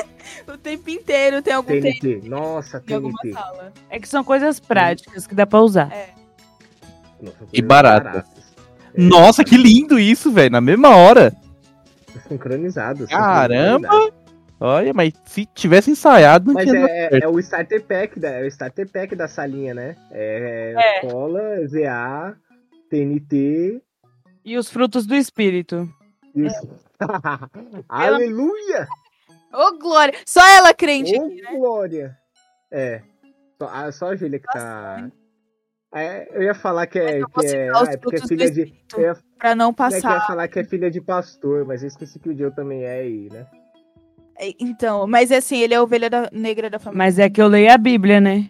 o 0.48 0.58
tempo 0.58 0.90
inteiro 0.90 1.42
tem 1.42 1.54
algum 1.54 1.80
TNT, 1.80 2.00
TNT, 2.00 2.30
nossa, 2.30 2.78
em 2.78 2.82
TNT. 2.82 3.34
sala. 3.34 3.74
É 3.90 4.00
que 4.00 4.08
são 4.08 4.24
coisas 4.24 4.60
práticas 4.60 5.28
que 5.28 5.36
dá 5.36 5.46
pra 5.46 5.62
usar. 5.62 5.92
Nossa, 7.22 7.38
E 7.54 7.62
baratas. 7.62 8.12
baratas. 8.14 8.56
É, 8.94 9.02
Nossa, 9.02 9.44
que 9.44 9.58
lindo 9.58 9.98
isso, 10.00 10.32
velho. 10.32 10.52
Na 10.52 10.62
mesma 10.62 10.96
hora. 10.96 11.34
Sincronizado. 12.28 13.08
Caramba! 13.08 13.88
sincronizado. 13.90 14.26
Olha, 14.58 14.94
mas 14.94 15.12
se 15.26 15.46
tivesse 15.48 15.92
ensaiado, 15.92 16.48
não 16.48 16.54
Mas 16.54 16.64
tinha 16.70 16.80
dado 16.82 16.90
é, 16.90 17.20
é 17.24 17.28
o 17.28 17.38
starter 17.40 17.84
pack 17.84 18.18
da, 18.18 18.30
é 18.30 18.42
o 18.44 18.48
starter 18.48 18.90
pack 18.90 19.14
da 19.14 19.28
salinha, 19.28 19.74
né? 19.74 19.98
É, 20.12 20.74
É. 20.78 21.02
cola, 21.02 21.42
VA, 21.70 22.38
TNT 22.90 23.82
E 24.46 24.58
os 24.58 24.70
frutos 24.70 25.06
do 25.06 25.14
espírito. 25.14 25.90
os... 26.34 26.54
Aleluia! 27.90 28.88
Ô, 29.54 29.78
Glória! 29.78 30.14
Só 30.26 30.42
ela 30.56 30.74
crente 30.74 31.14
Ô, 31.20 31.26
aqui, 31.26 31.42
né? 31.42 31.52
glória! 31.58 32.18
É. 32.72 33.02
Só, 33.60 33.68
a- 33.68 33.92
só 33.92 34.08
a 34.12 34.16
Júlia 34.16 34.40
que 34.40 34.48
tá. 34.48 35.10
É, 35.94 36.28
eu 36.38 36.44
ia 36.44 36.54
falar 36.54 36.88
que 36.88 37.00
é. 37.00 37.20
Que 37.26 37.46
é, 37.46 37.70
ah, 37.70 37.84
é 37.90 37.98
porque 37.98 38.18
é 38.18 38.28
filha 38.28 38.52
de. 38.52 38.74
Ia, 38.98 39.16
Pra 39.38 39.56
não 39.56 39.68
eu 39.68 39.70
ia 39.70 39.74
passar. 39.74 40.28
falar 40.28 40.48
que 40.48 40.60
é 40.60 40.64
filha 40.64 40.90
de 40.92 41.00
pastor, 41.02 41.66
mas 41.66 41.82
eu 41.84 41.88
esqueci 41.88 42.20
que 42.20 42.30
o 42.30 42.38
Joe 42.38 42.52
também 42.52 42.84
é 42.84 43.00
aí, 43.00 43.30
né? 43.32 43.46
Então, 44.60 45.08
mas 45.08 45.32
assim, 45.32 45.60
ele 45.62 45.74
é 45.74 45.78
a 45.78 45.84
ovelha 45.84 46.10
da- 46.10 46.30
negra 46.32 46.70
da 46.70 46.78
família. 46.80 46.98
Mas 46.98 47.18
é 47.20 47.30
que 47.30 47.42
eu 47.42 47.48
leio 47.48 47.72
a 47.72 47.78
Bíblia, 47.78 48.20
né? 48.20 48.50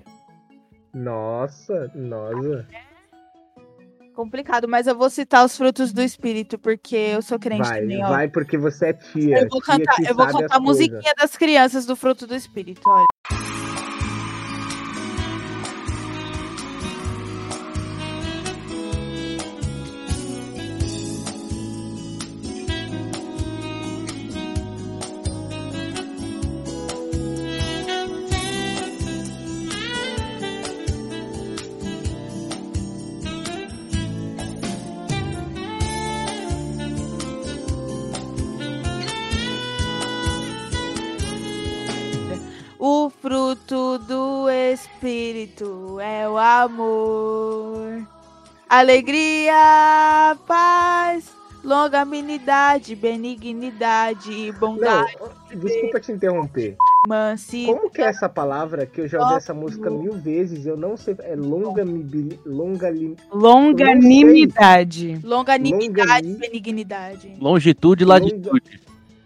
Nossa, 0.93 1.91
nossa. 1.93 2.65
Complicado, 4.15 4.67
mas 4.67 4.88
eu 4.88 4.95
vou 4.95 5.09
citar 5.09 5.45
os 5.45 5.55
frutos 5.57 5.91
do 5.91 6.01
espírito, 6.01 6.57
porque 6.57 6.95
eu 6.95 7.21
sou 7.21 7.38
crente 7.38 7.67
Vai, 7.67 7.81
também, 7.81 8.03
ó. 8.03 8.07
vai, 8.07 8.27
porque 8.29 8.57
você 8.57 8.88
é 8.88 8.93
tia. 8.93 9.39
eu 9.41 9.47
vou 9.49 9.61
tia 9.61 9.77
cantar, 9.77 9.95
eu 10.09 10.15
vou 10.15 10.25
cantar 10.25 10.55
a 10.55 10.59
musiquinha 10.59 11.13
das 11.19 11.36
crianças 11.36 11.86
do 11.86 11.95
fruto 11.95 12.25
do 12.25 12.33
espírito, 12.33 12.81
olha. 12.89 13.05
Fruto 43.30 43.97
do 43.97 44.47
espírito 44.51 45.99
é 45.99 46.30
o 46.30 46.38
amor, 46.38 48.03
alegria, 48.69 50.38
paz, 50.45 51.32
longanimidade, 51.63 52.95
benignidade, 52.95 54.51
Não, 54.51 54.59
bondade, 54.59 55.17
desculpa 55.55 55.99
te 55.99 56.11
interromper. 56.11 56.76
mansidão. 57.09 57.78
Como 57.78 57.89
que 57.89 58.03
é 58.03 58.05
essa 58.05 58.30
palavra 58.30 58.86
que 58.86 59.01
eu 59.01 59.07
já 59.07 59.19
ouvi 59.19 59.34
essa 59.38 59.55
música 59.55 59.89
mil 59.89 60.13
vezes? 60.13 60.67
Eu 60.67 60.78
não 60.78 60.95
sei. 60.95 61.15
É 61.21 61.36
longa 61.36 61.84
longa 62.45 62.91
Longanimidade. 63.32 65.19
Longanimidade, 65.23 66.28
Longani- 66.28 66.36
benignidade. 66.38 67.36
Longitude 67.41 68.03
e 68.03 68.05
latitude. 68.05 68.82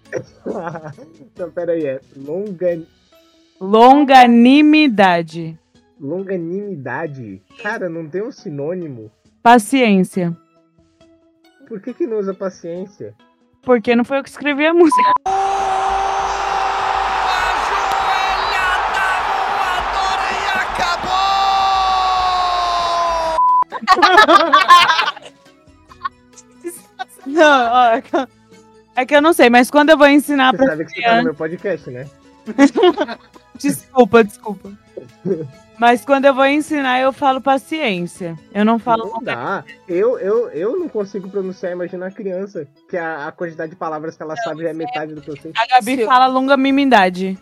Não, 1.37 1.51
pera 1.51 1.73
aí, 1.73 1.85
é 1.85 2.01
longa, 2.17 2.81
Longanimidade. 3.59 5.57
longanimidade. 5.99 7.41
Cara, 7.61 7.89
não 7.89 8.07
tem 8.09 8.23
um 8.23 8.31
sinônimo. 8.31 9.11
Paciência. 9.43 10.35
Por 11.67 11.81
que 11.81 11.93
que 11.93 12.07
não 12.07 12.17
usa 12.19 12.33
paciência? 12.33 13.13
Porque 13.61 13.95
não 13.95 14.03
foi 14.05 14.19
eu 14.19 14.23
que 14.23 14.29
escrevi 14.29 14.65
a 14.65 14.73
música. 14.73 15.11
Não, 27.25 27.71
ó, 27.71 27.85
é 27.93 28.01
que 28.01 28.15
eu- 28.15 28.27
é 28.95 29.05
que 29.05 29.15
eu 29.15 29.21
não 29.21 29.33
sei, 29.33 29.49
mas 29.49 29.69
quando 29.71 29.89
eu 29.91 29.97
vou 29.97 30.07
ensinar 30.07 30.51
Você 30.51 30.57
pra 30.57 30.67
sabe 30.67 30.85
que 30.85 30.91
você 30.91 31.01
tá 31.01 31.15
no 31.17 31.23
meu 31.23 31.35
podcast, 31.35 31.89
né? 31.89 32.07
Desculpa, 33.67 34.23
desculpa. 34.23 34.71
Mas 35.77 36.03
quando 36.03 36.25
eu 36.25 36.33
vou 36.33 36.45
ensinar, 36.45 36.99
eu 36.99 37.13
falo 37.13 37.39
paciência. 37.39 38.37
Eu 38.53 38.65
não 38.65 38.77
falo. 38.77 39.05
Não 39.05 39.23
dá. 39.23 39.63
Eu, 39.87 40.19
eu, 40.19 40.49
eu 40.49 40.77
não 40.77 40.89
consigo 40.89 41.29
pronunciar, 41.29 41.71
imagina 41.71 42.07
a 42.07 42.11
criança. 42.11 42.67
Que 42.89 42.97
a, 42.97 43.27
a 43.27 43.31
quantidade 43.31 43.71
de 43.71 43.77
palavras 43.77 44.17
que 44.17 44.21
ela 44.23 44.35
sabe 44.37 44.63
já 44.63 44.69
é 44.69 44.73
metade 44.73 45.13
do 45.15 45.21
que 45.21 45.29
eu 45.29 45.37
sei. 45.37 45.53
A 45.55 45.65
Gabi 45.67 46.05
fala 46.05 46.27
longanimidade. 46.27 47.37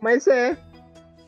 Mas 0.00 0.26
é. 0.26 0.58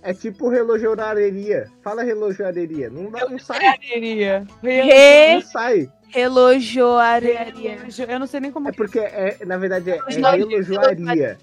É 0.03 0.13
tipo 0.13 0.49
relojoraria. 0.51 1.69
Fala 1.83 2.03
relojoraria. 2.03 2.91
Não, 2.91 3.11
dá, 3.11 3.27
não 3.29 3.39
sai. 3.39 3.77
Queria. 3.79 4.47
Re, 4.63 5.35
Não 5.35 5.41
sai. 5.41 5.91
relojoaria. 6.11 7.79
Eu 8.07 8.21
não 8.21 8.27
sei 8.27 8.41
nem 8.41 8.53
como 8.53 8.69
É 8.69 8.73
porque, 8.73 8.99
é, 8.99 9.39
na 9.47 9.57
verdade, 9.57 9.91
é, 9.91 9.97
é 9.97 10.01
Relojoaria. 10.11 11.39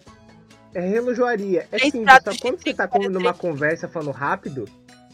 Relojoaria. 0.79 0.79
É 0.81 0.89
relojoaria. 0.89 1.67
É 1.71 1.79
simples, 1.79 2.15
só 2.23 2.31
quando 2.41 2.61
você 2.61 2.73
tá 2.73 2.89
numa 3.09 3.33
conversa 3.33 3.87
falando 3.87 4.11
rápido, 4.11 4.65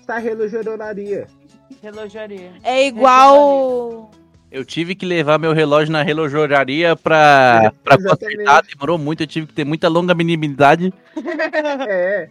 tá 0.05 0.18
relojoraria. 0.18 1.28
Relojaria. 1.82 2.51
É 2.64 2.86
igual. 2.88 4.12
Eu 4.51 4.66
tive 4.66 4.95
que 4.95 5.05
levar 5.05 5.38
meu 5.38 5.53
relógio 5.53 5.91
na 5.91 6.01
relojoraria 6.01 6.95
pra, 6.95 7.72
pra 7.84 7.95
Exatamente. 7.95 8.38
consertar. 8.38 8.64
Demorou 8.64 8.97
muito, 8.97 9.22
eu 9.22 9.28
tive 9.28 9.45
que 9.47 9.53
ter 9.53 9.64
muita 9.66 9.88
longanimidade. 9.88 10.91
É. 11.88 12.30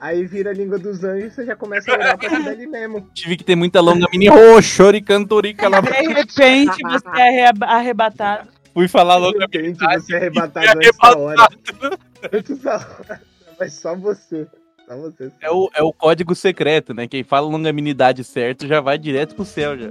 Aí 0.00 0.24
vira 0.26 0.50
a 0.50 0.54
língua 0.54 0.78
dos 0.78 1.02
anjos 1.02 1.32
e 1.32 1.34
você 1.34 1.44
já 1.46 1.56
começa 1.56 1.90
a 1.90 1.94
orar 1.94 2.16
pra 2.18 2.28
dali 2.38 2.68
mesmo. 2.68 3.08
Tive 3.14 3.36
que 3.36 3.42
ter 3.42 3.56
muita 3.56 3.80
longanimidade. 3.80 4.52
Roxo 4.52 4.90
e 4.90 5.02
cantorica 5.02 5.68
lá. 5.68 5.80
De 5.80 5.90
repente 5.90 6.36
você 6.84 7.08
é 7.16 7.46
arre- 7.48 7.58
arrebatado. 7.62 8.48
Fui 8.78 8.86
falar 8.86 9.16
repente 9.38 9.80
você 9.80 10.14
é 10.14 10.16
arrebatado 10.18 10.66
Fui 10.68 10.76
antes 10.76 10.96
da 10.96 11.18
hora. 11.18 11.40
arrebatado. 11.42 11.98
Antes 12.32 12.58
da 12.60 12.76
hora. 12.76 13.22
Mas 13.58 13.72
só 13.72 13.96
você. 13.96 14.46
Só 14.86 14.96
você. 14.96 15.32
É 15.40 15.50
o, 15.50 15.68
é 15.74 15.82
o 15.82 15.92
código 15.92 16.32
secreto, 16.32 16.94
né? 16.94 17.08
Quem 17.08 17.24
fala 17.24 17.48
longanimidade 17.48 18.22
certo 18.22 18.68
já 18.68 18.80
vai 18.80 18.96
direto 18.96 19.34
pro 19.34 19.44
céu 19.44 19.76
já. 19.76 19.88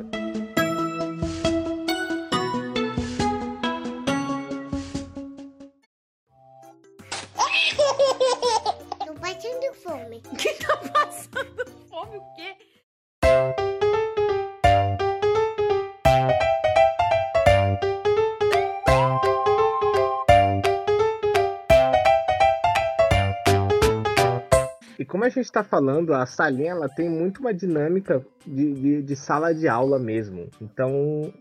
A 25.28 25.42
gente 25.42 25.52
tá 25.52 25.64
falando, 25.64 26.14
a 26.14 26.26
salinha 26.26 26.72
ela 26.72 26.90
tem 26.90 27.10
muito 27.10 27.40
uma 27.40 27.54
dinâmica 27.54 28.26
de, 28.46 28.74
de, 28.74 29.02
de 29.02 29.16
sala 29.16 29.54
de 29.54 29.68
aula 29.68 29.98
mesmo. 30.00 30.50
Então, 30.62 31.34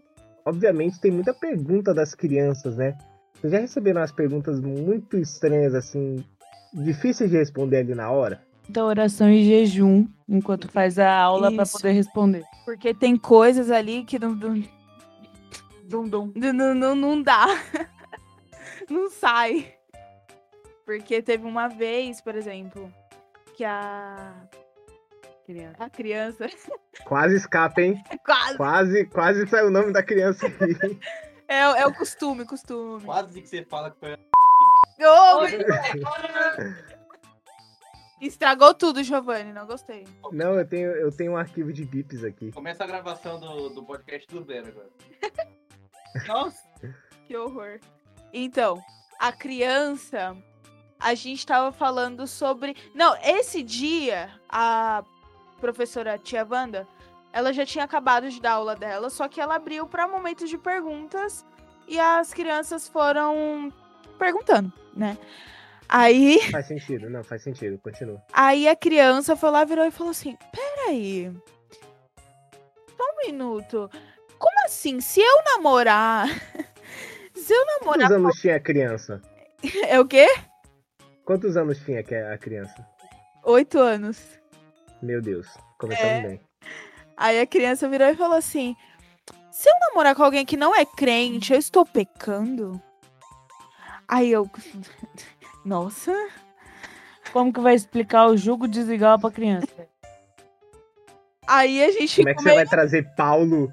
obviamente, 0.45 1.01
tem 1.01 1.11
muita 1.11 1.33
pergunta 1.35 1.93
das 1.95 2.15
crianças, 2.15 2.77
né? 2.77 2.97
Vocês 3.35 3.53
já 3.53 3.59
receberam 3.59 4.01
umas 4.01 4.13
perguntas 4.13 4.61
muito 4.61 5.19
estranhas, 5.19 5.75
assim, 5.75 6.25
difíceis 6.73 7.31
de 7.31 7.37
responder 7.37 7.79
ali 7.79 7.95
na 7.95 8.11
hora? 8.11 8.41
Então, 8.69 8.87
oração 8.87 9.31
e 9.31 9.45
jejum, 9.45 10.07
enquanto 10.29 10.69
faz 10.69 10.99
a 10.99 11.15
aula 11.15 11.53
para 11.53 11.67
poder 11.67 11.93
responder. 11.93 12.43
Porque 12.65 12.93
tem 12.93 13.17
coisas 13.17 13.71
ali 13.71 14.05
que 14.05 14.19
não. 14.19 14.35
Não, 14.35 14.63
Dum, 15.89 16.09
dum. 16.09 16.33
não, 16.35 16.75
não, 16.75 16.95
não 16.97 17.23
dá. 17.23 17.47
não 18.91 19.09
sai. 19.09 19.73
Porque 20.85 21.23
teve 21.23 21.45
uma 21.47 21.69
vez, 21.69 22.21
por 22.21 22.35
exemplo, 22.35 22.93
que 23.57 23.65
a. 23.65 24.35
Criança. 25.47 25.77
A 25.79 25.91
criança. 25.91 26.47
Quase 27.07 27.37
escapa, 27.37 27.81
hein? 27.81 28.03
Quase. 28.25 28.57
Quase, 28.57 29.05
quase 29.07 29.47
saiu 29.49 29.69
o 29.69 29.71
nome 29.71 29.93
da 29.93 30.03
criança 30.03 30.47
aí. 30.47 30.99
É, 31.49 31.61
é 31.61 31.87
o 31.87 31.95
costume, 31.95 32.45
costume. 32.45 33.05
Quase 33.05 33.41
que 33.41 33.49
você 33.49 33.65
fala 33.65 33.93
que 33.93 34.01
foi. 34.01 34.15
Ô, 34.99 35.45
Estragou 38.21 38.75
tudo, 38.75 39.05
Giovanni. 39.05 39.53
Não 39.53 39.67
gostei. 39.67 40.05
Não, 40.33 40.55
eu 40.55 40.67
tenho, 40.67 40.91
eu 40.93 41.13
tenho 41.13 41.33
um 41.33 41.37
arquivo 41.37 41.73
de 41.73 41.85
bips 41.85 42.25
aqui. 42.25 42.51
Começa 42.51 42.83
a 42.83 42.87
gravação 42.87 43.39
do, 43.39 43.69
do 43.69 43.85
podcast 43.85 44.27
do 44.29 44.43
zero 44.43 44.69
agora. 44.69 44.89
Nossa, 46.27 46.67
que 47.27 47.37
horror. 47.37 47.79
Então, 48.33 48.83
a 49.21 49.31
criança, 49.31 50.37
a 50.99 51.15
gente 51.15 51.47
tava 51.47 51.73
falando 51.73 52.27
sobre. 52.27 52.77
Não, 52.95 53.17
esse 53.23 53.63
dia, 53.63 54.31
a 54.49 55.03
professora 55.61 56.19
Tia 56.19 56.47
Wanda, 56.49 56.87
ela 57.33 57.53
já 57.53 57.65
tinha 57.67 57.85
acabado 57.85 58.29
de 58.31 58.41
dar 58.41 58.53
aula 58.53 58.75
dela, 58.77 59.11
só 59.11 59.29
que 59.29 59.41
ela 59.41 59.57
abriu 59.57 59.87
para 59.87 60.09
momentos 60.09 60.49
de 60.49 60.57
perguntas 60.59 61.45
e 61.87 61.99
as 61.99 62.33
crianças 62.33 62.89
foram 62.89 63.73
perguntando, 64.19 64.73
né? 64.95 65.17
Aí, 65.89 66.41
Faz 66.51 66.67
sentido, 66.67 67.09
não, 67.09 67.23
faz 67.23 67.43
sentido, 67.43 67.79
continua. 67.79 68.21
aí 68.33 68.67
a 68.67 68.75
criança 68.75 69.37
foi 69.37 69.51
lá, 69.51 69.65
virou 69.65 69.85
e 69.85 69.91
falou 69.93 70.11
assim: 70.11 70.37
Peraí. 70.51 71.33
Só 72.97 73.05
um 73.05 73.27
minuto. 73.27 73.89
Como 74.39 74.65
assim? 74.65 75.01
Se 75.01 75.21
eu 75.21 75.43
namorar. 75.45 76.27
Se 77.37 77.53
eu 77.53 77.65
namorar. 77.67 78.09
Quantos 78.09 78.17
anos 78.17 78.41
tinha 78.41 78.57
a 78.57 78.61
criança? 78.61 79.23
É 79.87 80.01
o 80.01 80.07
quê? 80.07 80.27
Quantos 81.27 81.57
anos 81.57 81.79
tinha 81.81 82.03
que 82.03 82.15
a 82.15 82.39
criança? 82.39 82.87
Oito 83.45 83.79
anos. 83.79 84.19
Meu 85.03 85.21
Deus, 85.21 85.47
começamos 85.79 86.13
É. 86.13 86.21
bem. 86.29 86.41
Aí 87.17 87.41
a 87.41 87.47
criança 87.47 87.89
virou 87.89 88.09
e 88.09 88.15
falou 88.17 88.37
assim: 88.37 88.75
Se 89.51 89.69
eu 89.69 89.75
namorar 89.89 90.15
com 90.15 90.23
alguém 90.23 90.47
que 90.47 90.57
não 90.57 90.75
é 90.75 90.85
crente, 90.87 91.53
eu 91.53 91.59
estou 91.59 91.85
pecando? 91.85 92.81
Aí 94.07 94.31
eu. 94.31 94.49
Nossa. 95.67 96.13
Como 97.33 97.53
que 97.53 97.61
vai 97.61 97.75
explicar 97.75 98.29
o 98.29 98.37
jugo 98.37 98.69
desigual 98.69 99.19
pra 99.19 99.31
criança? 99.33 99.67
Aí 101.47 101.83
a 101.83 101.91
gente 101.91 102.19
Como 102.19 102.29
é 102.29 102.35
que 102.35 102.43
você 102.43 102.55
vai 102.55 102.67
trazer 102.67 103.03
Paulo, 103.17 103.73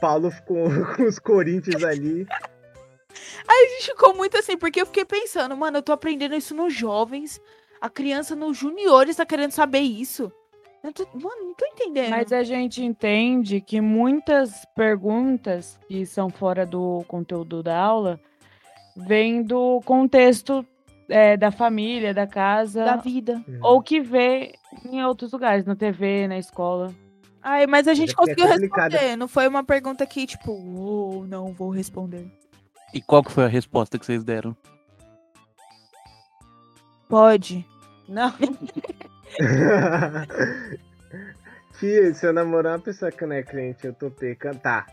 Paulo 0.00 0.30
com, 0.46 0.64
com 0.96 1.02
os 1.04 1.18
Corinthians 1.18 1.82
ali? 1.82 2.26
Aí 3.50 3.66
a 3.66 3.68
gente 3.70 3.86
ficou 3.86 4.14
muito 4.14 4.36
assim, 4.38 4.56
porque 4.56 4.80
eu 4.80 4.86
fiquei 4.86 5.04
pensando, 5.04 5.56
mano, 5.56 5.78
eu 5.78 5.82
tô 5.82 5.92
aprendendo 5.92 6.34
isso 6.36 6.54
nos 6.54 6.72
jovens. 6.72 7.40
A 7.80 7.88
criança 7.90 8.36
nos 8.36 8.56
juniores 8.56 9.16
tá 9.16 9.26
querendo 9.26 9.50
saber 9.50 9.80
isso. 9.80 10.30
Eu 10.84 10.92
tô- 10.92 11.04
mano, 11.14 11.46
não 11.46 11.54
tô 11.54 11.66
entendendo. 11.66 12.10
Mas 12.10 12.32
a 12.32 12.42
gente 12.44 12.82
entende 12.84 13.60
que 13.60 13.80
muitas 13.80 14.64
perguntas 14.76 15.78
que 15.88 16.06
são 16.06 16.30
fora 16.30 16.64
do 16.64 17.04
conteúdo 17.08 17.62
da 17.62 17.76
aula 17.78 18.20
vêm 18.96 19.42
do 19.42 19.80
contexto 19.84 20.64
é, 21.08 21.36
da 21.36 21.50
família, 21.50 22.14
da 22.14 22.24
casa, 22.26 22.84
Da 22.84 22.96
vida. 22.96 23.44
ou 23.60 23.82
que 23.82 24.00
vê 24.00 24.52
em 24.84 25.04
outros 25.04 25.32
lugares, 25.32 25.64
na 25.66 25.74
TV, 25.74 26.28
na 26.28 26.38
escola. 26.38 26.94
Ai, 27.42 27.66
mas 27.66 27.88
a 27.88 27.94
gente 27.94 28.10
é 28.10 28.12
é 28.12 28.14
conseguiu 28.16 28.46
complicado. 28.46 28.92
responder. 28.92 29.16
Não 29.16 29.26
foi 29.26 29.48
uma 29.48 29.64
pergunta 29.64 30.06
que, 30.06 30.24
tipo, 30.24 30.52
"Uou, 30.52 31.26
não 31.26 31.52
vou 31.52 31.70
responder. 31.70 32.30
E 32.92 33.00
qual 33.00 33.22
que 33.22 33.30
foi 33.30 33.44
a 33.44 33.48
resposta 33.48 33.98
que 33.98 34.04
vocês 34.04 34.24
deram? 34.24 34.56
Pode. 37.08 37.66
Não. 38.08 38.32
Tia, 41.78 42.12
se 42.12 42.26
eu 42.26 42.32
namorar 42.32 42.74
uma 42.74 42.82
pessoa 42.82 43.10
que 43.10 43.24
não 43.24 43.36
é 43.36 43.42
crente, 43.42 43.86
eu 43.86 43.94
tô 43.94 44.10
pecando. 44.10 44.58
Tá. 44.58 44.86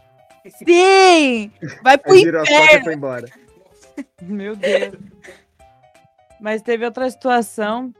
Sim! 0.48 1.52
Vai 1.84 1.98
pro 1.98 2.14
Aí 2.14 2.24
virou 2.24 2.42
as 2.42 2.48
costas 2.48 2.64
e 2.64 2.68
inferno! 2.68 2.84
foi 2.86 2.94
embora. 2.94 3.28
Meu 4.22 4.56
Deus. 4.56 4.96
Mas 6.40 6.62
teve 6.62 6.86
outra 6.86 7.10
situação. 7.10 7.94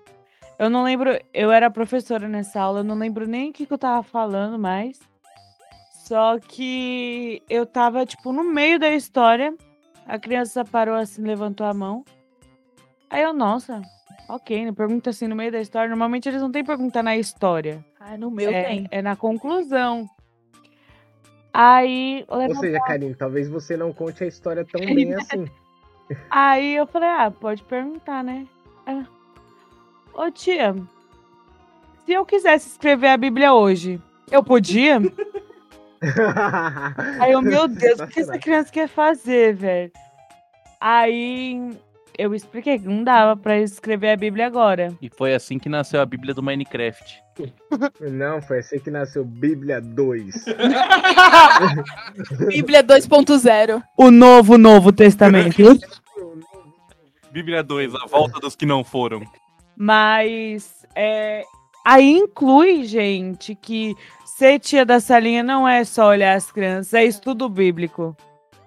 Eu 0.58 0.70
não 0.70 0.84
lembro. 0.84 1.20
Eu 1.34 1.52
era 1.52 1.70
professora 1.70 2.28
nessa 2.28 2.62
aula, 2.62 2.80
eu 2.80 2.84
não 2.84 2.96
lembro 2.96 3.28
nem 3.28 3.50
o 3.50 3.54
que, 3.54 3.66
que 3.66 3.74
eu 3.74 3.78
tava 3.78 4.02
falando 4.04 4.58
mais. 4.58 5.00
Só 6.06 6.40
que 6.40 7.44
eu 7.50 7.66
tava, 7.66 8.06
tipo, 8.06 8.32
no 8.32 8.44
meio 8.44 8.80
da 8.80 8.90
história. 8.90 9.54
A 10.08 10.18
criança 10.18 10.64
parou 10.64 10.96
assim, 10.96 11.22
levantou 11.22 11.68
a 11.68 11.74
mão. 11.74 12.06
Aí 13.10 13.22
eu, 13.22 13.34
nossa, 13.34 13.82
ok, 14.30 14.66
né? 14.66 14.72
Pergunta 14.72 15.10
assim 15.10 15.28
no 15.28 15.36
meio 15.36 15.52
da 15.52 15.60
história. 15.60 15.90
Normalmente 15.90 16.30
eles 16.30 16.42
não 16.42 16.52
têm 16.52 16.64
pergunta 16.64 17.04
na 17.04 17.18
história. 17.18 17.84
Ah, 18.00 18.18
no 18.18 18.32
meu 18.32 18.50
é, 18.50 18.64
tem. 18.64 18.88
é 18.90 19.02
na 19.02 19.16
conclusão. 19.16 20.10
Aí. 21.54 22.24
Ou 22.28 22.56
seja, 22.56 22.80
Karine, 22.80 23.16
talvez 23.16 23.50
você 23.50 23.76
não 23.76 23.92
conte 23.92 24.24
a 24.24 24.28
história 24.28 24.66
tão 24.66 24.80
bem 24.96 25.14
assim. 25.14 25.46
Aí 26.30 26.76
eu 26.76 26.88
falei, 26.88 27.10
ah, 27.10 27.30
pode 27.30 27.64
perguntar, 27.64 28.24
né? 28.24 28.48
Ela, 28.86 29.06
Ô 30.18 30.32
tia, 30.32 30.74
se 32.06 32.14
eu 32.14 32.26
quisesse 32.26 32.70
escrever 32.70 33.10
a 33.10 33.18
Bíblia 33.18 33.54
hoje, 33.54 34.02
eu 34.32 34.44
podia? 34.44 35.00
Aí 37.20 37.32
eu, 37.32 37.42
meu 37.42 37.68
Deus, 37.68 38.00
o 38.00 38.08
que 38.08 38.20
essa 38.20 38.38
criança 38.38 38.72
quer 38.72 38.88
fazer, 38.88 39.56
velho? 39.56 39.92
Aí 40.80 41.72
eu 42.18 42.34
expliquei 42.34 42.80
que 42.80 42.88
não 42.88 43.04
dava 43.04 43.36
pra 43.36 43.60
escrever 43.60 44.12
a 44.12 44.18
Bíblia 44.18 44.48
agora. 44.48 44.94
E 45.02 45.10
foi 45.10 45.36
assim 45.36 45.60
que 45.60 45.70
nasceu 45.70 46.02
a 46.02 46.06
Bíblia 46.06 46.34
do 46.34 46.42
Minecraft. 46.42 47.22
Não, 48.00 48.42
foi 48.42 48.60
assim 48.60 48.80
que 48.80 48.90
nasceu 48.90 49.24
Bíblia 49.24 49.80
2. 49.80 50.46
Bíblia 52.48 52.84
2.0. 52.84 53.84
O 53.96 54.10
novo, 54.10 54.58
novo 54.58 54.92
testamento. 54.92 55.80
Bíblia 57.32 57.62
2, 57.62 57.94
a 57.94 58.08
volta 58.08 58.40
dos 58.40 58.56
que 58.56 58.66
não 58.66 58.84
foram. 58.84 59.22
Mas 59.76 60.88
é, 60.96 61.44
aí 61.86 62.10
inclui, 62.10 62.86
gente, 62.86 63.54
que 63.54 63.96
ser 64.38 64.60
tia 64.60 64.86
da 64.86 65.00
salinha 65.00 65.42
não 65.42 65.68
é 65.68 65.84
só 65.84 66.10
olhar 66.10 66.36
as 66.36 66.52
crianças, 66.52 66.94
é 66.94 67.04
estudo 67.04 67.50
bíblico. 67.50 68.16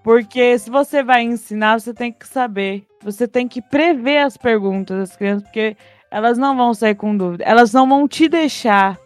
Porque 0.03 0.59
se 0.59 0.68
você 0.68 1.01
vai 1.01 1.23
ensinar, 1.23 1.79
você 1.79 1.95
tem 1.95 2.12
que 2.12 2.27
saber. 2.27 2.85
Você 3.03 3.29
tem 3.29 3.47
que 3.47 3.62
prever 3.62 4.18
as 4.18 4.37
perguntas 4.37 4.99
das 4.99 5.16
crianças, 5.16 5.45
porque 5.45 5.77
elas 6.11 6.37
não 6.37 6.57
vão 6.57 6.75
sair 6.75 6.97
com 6.97 7.16
dúvida. 7.16 7.45
Elas 7.45 7.73
não 7.73 7.89
vão 7.89 8.09
te 8.09 8.29
deixar 8.29 8.99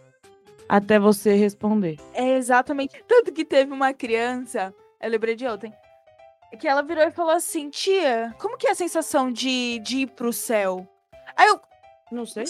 até 0.67 0.97
você 0.97 1.35
responder. 1.35 1.97
É 2.15 2.35
exatamente. 2.35 2.99
Tanto 3.07 3.31
que 3.31 3.45
teve 3.45 3.71
uma 3.71 3.93
criança, 3.93 4.73
eu 4.99 5.11
lembrei 5.11 5.35
de 5.35 5.45
ontem, 5.45 5.71
que 6.59 6.67
ela 6.67 6.81
virou 6.81 7.03
e 7.03 7.11
falou 7.11 7.33
assim: 7.33 7.69
Tia, 7.69 8.33
como 8.39 8.57
que 8.57 8.65
é 8.65 8.71
a 8.71 8.75
sensação 8.75 9.31
de, 9.31 9.77
de 9.79 9.97
ir 9.97 10.07
pro 10.07 10.33
céu? 10.33 10.87
Aí 11.37 11.47
eu, 11.47 11.61
Não 12.11 12.25
sei. 12.25 12.45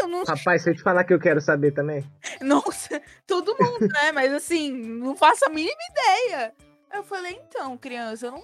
Eu 0.00 0.08
não 0.08 0.24
Rapaz, 0.24 0.62
se 0.62 0.70
eu 0.70 0.74
te 0.74 0.82
falar 0.82 1.04
que 1.04 1.14
eu 1.14 1.20
quero 1.20 1.40
saber 1.40 1.72
também. 1.72 2.04
Nossa, 2.40 3.00
todo 3.26 3.56
mundo, 3.58 3.88
né? 3.88 4.12
Mas 4.12 4.32
assim, 4.32 4.72
não 4.72 5.16
faço 5.16 5.44
a 5.46 5.48
mínima 5.48 5.72
ideia. 5.90 6.52
Eu 6.92 7.02
falei, 7.02 7.40
então, 7.46 7.76
criança, 7.76 8.26
eu 8.26 8.32
não. 8.32 8.42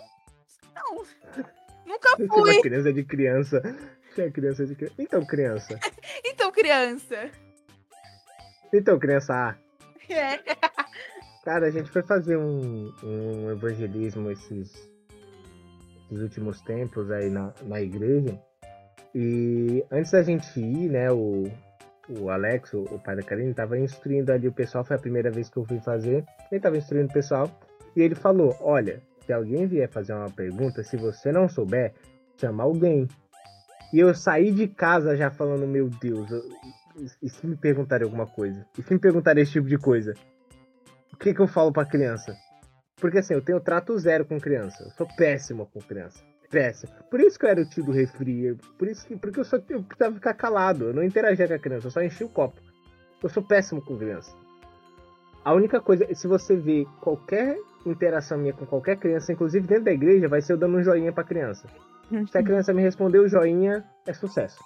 Não. 0.75 1.05
Nunca 1.87 2.17
fui. 2.17 2.27
uma 2.27 2.63
criança 2.63 2.93
de 2.93 3.05
criança. 3.05 3.63
Tinha 4.15 4.31
criança 4.31 4.67
de 4.67 4.75
criança. 4.75 4.95
Então, 4.99 5.25
criança. 5.25 5.79
Então, 6.25 6.51
criança. 6.51 7.31
Então, 8.73 8.99
criança 8.99 9.35
A. 9.35 9.57
É. 10.13 10.39
Cara, 11.45 11.67
a 11.67 11.71
gente 11.71 11.91
foi 11.91 12.03
fazer 12.03 12.37
um, 12.37 12.93
um 13.03 13.51
evangelismo 13.51 14.31
esses, 14.31 14.73
esses 16.05 16.23
últimos 16.23 16.61
tempos 16.63 17.11
aí 17.11 17.31
na, 17.31 17.53
na 17.63 17.81
igreja. 17.81 18.41
E 19.15 19.85
antes 19.91 20.13
da 20.13 20.23
gente 20.23 20.61
ir, 20.61 20.89
né, 20.91 21.11
o, 21.11 21.45
o 22.09 22.31
Alex, 22.31 22.73
o, 22.75 22.83
o 22.83 22.99
pai 22.99 23.17
da 23.17 23.23
Karine, 23.23 23.53
tava 23.55 23.79
instruindo 23.79 24.33
ali 24.33 24.49
o 24.49 24.53
pessoal. 24.53 24.85
Foi 24.85 24.97
a 24.97 25.01
primeira 25.01 25.31
vez 25.31 25.49
que 25.49 25.57
eu 25.57 25.65
fui 25.65 25.81
fazer. 25.81 26.25
Ele 26.51 26.61
tava 26.61 26.77
instruindo 26.77 27.09
o 27.09 27.13
pessoal. 27.13 27.51
E 27.97 28.01
ele 28.03 28.15
falou: 28.15 28.57
Olha, 28.61 29.03
se 29.27 29.33
alguém 29.33 29.67
vier 29.67 29.89
fazer 29.89 30.13
uma 30.13 30.31
pergunta, 30.31 30.83
se 30.83 30.97
você 30.97 31.33
não 31.33 31.49
souber, 31.49 31.93
chama 32.37 32.63
alguém. 32.63 33.09
E 33.93 33.99
eu 33.99 34.15
saí 34.15 34.53
de 34.53 34.69
casa 34.69 35.17
já 35.17 35.31
falando, 35.31 35.67
meu 35.67 35.89
Deus, 35.89 36.31
eu- 36.31 36.43
e 37.23 37.29
se 37.29 37.47
me 37.47 37.57
perguntarem 37.57 38.05
alguma 38.05 38.27
coisa? 38.27 38.65
E 38.79 38.83
se 38.83 38.93
me 38.93 39.01
perguntarem 39.01 39.43
esse 39.43 39.53
tipo 39.53 39.67
de 39.69 39.79
coisa? 39.79 40.15
O 41.13 41.17
que 41.17 41.35
que 41.35 41.41
eu 41.41 41.49
falo 41.49 41.73
pra 41.73 41.85
criança? 41.85 42.37
Porque 42.97 43.19
assim, 43.19 43.35
eu 43.35 43.43
tenho 43.43 43.59
trato 43.61 43.99
zero 43.99 44.25
com 44.25 44.39
criança. 44.39 44.85
Eu 44.85 44.91
sou 44.91 45.09
péssimo 45.17 45.67
com 45.67 45.81
criança. 45.81 46.23
Péssimo. 46.51 46.93
Por 47.11 47.21
isso 47.21 47.39
que 47.39 47.45
eu 47.47 47.51
era 47.51 47.61
o 47.63 47.65
tio 47.69 47.85
do 47.85 47.93
refri. 47.93 48.57
Por 48.77 48.89
isso 48.89 49.07
que, 49.07 49.17
porque 49.17 49.39
eu 49.41 49.45
só 49.45 49.57
eu 49.69 49.83
precisava 49.85 50.15
ficar 50.17 50.35
calado. 50.35 50.87
Eu 50.87 50.95
não 50.95 51.03
interagia 51.05 51.47
com 51.47 51.55
a 51.55 51.59
criança, 51.59 51.87
eu 51.87 51.91
só 51.91 52.03
enchia 52.03 52.27
o 52.27 52.31
copo. 52.31 52.61
Eu 53.23 53.29
sou 53.29 53.43
péssimo 53.43 53.81
com 53.83 53.97
criança. 53.97 54.33
A 55.45 55.55
única 55.55 55.81
coisa, 55.81 56.07
se 56.15 56.27
você 56.27 56.57
ver 56.57 56.87
qualquer 57.01 57.57
interação 57.87 58.37
minha 58.37 58.53
com 58.53 58.67
qualquer 58.67 58.97
criança, 58.97 59.33
inclusive 59.33 59.67
dentro 59.67 59.85
da 59.85 59.93
igreja, 59.93 60.29
vai 60.29 60.43
ser 60.43 60.53
eu 60.55 60.59
dando 60.59 60.77
um 60.77 60.83
joinha 60.83 61.13
pra 61.13 61.25
criança. 61.25 61.67
Se 62.31 62.37
a 62.39 62.43
criança 62.43 62.75
me 62.75 62.83
responder 62.83 63.21
o 63.21 63.29
joinha, 63.29 63.85
é 64.07 64.13
sucesso. 64.13 64.59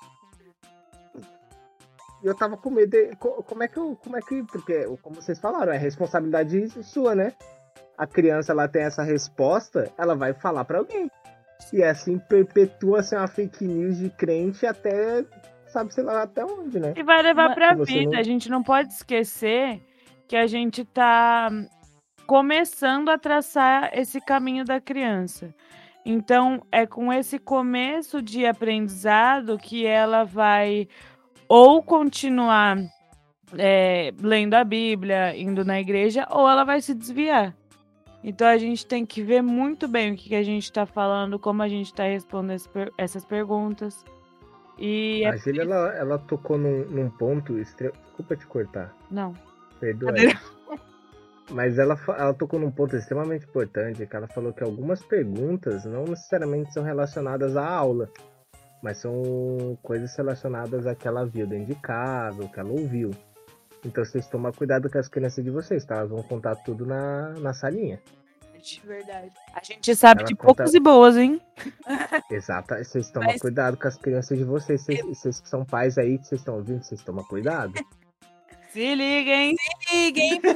E 2.22 2.26
eu 2.26 2.35
tava 2.35 2.57
com 2.57 2.70
medo 2.70 2.91
de, 2.91 3.14
co- 3.16 3.43
como 3.43 3.62
é 3.62 3.68
que 3.68 3.76
eu, 3.76 3.97
como 4.03 4.16
é 4.16 4.20
que, 4.20 4.43
porque 4.45 4.85
como 5.03 5.16
vocês 5.16 5.39
falaram, 5.39 5.72
é 5.72 5.76
responsabilidade 5.76 6.68
sua, 6.82 7.14
né? 7.14 7.35
A 7.99 8.07
criança 8.07 8.53
ela 8.53 8.66
tem 8.66 8.82
essa 8.82 9.03
resposta, 9.03 9.93
ela 9.99 10.16
vai 10.16 10.32
falar 10.32 10.64
pra 10.64 10.78
alguém. 10.78 11.11
E 11.72 11.82
assim 11.82 12.18
perpetua-se 12.18 13.16
uma 13.16 13.26
fake 13.26 13.66
news 13.66 13.98
de 13.98 14.10
crente 14.10 14.64
até, 14.66 15.24
sabe, 15.66 15.92
sei 15.92 16.04
lá, 16.04 16.22
até 16.22 16.44
onde, 16.44 16.78
né? 16.78 16.92
E 16.96 17.02
vai 17.02 17.22
levar 17.22 17.46
Mas- 17.48 17.54
pra 17.54 17.74
Você 17.74 17.92
vida. 17.92 18.12
não- 18.12 18.18
A 18.18 18.22
gente 18.22 18.50
não 18.50 18.62
pode 18.62 18.92
esquecer 18.92 19.80
que 20.28 20.36
a 20.36 20.46
gente 20.46 20.84
tá 20.84 21.50
começando 22.26 23.08
a 23.10 23.18
traçar 23.18 23.90
esse 23.92 24.20
caminho 24.20 24.64
da 24.64 24.80
criança. 24.80 25.54
Então, 26.06 26.62
é 26.70 26.86
com 26.86 27.12
esse 27.12 27.38
começo 27.38 28.20
de 28.22 28.46
aprendizado 28.46 29.58
que 29.58 29.86
ela 29.86 30.24
vai 30.24 30.86
ou 31.48 31.82
continuar 31.82 32.76
é, 33.56 34.10
lendo 34.20 34.54
a 34.54 34.64
Bíblia, 34.64 35.36
indo 35.36 35.64
na 35.64 35.78
igreja, 35.80 36.26
ou 36.30 36.48
ela 36.48 36.64
vai 36.64 36.80
se 36.80 36.92
desviar. 36.94 37.54
Então, 38.26 38.48
a 38.48 38.56
gente 38.56 38.86
tem 38.86 39.04
que 39.04 39.22
ver 39.22 39.42
muito 39.42 39.86
bem 39.86 40.14
o 40.14 40.16
que, 40.16 40.30
que 40.30 40.34
a 40.34 40.42
gente 40.42 40.64
está 40.64 40.86
falando, 40.86 41.38
como 41.38 41.62
a 41.62 41.68
gente 41.68 41.88
está 41.88 42.04
respondendo 42.04 42.58
essas 42.96 43.22
perguntas. 43.22 44.02
E 44.78 45.22
é 45.22 45.28
A 45.28 45.36
Júlia, 45.36 45.60
ela, 45.60 45.94
ela 45.94 46.18
tocou 46.18 46.56
num, 46.56 46.86
num 46.86 47.10
ponto 47.10 47.58
extre... 47.58 47.92
Desculpa 48.06 48.34
te 48.34 48.46
cortar. 48.46 48.96
Não. 49.10 49.34
Perdoa. 49.78 50.14
Mas 51.50 51.78
ela, 51.78 51.98
ela 52.16 52.32
tocou 52.32 52.58
num 52.58 52.70
ponto 52.70 52.96
extremamente 52.96 53.44
importante, 53.44 54.06
que 54.06 54.16
ela 54.16 54.26
falou 54.26 54.54
que 54.54 54.64
algumas 54.64 55.02
perguntas 55.02 55.84
não 55.84 56.04
necessariamente 56.04 56.72
são 56.72 56.82
relacionadas 56.82 57.58
à 57.58 57.68
aula, 57.68 58.08
mas 58.82 58.98
são 58.98 59.78
coisas 59.82 60.16
relacionadas 60.16 60.86
a 60.86 60.94
que 60.94 61.06
ela 61.06 61.26
viu 61.26 61.46
dentro 61.46 61.74
de 61.74 61.80
casa, 61.80 62.42
ou 62.42 62.48
que 62.48 62.58
ela 62.58 62.70
ouviu. 62.70 63.10
Então 63.85 64.05
vocês 64.05 64.26
tomam 64.28 64.51
cuidado 64.53 64.89
com 64.91 64.99
as 64.99 65.09
crianças 65.09 65.45
de 65.45 65.51
vocês, 65.51 65.85
tá? 65.85 65.97
Elas 65.97 66.11
vão 66.11 66.22
contar 66.22 66.55
tudo 66.57 66.87
na, 66.87 67.30
na 67.41 67.53
salinha. 67.53 68.01
De 68.62 68.80
verdade. 68.87 69.30
A 69.55 69.62
gente 69.62 69.95
sabe 69.95 70.22
Ela 70.22 70.28
de 70.28 70.35
conta- 70.35 70.47
poucas 70.47 70.72
e 70.72 70.80
boas, 70.80 71.18
hein? 71.18 71.39
Exato, 72.32 72.74
vocês 72.76 73.11
tomam 73.11 73.28
Mas- 73.28 73.41
cuidado 73.43 73.76
com 73.76 73.87
as 73.87 73.97
crianças 73.99 74.39
de 74.39 74.45
vocês. 74.45 74.80
Vocês, 74.82 75.03
vocês 75.03 75.39
que 75.41 75.49
são 75.51 75.66
pais 75.66 75.99
aí, 75.99 76.16
que 76.18 76.26
vocês 76.26 76.41
estão 76.41 76.55
ouvindo, 76.55 76.82
vocês 76.82 77.03
tomam 77.03 77.22
cuidado. 77.24 77.74
Se 78.72 78.95
liguem. 78.95 79.55
Liguem. 79.93 80.41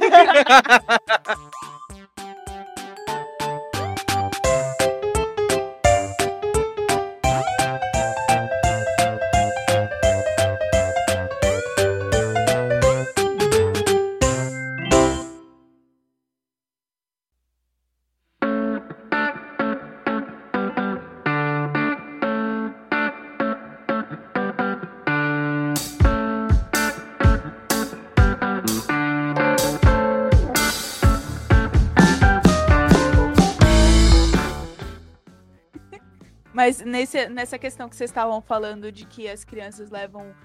Mas 36.59 36.81
nesse, 36.81 37.29
nessa 37.29 37.57
questão 37.57 37.87
que 37.87 37.95
vocês 37.95 38.09
estavam 38.09 38.41
falando 38.41 38.91
de 38.91 39.05
que 39.05 39.29
as 39.29 39.45
crianças 39.45 39.89
levam 39.89 40.35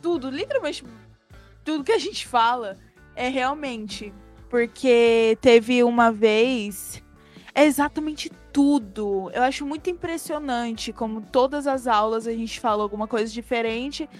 tudo, 0.00 0.28
literalmente 0.28 0.84
tudo 1.62 1.84
que 1.84 1.92
a 1.92 2.00
gente 2.00 2.26
fala, 2.26 2.76
é 3.14 3.28
realmente. 3.28 4.12
Porque 4.50 5.38
teve 5.40 5.84
uma 5.84 6.10
vez. 6.10 7.00
É 7.54 7.64
exatamente 7.64 8.28
tudo. 8.52 9.30
Eu 9.32 9.44
acho 9.44 9.64
muito 9.64 9.88
impressionante 9.88 10.92
como 10.92 11.20
todas 11.20 11.68
as 11.68 11.86
aulas 11.86 12.26
a 12.26 12.32
gente 12.32 12.58
fala 12.58 12.82
alguma 12.82 13.06
coisa 13.06 13.32
diferente. 13.32 14.10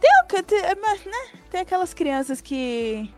Tem, 0.00 0.10
é, 0.58 0.74
né? 0.74 1.40
tem 1.50 1.60
aquelas 1.60 1.92
crianças 1.92 2.40
que. 2.40 3.12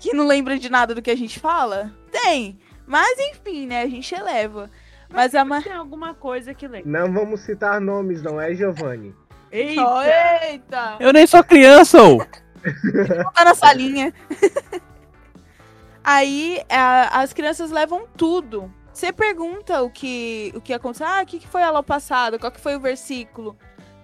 que 0.00 0.12
não 0.12 0.26
lembram 0.26 0.56
de 0.56 0.68
nada 0.68 0.92
do 0.92 1.00
que 1.00 1.10
a 1.12 1.16
gente 1.16 1.38
fala? 1.38 1.94
Tem. 2.10 2.58
Mas 2.84 3.16
enfim, 3.20 3.64
né? 3.66 3.82
A 3.82 3.88
gente 3.88 4.12
eleva. 4.12 4.68
Mas 5.12 5.34
a 5.34 5.44
ma... 5.44 5.60
Tem 5.60 5.72
alguma 5.72 6.14
coisa 6.14 6.54
que 6.54 6.66
lembra. 6.68 6.88
Não 6.88 7.12
vamos 7.12 7.40
citar 7.40 7.80
nomes, 7.80 8.22
não 8.22 8.40
é, 8.40 8.54
Giovanni? 8.54 9.14
Eita! 9.50 10.46
Eita! 10.48 10.96
Eu 11.00 11.12
nem 11.12 11.26
sou 11.26 11.42
criança! 11.42 11.98
Não 11.98 12.18
tá 13.34 13.44
na 13.44 13.54
salinha. 13.54 14.12
Aí 16.02 16.62
a- 16.68 17.20
as 17.20 17.32
crianças 17.32 17.70
levam 17.70 18.06
tudo. 18.16 18.72
Você 18.92 19.12
pergunta 19.12 19.82
o 19.82 19.90
que, 19.90 20.52
o 20.54 20.60
que 20.60 20.72
aconteceu. 20.72 21.06
Ah, 21.06 21.22
o 21.22 21.26
que, 21.26 21.38
que 21.38 21.48
foi 21.48 21.62
a 21.62 21.68
aula 21.68 21.82
passada? 21.82 22.38
Qual 22.38 22.50
que 22.52 22.60
foi 22.60 22.76
o 22.76 22.80
versículo? 22.80 23.56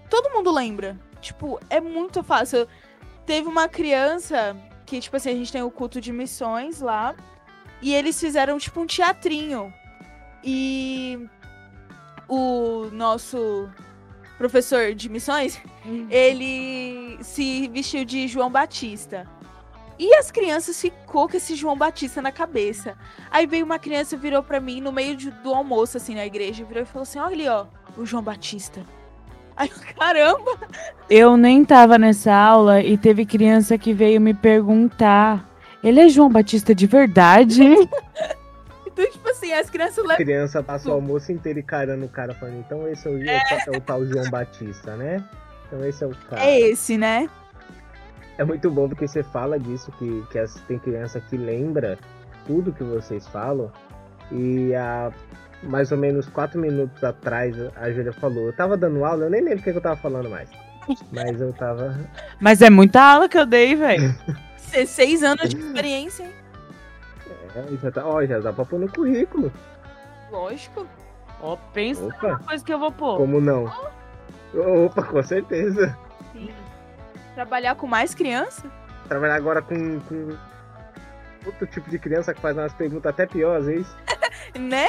Todo 0.09 0.31
mundo 0.33 0.51
lembra. 0.53 0.99
Tipo, 1.21 1.59
é 1.69 1.81
muito 1.81 2.23
fácil. 2.23 2.67
Teve 3.25 3.49
uma 3.49 3.69
criança 3.69 4.57
que, 4.85 5.01
tipo 5.01 5.17
assim, 5.17 5.31
a 5.31 5.35
gente 5.35 5.53
tem 5.53 5.63
o 5.63 5.71
culto 5.71 6.01
de 6.01 6.13
missões 6.13 6.81
lá. 6.81 7.15
E 7.83 7.95
eles 7.95 8.19
fizeram, 8.19 8.59
tipo, 8.59 8.81
um 8.81 8.87
teatrinho. 8.87 9.73
E 10.49 11.19
o 12.29 12.87
nosso 12.93 13.69
professor 14.39 14.95
de 14.95 15.09
missões 15.09 15.61
ele 16.11 17.19
se 17.23 17.69
vestiu 17.69 18.05
de 18.05 18.29
João 18.29 18.51
Batista. 18.51 19.27
E 19.99 20.15
as 20.15 20.31
crianças 20.31 20.81
ficou 20.81 21.27
com 21.29 21.37
esse 21.37 21.57
João 21.57 21.77
Batista 21.77 22.21
na 22.23 22.31
cabeça. 22.31 22.97
Aí 23.31 23.47
veio 23.47 23.65
uma 23.65 23.79
criança 23.79 24.15
e 24.15 24.19
virou 24.19 24.43
pra 24.43 24.61
mim 24.61 24.81
no 24.81 24.93
meio 24.93 25.17
de- 25.17 25.31
do 25.31 25.55
almoço, 25.55 25.97
assim, 25.97 26.15
na 26.15 26.27
igreja, 26.27 26.65
virou 26.65 26.83
e 26.83 26.87
falou 26.87 27.03
assim: 27.03 27.19
olha 27.19 27.33
ali, 27.35 27.49
ó, 27.49 27.65
o 27.97 28.05
João 28.05 28.23
Batista. 28.23 28.83
Aí 29.57 29.71
eu, 29.75 29.95
caramba! 29.99 30.59
Eu 31.09 31.37
nem 31.39 31.65
tava 31.65 31.97
nessa 31.97 32.31
aula 32.35 32.83
e 32.83 32.99
teve 32.99 33.25
criança 33.25 33.79
que 33.79 33.95
veio 33.95 34.21
me 34.21 34.35
perguntar. 34.35 35.49
Ele 35.83 35.99
é 35.99 36.09
João 36.11 36.29
Batista 36.29 36.75
de 36.75 36.87
verdade? 36.87 37.63
Então, 38.99 39.11
tipo 39.13 39.29
assim, 39.29 39.53
as 39.53 39.69
crianças 39.69 39.99
A 39.99 40.03
levam. 40.09 40.17
criança 40.17 40.63
passa 40.63 40.89
o 40.89 40.93
almoço 40.93 41.31
inteiro 41.31 41.59
encarando 41.59 42.07
o 42.07 42.09
cara 42.09 42.33
falando, 42.33 42.59
então 42.61 42.89
esse 42.89 43.07
é 43.07 43.11
o, 43.11 43.23
é 43.23 43.77
o 43.77 43.81
tal 43.83 44.07
João 44.07 44.31
Batista, 44.31 44.97
né? 44.97 45.23
Então 45.67 45.85
esse 45.85 46.03
é 46.03 46.07
o 46.07 46.15
cara. 46.31 46.43
É 46.43 46.59
esse, 46.61 46.97
né? 46.97 47.29
É 48.39 48.45
muito 48.45 48.71
bom 48.71 48.89
porque 48.89 49.07
você 49.07 49.23
fala 49.23 49.59
disso, 49.59 49.93
que, 49.99 50.25
que 50.31 50.39
as- 50.39 50.55
tem 50.67 50.79
criança 50.79 51.21
que 51.21 51.37
lembra 51.37 51.99
tudo 52.47 52.73
que 52.73 52.83
vocês 52.85 53.27
falam. 53.29 53.71
E 54.33 54.75
há 54.75 55.13
mais 55.63 55.93
ou 55.93 55.99
menos 55.99 56.27
quatro 56.29 56.59
minutos 56.59 57.03
atrás 57.05 57.55
a 57.77 57.91
Júlia 57.91 58.13
falou, 58.15 58.47
eu 58.47 58.53
tava 58.55 58.77
dando 58.79 59.05
aula, 59.05 59.25
eu 59.25 59.31
nem 59.31 59.43
lembro 59.43 59.61
o 59.61 59.63
que 59.63 59.73
que 59.73 59.77
eu 59.79 59.83
tava 59.83 59.97
falando 59.97 60.31
mais. 60.31 60.49
Mas 61.13 61.39
eu 61.41 61.53
tava. 61.53 61.99
Mas 62.41 62.63
é 62.63 62.71
muita 62.71 63.03
aula 63.03 63.29
que 63.29 63.37
eu 63.39 63.45
dei, 63.45 63.75
velho. 63.75 64.15
Se- 64.57 64.87
Seis 64.87 65.23
anos 65.23 65.49
de 65.51 65.57
experiência, 65.59 66.23
hein? 66.25 66.33
É, 67.57 67.77
já 67.83 67.91
tá, 67.91 68.07
ó, 68.07 68.23
já 68.25 68.39
dá 68.39 68.53
pra 68.53 68.67
pôr 68.67 68.79
no 68.79 68.93
currículo. 68.93 69.51
Lógico. 70.31 70.87
Ó, 71.41 71.57
pensa 71.73 72.05
Opa. 72.05 72.29
numa 72.29 72.39
coisa 72.41 72.65
que 72.65 72.73
eu 72.73 72.79
vou 72.79 72.93
pôr. 72.93 73.17
Como 73.17 73.41
não? 73.41 73.65
Opa, 74.55 75.03
com 75.03 75.23
certeza. 75.23 75.97
Sim. 76.33 76.51
Trabalhar 77.35 77.75
com 77.75 77.87
mais 77.87 78.15
criança? 78.15 78.71
Trabalhar 79.09 79.37
agora 79.37 79.63
com, 79.63 80.01
com 80.01 80.37
outro 81.47 81.67
tipo 81.67 81.89
de 81.89 81.99
criança 81.99 82.35
que 82.35 82.41
faz 82.41 82.57
umas 82.57 82.75
perguntas 82.75 83.11
até 83.11 83.27
pior 83.27 83.57
às 83.59 83.67
vezes. 83.67 83.97
Né? 84.59 84.89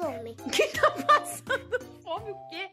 fome. 0.00 0.34
Quem 0.52 0.68
tá 0.70 0.90
passando 0.90 1.80
fome 2.02 2.30
o 2.30 2.36
quê? 2.48 2.70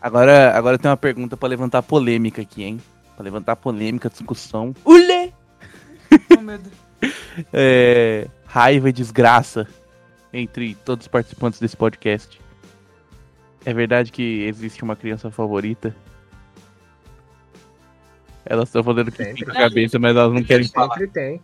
Agora, 0.00 0.56
agora 0.56 0.78
tem 0.78 0.90
uma 0.90 0.98
pergunta 0.98 1.34
para 1.34 1.48
levantar 1.48 1.82
polêmica 1.82 2.42
aqui, 2.42 2.62
hein? 2.62 2.80
Para 3.16 3.24
levantar 3.24 3.56
polêmica, 3.56 4.10
discussão. 4.10 4.74
Ulê! 4.84 5.32
Oh, 6.36 6.40
medo. 6.40 6.70
É, 7.52 8.28
raiva 8.54 8.88
e 8.88 8.92
desgraça 8.92 9.66
entre 10.32 10.76
todos 10.76 11.06
os 11.06 11.08
participantes 11.08 11.58
desse 11.58 11.76
podcast. 11.76 12.40
É 13.64 13.74
verdade 13.74 14.12
que 14.12 14.44
existe 14.44 14.84
uma 14.84 14.94
criança 14.94 15.28
favorita? 15.28 15.92
Elas 18.46 18.68
estão 18.68 18.84
fazendo 18.84 19.10
que 19.10 19.24
Sempre. 19.24 19.44
com 19.44 19.50
a 19.50 19.54
cabeça, 19.54 19.98
mas 19.98 20.16
elas 20.16 20.32
não 20.32 20.44
querem 20.44 20.68
falar. 20.68 20.94
Sempre 20.94 21.08
tem. 21.08 21.42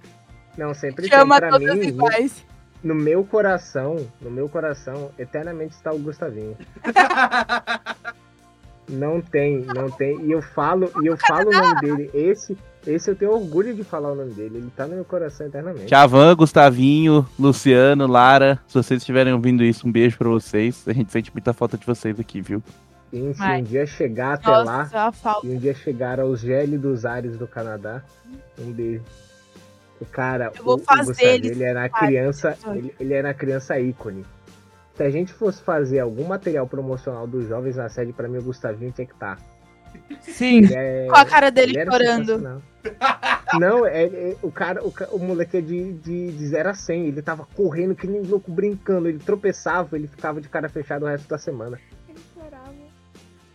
Não, 0.57 0.73
sempre 0.73 1.09
Chama 1.09 1.41
tem. 1.41 1.49
Pra 1.49 1.59
todas 1.59 1.79
mim, 1.79 1.89
iguais. 1.89 2.47
no 2.85 2.95
meu 2.95 3.25
coração, 3.25 4.07
no 4.21 4.31
meu 4.31 4.49
coração, 4.49 5.11
eternamente 5.19 5.75
está 5.75 5.93
o 5.93 5.99
Gustavinho. 5.99 6.57
Não 8.89 9.21
tem, 9.21 9.65
não 9.67 9.91
tem. 9.91 10.21
E 10.25 10.33
eu 10.33 10.43
falo, 10.43 10.91
e 11.03 11.07
eu 11.07 11.17
falo 11.17 11.49
o 11.49 11.53
nome 11.53 11.81
dele. 11.81 12.11
Esse, 12.13 12.57
esse 12.87 13.11
eu 13.11 13.15
tenho 13.15 13.33
orgulho 13.33 13.75
de 13.75 13.85
falar 13.85 14.11
o 14.13 14.15
nome 14.17 14.33
dele. 14.33 14.59
Ele 14.59 14.73
tá 14.77 14.87
no 14.87 14.97
meu 14.97 15.05
coração 15.05 15.47
eternamente. 15.47 15.87
Tchavan, 15.87 16.35
Gustavinho, 16.35 17.27
Luciano, 17.39 18.07
Lara, 18.07 18.59
se 18.67 18.75
vocês 18.75 19.01
estiverem 19.01 19.33
ouvindo 19.33 19.63
isso, 19.63 19.87
um 19.87 19.93
beijo 19.93 20.19
pra 20.19 20.29
vocês. 20.29 20.83
A 20.89 20.93
gente 20.93 21.13
sente 21.13 21.33
muita 21.33 21.53
falta 21.53 21.79
de 21.79 21.87
vocês 21.87 22.19
aqui, 22.19 22.41
viu? 22.41 22.63
E 23.13 23.35
se 23.35 23.43
um 23.43 23.63
dia 23.63 23.87
chegar 23.87 24.35
até 24.35 24.51
lá, 24.51 24.79
Nossa, 24.79 24.99
a 25.01 25.13
falta. 25.13 25.47
e 25.47 25.51
um 25.51 25.57
dia 25.59 25.75
chegar 25.75 26.21
aos 26.21 26.41
gélidos 26.41 27.05
ares 27.05 27.37
do 27.37 27.47
Canadá, 27.47 28.03
um 28.59 28.71
beijo. 28.73 29.03
O 30.01 30.07
cara, 30.07 30.51
Eu 30.57 30.65
vou 30.65 30.77
o, 30.77 30.81
o 30.81 30.85
fazer 30.85 31.05
Gustavinho, 31.07 31.35
ele 31.35 31.49
ele 31.49 31.63
era 31.65 31.89
criança, 31.89 32.57
ele, 32.75 32.95
ele 32.99 33.13
era 33.15 33.35
criança 33.35 33.79
ícone. 33.79 34.25
Se 35.01 35.05
a 35.05 35.09
gente 35.09 35.33
fosse 35.33 35.63
fazer 35.63 35.99
algum 36.01 36.25
material 36.25 36.67
promocional 36.67 37.27
dos 37.27 37.49
jovens 37.49 37.75
na 37.77 37.89
série, 37.89 38.13
pra 38.13 38.29
mim 38.29 38.37
o 38.37 38.43
Gustavinho 38.43 38.93
tinha 38.93 39.07
que 39.07 39.15
estar. 39.15 39.39
Sim. 40.21 40.59
Ele 40.59 40.75
é- 40.75 41.07
Com 41.09 41.17
a 41.17 41.25
cara 41.25 41.49
dele 41.51 41.81
ele 41.81 41.91
chorando. 41.91 42.63
Não, 43.59 43.87
é, 43.87 44.05
é- 44.05 44.37
o 44.43 44.53
cara, 44.53 44.85
o, 44.85 44.93
o 45.13 45.19
moleque 45.19 45.57
é 45.57 45.63
de, 45.63 45.95
de, 45.95 46.33
de 46.33 46.47
0 46.47 46.69
a 46.69 46.75
100. 46.75 47.07
Ele 47.07 47.23
tava 47.23 47.47
correndo 47.57 47.95
que 47.95 48.07
nem 48.07 48.21
louco, 48.21 48.53
brincando. 48.53 49.09
Ele 49.09 49.19
tropeçava, 49.19 49.97
ele 49.97 50.07
ficava 50.07 50.39
de 50.39 50.51
cara 50.51 50.69
fechada 50.69 51.07
o 51.07 51.09
resto 51.09 51.27
da 51.27 51.39
semana. 51.39 51.81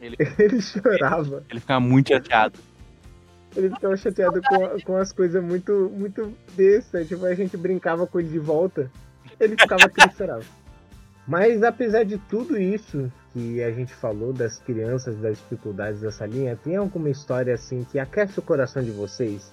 Ele 0.02 0.62
chorava. 0.64 1.44
Ele 1.48 1.60
ficava 1.62 1.80
muito 1.80 2.08
chateado. 2.08 2.58
Ele 3.56 3.70
ficava 3.70 3.96
chateado 3.96 4.42
com, 4.42 4.82
com 4.84 4.98
as 4.98 5.12
coisas 5.12 5.44
muito, 5.44 5.92
muito 5.96 6.34
bestas. 6.56 7.08
Tipo, 7.08 7.24
a 7.28 7.36
gente 7.36 7.56
brincava 7.56 8.08
com 8.08 8.20
ele 8.20 8.30
de 8.30 8.40
volta. 8.40 8.90
Ele 9.40 9.56
ficava 9.56 9.88
triste 9.88 10.18
chorava. 10.18 10.42
Mas 11.28 11.64
apesar 11.64 12.04
de 12.04 12.18
tudo 12.18 12.58
isso 12.58 13.12
que 13.34 13.62
a 13.64 13.72
gente 13.72 13.94
falou 13.94 14.32
das 14.32 14.60
crianças, 14.60 15.18
das 15.18 15.38
dificuldades 15.38 16.02
dessa 16.02 16.26
linha, 16.26 16.56
tem 16.56 16.76
alguma 16.76 17.10
história 17.10 17.54
assim 17.54 17.84
que 17.92 17.98
aquece 17.98 18.40
o 18.40 18.44
coração 18.44 18.84
de 18.84 18.92
vocês? 18.92 19.52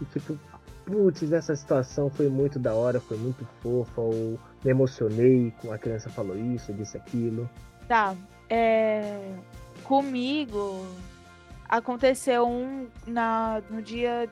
E 0.00 0.04
tipo, 0.04 0.38
putz, 0.86 1.30
essa 1.32 1.54
situação 1.56 2.08
foi 2.08 2.28
muito 2.28 2.58
da 2.58 2.72
hora, 2.72 3.00
foi 3.00 3.16
muito 3.16 3.44
fofa, 3.60 4.00
ou 4.00 4.38
me 4.64 4.70
emocionei 4.70 5.52
com 5.60 5.72
a 5.72 5.78
criança 5.78 6.08
falou 6.08 6.36
isso, 6.36 6.72
disse 6.72 6.96
aquilo. 6.96 7.48
Tá. 7.88 8.14
É... 8.48 9.34
Comigo 9.82 10.86
aconteceu 11.68 12.46
um 12.46 12.86
na... 13.06 13.60
no 13.68 13.82
dia 13.82 14.28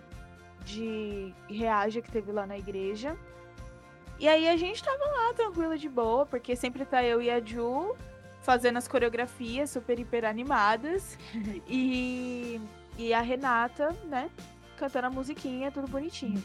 de 0.64 1.32
reaja 1.48 2.00
que 2.00 2.10
teve 2.10 2.32
lá 2.32 2.46
na 2.46 2.56
igreja. 2.56 3.16
E 4.18 4.26
aí 4.26 4.48
a 4.48 4.56
gente 4.56 4.82
tava 4.82 5.04
lá 5.04 5.34
tranquila 5.34 5.76
de 5.76 5.88
boa, 5.88 6.24
porque 6.24 6.56
sempre 6.56 6.84
tá 6.84 7.04
eu 7.04 7.20
e 7.20 7.30
a 7.30 7.40
Ju 7.40 7.94
fazendo 8.40 8.76
as 8.76 8.86
coreografias 8.86 9.70
super 9.70 9.98
hiper 9.98 10.24
animadas. 10.24 11.18
e, 11.68 12.60
e 12.96 13.12
a 13.12 13.20
Renata, 13.20 13.94
né, 14.04 14.30
cantando 14.78 15.08
a 15.08 15.10
musiquinha, 15.10 15.70
tudo 15.70 15.88
bonitinho. 15.88 16.42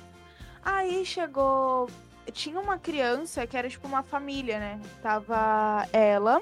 Aí 0.64 1.06
chegou. 1.06 1.90
Tinha 2.34 2.60
uma 2.60 2.78
criança 2.78 3.48
que 3.48 3.58
era 3.58 3.70
tipo 3.70 3.88
uma 3.88 4.04
família, 4.04 4.60
né? 4.60 4.80
Tava 5.02 5.88
ela, 5.92 6.42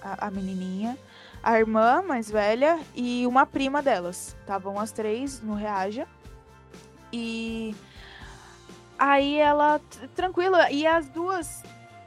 a, 0.00 0.28
a 0.28 0.30
menininha, 0.30 0.96
a 1.42 1.58
irmã 1.58 2.00
mais 2.00 2.30
velha 2.30 2.78
e 2.94 3.26
uma 3.26 3.44
prima 3.44 3.82
delas. 3.82 4.36
Estavam 4.40 4.78
as 4.78 4.92
três 4.92 5.40
no 5.40 5.54
Reaja. 5.54 6.06
E 7.12 7.74
aí 8.98 9.36
ela, 9.36 9.80
tranquila, 10.14 10.70
e 10.70 10.86
as 10.86 11.08
duas, 11.08 11.62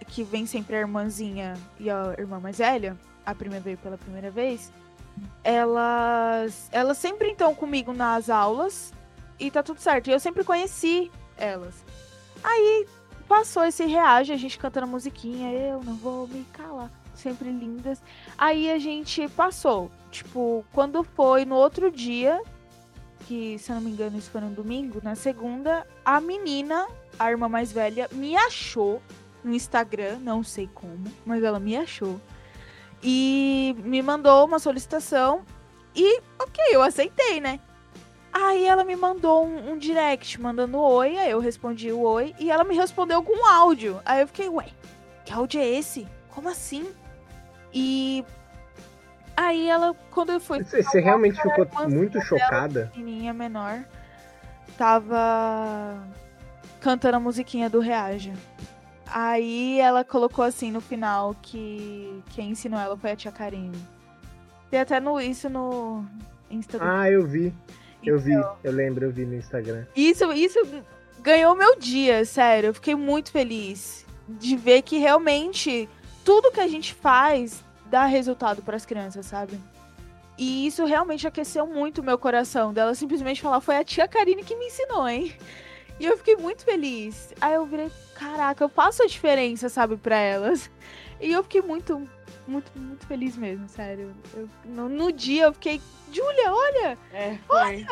que 0.07 0.23
vem 0.23 0.45
sempre 0.45 0.75
a 0.75 0.79
irmãzinha 0.79 1.53
e 1.79 1.89
a 1.89 2.15
irmã 2.17 2.39
mais 2.39 2.57
velha, 2.57 2.97
a 3.25 3.35
prima 3.35 3.59
veio 3.59 3.77
pela 3.77 3.97
primeira 3.97 4.31
vez, 4.31 4.71
elas, 5.43 6.69
elas 6.71 6.97
sempre 6.97 7.31
estão 7.31 7.53
comigo 7.53 7.93
nas 7.93 8.29
aulas 8.29 8.93
e 9.39 9.51
tá 9.51 9.61
tudo 9.61 9.79
certo. 9.79 10.09
E 10.09 10.13
eu 10.13 10.19
sempre 10.19 10.43
conheci 10.43 11.11
elas. 11.37 11.83
Aí 12.43 12.87
passou 13.27 13.63
esse 13.63 13.85
reage, 13.85 14.33
a 14.33 14.37
gente 14.37 14.57
cantando 14.57 14.85
a 14.85 14.89
musiquinha, 14.89 15.51
eu 15.51 15.83
não 15.83 15.95
vou 15.95 16.27
me 16.27 16.43
calar, 16.53 16.89
sempre 17.13 17.49
lindas. 17.49 18.01
Aí 18.37 18.71
a 18.71 18.79
gente 18.79 19.27
passou, 19.29 19.91
tipo, 20.09 20.65
quando 20.73 21.03
foi 21.03 21.45
no 21.45 21.55
outro 21.55 21.91
dia, 21.91 22.41
que 23.19 23.57
se 23.59 23.71
eu 23.71 23.75
não 23.75 23.81
me 23.81 23.91
engano 23.91 24.17
isso 24.17 24.29
foi 24.31 24.41
no 24.41 24.49
domingo, 24.49 24.99
na 25.03 25.15
segunda, 25.15 25.85
a 26.03 26.19
menina, 26.19 26.87
a 27.17 27.29
irmã 27.29 27.47
mais 27.47 27.71
velha, 27.71 28.09
me 28.11 28.35
achou 28.35 29.01
no 29.43 29.53
Instagram, 29.53 30.19
não 30.19 30.43
sei 30.43 30.69
como, 30.73 31.05
mas 31.25 31.43
ela 31.43 31.59
me 31.59 31.77
achou. 31.77 32.19
E 33.01 33.75
me 33.83 34.01
mandou 34.01 34.45
uma 34.45 34.59
solicitação 34.59 35.43
e, 35.95 36.21
ok, 36.39 36.63
eu 36.71 36.81
aceitei, 36.81 37.39
né? 37.39 37.59
Aí 38.31 38.65
ela 38.65 38.83
me 38.83 38.95
mandou 38.95 39.45
um, 39.45 39.71
um 39.71 39.77
direct 39.77 40.39
mandando 40.39 40.77
oi, 40.79 41.17
aí 41.17 41.31
eu 41.31 41.39
respondi 41.39 41.91
o 41.91 42.01
oi 42.01 42.35
e 42.39 42.51
ela 42.51 42.63
me 42.63 42.75
respondeu 42.75 43.23
com 43.23 43.33
um 43.33 43.45
áudio. 43.45 43.99
Aí 44.05 44.21
eu 44.21 44.27
fiquei, 44.27 44.47
ué, 44.49 44.67
que 45.25 45.33
áudio 45.33 45.59
é 45.59 45.67
esse? 45.67 46.07
Como 46.29 46.47
assim? 46.47 46.87
E 47.73 48.23
aí 49.45 49.67
ela, 49.67 49.95
quando 50.11 50.31
eu 50.31 50.39
fui 50.39 50.63
Você, 50.63 50.83
você 50.83 50.99
realmente 50.99 51.41
ficou 51.41 51.67
muito 51.89 52.19
chocada? 52.21 52.89
pequenininha, 52.93 53.33
menor, 53.33 53.83
tava 54.77 55.97
cantando 56.81 57.17
a 57.17 57.19
musiquinha 57.19 57.69
do 57.69 57.79
Reaja. 57.79 58.33
Aí 59.11 59.79
ela 59.79 60.03
colocou 60.03 60.45
assim 60.45 60.71
no 60.71 60.79
final 60.81 61.35
que 61.41 62.21
quem 62.31 62.51
ensinou 62.51 62.79
ela 62.79 62.95
foi 62.97 63.11
a 63.11 63.15
tia 63.15 63.31
Karine. 63.31 63.77
Tem 64.69 64.79
até 64.79 64.99
no, 64.99 65.19
isso 65.19 65.49
no 65.49 66.05
Insta 66.49 66.77
do 66.77 66.83
Ah, 66.85 67.09
eu 67.09 67.25
vi. 67.25 67.53
Eu 68.03 68.19
vi, 68.19 68.33
Então. 68.33 68.55
eu 68.63 68.71
lembro, 68.71 69.05
eu 69.05 69.11
vi 69.11 69.25
no 69.25 69.35
Instagram. 69.35 69.85
Isso, 69.95 70.31
isso 70.31 70.59
ganhou 71.21 71.55
meu 71.55 71.75
dia, 71.77 72.23
sério. 72.23 72.67
Eu 72.67 72.73
fiquei 72.73 72.95
muito 72.95 73.31
feliz 73.31 74.05
de 74.27 74.55
ver 74.55 74.83
que 74.83 74.97
realmente 74.99 75.89
tudo 76.23 76.51
que 76.51 76.59
a 76.61 76.67
gente 76.67 76.93
faz 76.93 77.63
dá 77.89 78.05
resultado 78.05 78.61
para 78.61 78.75
as 78.75 78.85
crianças, 78.85 79.25
sabe? 79.25 79.59
E 80.37 80.65
isso 80.67 80.85
realmente 80.85 81.27
aqueceu 81.27 81.67
muito 81.67 81.99
o 81.99 82.03
meu 82.03 82.17
coração. 82.17 82.71
Dela 82.73 82.95
simplesmente 82.95 83.41
falar, 83.41 83.59
foi 83.59 83.75
a 83.77 83.83
tia 83.83 84.07
Karine 84.07 84.43
que 84.43 84.55
me 84.55 84.67
ensinou, 84.67 85.07
hein? 85.07 85.33
E 85.99 86.05
eu 86.05 86.15
fiquei 86.17 86.37
muito 86.37 86.63
feliz. 86.63 87.33
Aí 87.41 87.55
eu 87.55 87.65
virei, 87.65 87.91
caraca, 88.15 88.63
eu 88.63 88.69
faço 88.69 89.03
a 89.03 89.07
diferença, 89.07 89.67
sabe, 89.67 89.97
para 89.97 90.15
elas. 90.17 90.71
E 91.19 91.29
eu 91.33 91.43
fiquei 91.43 91.61
muito, 91.61 92.07
muito, 92.47 92.71
muito 92.73 93.05
feliz 93.05 93.35
mesmo, 93.35 93.67
sério. 93.67 94.15
Eu- 94.33 94.49
no, 94.63 94.87
no 94.87 95.11
dia 95.11 95.43
eu 95.45 95.53
fiquei, 95.53 95.81
Júlia, 96.13 96.53
olha, 96.53 96.97
É, 97.11 97.37
foi. 97.45 97.85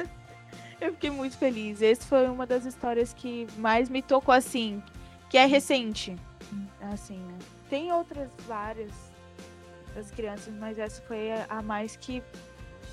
eu 0.80 0.92
fiquei 0.92 1.10
muito 1.10 1.36
feliz. 1.36 1.82
Essa 1.82 2.06
foi 2.06 2.26
uma 2.26 2.46
das 2.46 2.64
histórias 2.64 3.12
que 3.12 3.46
mais 3.58 3.90
me 3.90 4.00
tocou 4.00 4.34
assim, 4.34 4.82
que 5.28 5.36
é 5.36 5.44
recente. 5.44 6.16
Assim, 6.92 7.18
né? 7.18 7.34
Tem 7.68 7.92
outras 7.92 8.30
várias 8.46 8.92
das 9.96 10.10
crianças, 10.10 10.52
mas 10.60 10.78
essa 10.78 11.00
foi 11.02 11.32
a, 11.48 11.62
mais 11.62 11.96
que. 11.96 12.22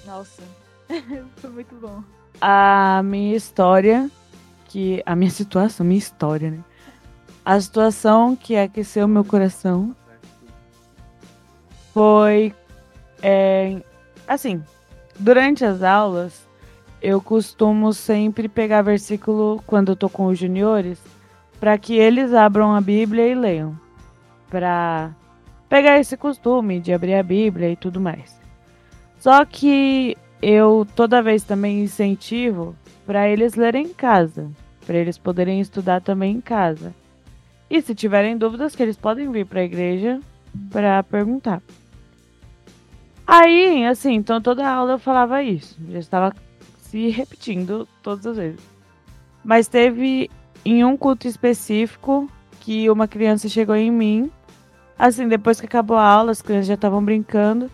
Nossa, 0.05 0.41
foi 1.37 1.49
muito 1.49 1.75
bom. 1.75 2.01
A 2.39 3.01
minha 3.03 3.35
história, 3.35 4.09
que. 4.65 5.03
A 5.05 5.15
minha 5.15 5.29
situação, 5.31 5.85
minha 5.85 5.99
história, 5.99 6.49
né? 6.49 6.63
A 7.45 7.59
situação 7.59 8.37
que 8.37 8.55
aqueceu 8.55 9.07
meu 9.07 9.25
coração 9.25 9.93
foi. 11.93 12.55
é, 13.21 13.83
assim, 14.25 14.63
durante 15.19 15.65
as 15.65 15.83
aulas, 15.83 16.47
eu 17.01 17.21
costumo 17.21 17.91
sempre 17.93 18.47
pegar 18.47 18.81
versículo 18.81 19.61
quando 19.67 19.91
eu 19.91 19.95
tô 19.95 20.07
com 20.07 20.27
os 20.27 20.39
juniores, 20.39 20.99
para 21.59 21.77
que 21.77 21.95
eles 21.95 22.33
abram 22.33 22.73
a 22.73 22.79
Bíblia 22.79 23.27
e 23.27 23.35
leiam. 23.35 23.77
Pra 24.49 25.13
pegar 25.73 25.97
esse 25.97 26.15
costume 26.15 26.79
de 26.79 26.93
abrir 26.93 27.15
a 27.15 27.23
Bíblia 27.23 27.71
e 27.71 27.75
tudo 27.75 27.99
mais. 27.99 28.39
Só 29.17 29.43
que 29.43 30.15
eu 30.39 30.85
toda 30.95 31.19
vez 31.19 31.41
também 31.41 31.81
incentivo 31.81 32.75
para 33.07 33.27
eles 33.27 33.55
lerem 33.55 33.87
em 33.87 33.93
casa, 33.93 34.51
para 34.85 34.97
eles 34.97 35.17
poderem 35.17 35.59
estudar 35.59 35.99
também 35.99 36.35
em 36.35 36.41
casa. 36.41 36.93
E 37.71 37.81
se 37.81 37.95
tiverem 37.95 38.37
dúvidas, 38.37 38.75
que 38.75 38.83
eles 38.83 38.95
podem 38.95 39.31
vir 39.31 39.47
para 39.47 39.61
a 39.61 39.63
igreja 39.63 40.19
para 40.69 41.01
perguntar. 41.01 41.59
Aí, 43.25 43.83
assim, 43.87 44.13
então 44.13 44.39
toda 44.39 44.69
aula 44.69 44.91
eu 44.91 44.99
falava 44.99 45.41
isso. 45.41 45.75
Já 45.89 45.97
estava 45.97 46.35
se 46.77 47.09
repetindo 47.09 47.87
todas 48.03 48.27
as 48.27 48.37
vezes. 48.37 48.61
Mas 49.43 49.67
teve 49.67 50.29
em 50.63 50.83
um 50.83 50.95
culto 50.95 51.27
específico 51.27 52.29
que 52.59 52.91
uma 52.91 53.07
criança 53.07 53.49
chegou 53.49 53.75
em 53.75 53.89
mim. 53.89 54.31
Assim, 54.97 55.27
depois 55.27 55.59
que 55.59 55.65
acabou 55.65 55.97
a 55.97 56.07
aula, 56.07 56.31
as 56.31 56.41
crianças 56.41 56.67
já 56.67 56.73
estavam 56.75 57.03
brincando. 57.03 57.69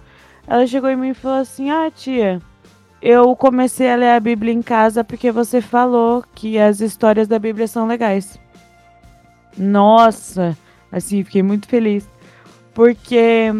Ela 0.47 0.65
chegou 0.65 0.89
em 0.89 0.95
mim 0.95 1.09
e 1.09 1.13
falou 1.13 1.39
assim: 1.39 1.69
Ah, 1.69 1.91
tia, 1.91 2.41
eu 3.01 3.35
comecei 3.35 3.91
a 3.91 3.95
ler 3.95 4.11
a 4.11 4.19
Bíblia 4.19 4.53
em 4.53 4.61
casa 4.61 5.03
porque 5.03 5.31
você 5.31 5.61
falou 5.61 6.23
que 6.35 6.57
as 6.57 6.81
histórias 6.81 7.27
da 7.27 7.39
Bíblia 7.39 7.67
são 7.67 7.87
legais. 7.87 8.39
Nossa, 9.57 10.57
assim, 10.91 11.23
fiquei 11.23 11.43
muito 11.43 11.67
feliz. 11.67 12.09
Porque 12.73 13.51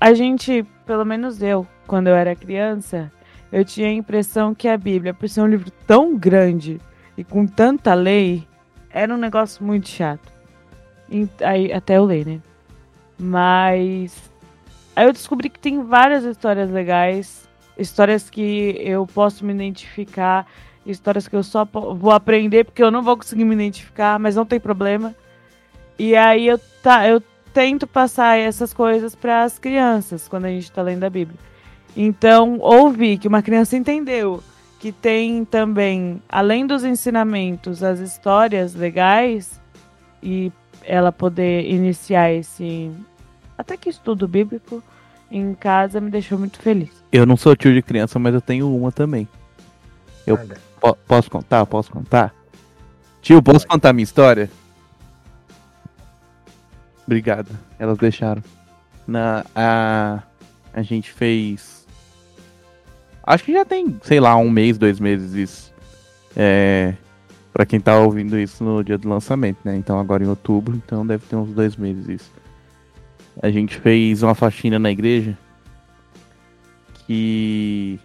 a 0.00 0.14
gente, 0.14 0.64
pelo 0.86 1.04
menos 1.04 1.42
eu, 1.42 1.66
quando 1.86 2.08
eu 2.08 2.14
era 2.14 2.36
criança, 2.36 3.10
eu 3.52 3.64
tinha 3.64 3.88
a 3.88 3.92
impressão 3.92 4.54
que 4.54 4.68
a 4.68 4.76
Bíblia, 4.76 5.14
por 5.14 5.28
ser 5.28 5.40
um 5.40 5.46
livro 5.46 5.70
tão 5.86 6.16
grande 6.16 6.80
e 7.16 7.22
com 7.22 7.46
tanta 7.46 7.94
lei, 7.94 8.46
era 8.90 9.14
um 9.14 9.18
negócio 9.18 9.64
muito 9.64 9.88
chato. 9.88 10.32
E 11.10 11.28
Aí, 11.42 11.72
até 11.72 11.98
eu 11.98 12.04
ler, 12.04 12.26
né? 12.26 12.40
Mas 13.18 14.30
aí 14.94 15.06
eu 15.06 15.12
descobri 15.12 15.48
que 15.48 15.58
tem 15.58 15.82
várias 15.82 16.24
histórias 16.24 16.70
legais, 16.70 17.48
histórias 17.78 18.28
que 18.28 18.76
eu 18.80 19.06
posso 19.06 19.44
me 19.44 19.52
identificar, 19.52 20.46
histórias 20.84 21.28
que 21.28 21.36
eu 21.36 21.42
só 21.42 21.64
vou 21.64 22.10
aprender 22.10 22.64
porque 22.64 22.82
eu 22.82 22.90
não 22.90 23.02
vou 23.02 23.16
conseguir 23.16 23.44
me 23.44 23.54
identificar, 23.54 24.18
mas 24.18 24.36
não 24.36 24.44
tem 24.44 24.60
problema. 24.60 25.14
E 25.98 26.16
aí 26.16 26.46
eu, 26.46 26.58
tá, 26.82 27.06
eu 27.08 27.22
tento 27.52 27.86
passar 27.86 28.36
essas 28.36 28.72
coisas 28.74 29.14
para 29.14 29.44
as 29.44 29.58
crianças 29.58 30.28
quando 30.28 30.46
a 30.46 30.50
gente 30.50 30.64
está 30.64 30.82
lendo 30.82 31.04
a 31.04 31.10
Bíblia. 31.10 31.38
Então, 31.96 32.58
ouvir 32.60 33.18
que 33.18 33.28
uma 33.28 33.42
criança 33.42 33.76
entendeu 33.76 34.42
que 34.80 34.90
tem 34.90 35.44
também, 35.44 36.20
além 36.28 36.66
dos 36.66 36.84
ensinamentos, 36.84 37.82
as 37.82 38.00
histórias 38.00 38.74
legais 38.74 39.60
e 40.22 40.52
ela 40.86 41.10
poder 41.12 41.68
iniciar 41.70 42.32
esse 42.32 42.90
até 43.56 43.76
que 43.76 43.88
estudo 43.88 44.26
bíblico 44.26 44.82
em 45.30 45.54
casa 45.54 46.00
me 46.00 46.10
deixou 46.10 46.38
muito 46.38 46.58
feliz. 46.58 46.90
Eu 47.10 47.24
não 47.26 47.36
sou 47.36 47.54
tio 47.56 47.72
de 47.72 47.82
criança, 47.82 48.18
mas 48.18 48.34
eu 48.34 48.40
tenho 48.40 48.74
uma 48.74 48.90
também. 48.92 49.28
Eu 50.26 50.38
po- 50.80 50.96
posso 51.06 51.30
contar? 51.30 51.64
Posso 51.66 51.90
contar? 51.90 52.34
Tio, 53.22 53.42
posso 53.42 53.66
contar 53.66 53.92
minha 53.92 54.04
história? 54.04 54.50
Obrigado. 57.06 57.48
Elas 57.78 57.98
deixaram. 57.98 58.42
Na, 59.06 59.44
a, 59.54 60.22
a 60.72 60.82
gente 60.82 61.12
fez. 61.12 61.86
Acho 63.22 63.44
que 63.44 63.52
já 63.52 63.64
tem, 63.64 63.98
sei 64.02 64.20
lá, 64.20 64.36
um 64.36 64.50
mês, 64.50 64.78
dois 64.78 64.98
meses 65.00 65.32
isso. 65.34 65.72
É. 66.36 66.94
Pra 67.54 67.64
quem 67.64 67.78
tá 67.78 67.96
ouvindo 67.96 68.36
isso 68.36 68.64
no 68.64 68.82
dia 68.82 68.98
do 68.98 69.08
lançamento, 69.08 69.58
né? 69.64 69.76
Então 69.76 70.00
agora 70.00 70.24
em 70.24 70.26
outubro, 70.26 70.74
então 70.74 71.06
deve 71.06 71.24
ter 71.24 71.36
uns 71.36 71.52
dois 71.52 71.76
meses 71.76 72.08
isso. 72.08 72.32
A 73.40 73.48
gente 73.48 73.78
fez 73.78 74.24
uma 74.24 74.34
faxina 74.34 74.76
na 74.76 74.90
igreja 74.90 75.38
que 77.06 78.00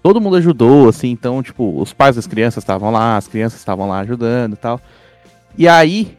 todo 0.00 0.20
mundo 0.20 0.36
ajudou, 0.36 0.88
assim, 0.88 1.10
então, 1.10 1.42
tipo, 1.42 1.80
os 1.80 1.92
pais 1.92 2.14
das 2.14 2.28
crianças 2.28 2.62
estavam 2.62 2.92
lá, 2.92 3.16
as 3.16 3.26
crianças 3.26 3.58
estavam 3.58 3.88
lá 3.88 3.98
ajudando 3.98 4.52
e 4.52 4.56
tal. 4.56 4.80
E 5.56 5.66
aí, 5.66 6.16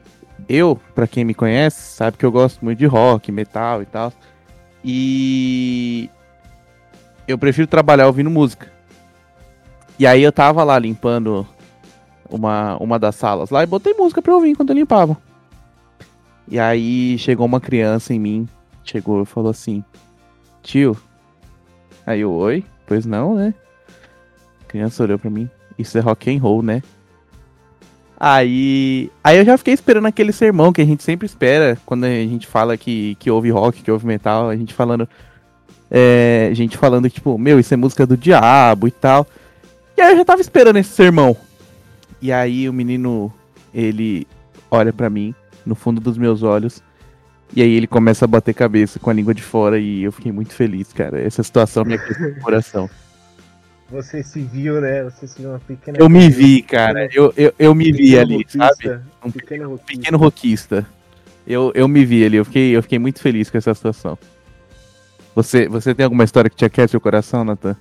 eu, 0.50 0.78
pra 0.94 1.08
quem 1.08 1.24
me 1.24 1.34
conhece, 1.34 1.94
sabe 1.94 2.18
que 2.18 2.26
eu 2.26 2.32
gosto 2.32 2.66
muito 2.66 2.78
de 2.78 2.86
rock, 2.86 3.32
metal 3.32 3.82
e 3.82 3.86
tal. 3.86 4.12
E 4.84 6.10
eu 7.26 7.38
prefiro 7.38 7.68
trabalhar 7.68 8.08
ouvindo 8.08 8.30
música. 8.30 8.70
E 9.98 10.06
aí 10.06 10.22
eu 10.22 10.32
tava 10.34 10.62
lá 10.66 10.78
limpando 10.78 11.48
uma, 12.30 12.78
uma 12.78 13.00
das 13.00 13.16
salas 13.16 13.50
lá 13.50 13.64
e 13.64 13.68
botei 13.68 13.94
música 13.94 14.22
pra 14.22 14.32
eu 14.32 14.36
ouvir 14.36 14.50
enquanto 14.50 14.70
eu 14.70 14.76
limpava. 14.76 15.18
E 16.48 16.60
aí 16.60 17.18
chegou 17.18 17.46
uma 17.46 17.60
criança 17.60 18.14
em 18.14 18.20
mim, 18.20 18.48
chegou 18.84 19.22
e 19.22 19.26
falou 19.26 19.52
assim: 19.52 19.84
Tio. 20.64 20.98
Aí 22.06 22.22
eu, 22.22 22.32
oi? 22.32 22.64
Pois 22.88 23.06
não, 23.06 23.36
né? 23.36 23.54
A 24.62 24.66
criança 24.66 25.04
olhou 25.04 25.20
pra 25.20 25.30
mim. 25.30 25.50
Isso 25.78 25.98
é 25.98 26.02
rock 26.02 26.36
and 26.36 26.42
roll, 26.42 26.64
né? 26.64 26.82
Aí, 28.20 29.10
aí 29.24 29.38
eu 29.38 29.46
já 29.46 29.58
fiquei 29.58 29.74
esperando 29.74 30.08
aquele 30.08 30.34
sermão 30.34 30.74
que 30.74 30.82
a 30.82 30.86
gente 30.86 31.04
sempre 31.04 31.26
espera 31.26 31.78
quando 31.86 32.04
a 32.04 32.10
gente 32.10 32.48
fala 32.48 32.76
que, 32.76 33.16
que 33.16 33.32
ouve 33.32 33.50
rock, 33.50 33.82
que 33.82 33.90
ouve 33.90 34.06
metal, 34.06 34.50
a 34.50 34.56
gente 34.58 34.74
falando. 34.74 35.08
É, 35.90 36.52
gente 36.54 36.78
falando 36.78 37.10
tipo, 37.10 37.38
meu, 37.38 37.60
isso 37.60 37.74
é 37.74 37.78
música 37.78 38.06
do 38.06 38.18
diabo 38.18 38.88
e 38.88 38.92
tal. 38.92 39.26
E 39.96 40.02
aí 40.02 40.12
eu 40.12 40.18
já 40.18 40.26
tava 40.26 40.42
esperando 40.42 40.78
esse 40.78 40.90
sermão. 40.90 41.36
E 42.22 42.32
aí 42.32 42.68
o 42.68 42.74
menino, 42.74 43.34
ele 43.74 44.28
olha 44.70 44.92
pra 44.92 45.10
mim, 45.10 45.34
no 45.66 45.76
fundo 45.76 46.02
dos 46.02 46.18
meus 46.18 46.44
olhos, 46.44 46.84
e 47.56 47.62
aí 47.62 47.74
ele 47.74 47.88
começa 47.88 48.26
a 48.26 48.28
bater 48.28 48.54
cabeça 48.54 49.00
com 49.00 49.10
a 49.10 49.14
língua 49.14 49.34
de 49.34 49.42
fora 49.42 49.80
e 49.80 50.04
eu 50.04 50.12
fiquei 50.12 50.32
muito 50.32 50.54
feliz, 50.54 50.94
cara. 50.94 51.20
Essa 51.20 51.42
situação 51.42 51.84
me 51.84 51.96
aqueceu 51.96 52.30
o 52.30 52.40
coração. 52.42 52.90
Você 53.90 54.22
se 54.22 54.42
viu, 54.42 54.80
né? 54.80 55.04
Você 55.04 55.26
se 55.26 55.42
viu 55.42 55.50
uma 55.50 55.60
pequena. 55.60 55.98
Eu 56.00 56.08
me 56.08 56.30
vi, 56.30 56.62
cara. 56.62 57.10
Eu, 57.12 57.34
eu, 57.36 57.54
eu 57.58 57.74
me 57.74 57.92
vi 57.92 58.20
ali, 58.20 58.38
rockista, 58.38 58.60
sabe? 58.60 59.02
Um 59.26 59.32
pequeno 59.32 59.70
rockista. 59.70 59.88
pequeno 59.88 60.18
rockista. 60.18 60.86
Eu, 61.48 61.72
eu 61.74 61.88
me 61.88 62.06
vi 62.06 62.24
ali, 62.24 62.38
eu 62.38 62.46
fiquei, 62.46 62.76
eu 62.76 62.84
fiquei 62.84 63.00
muito 63.00 63.20
feliz 63.20 63.50
com 63.50 63.58
essa 63.58 63.74
situação. 63.74 64.16
Você, 65.34 65.68
você 65.68 65.96
tem 65.96 66.04
alguma 66.04 66.24
história 66.24 66.50
que 66.50 66.56
te 66.56 66.66
aquece 66.66 66.96
o 66.96 67.02
coração, 67.02 67.44
Nathan? 67.44 67.76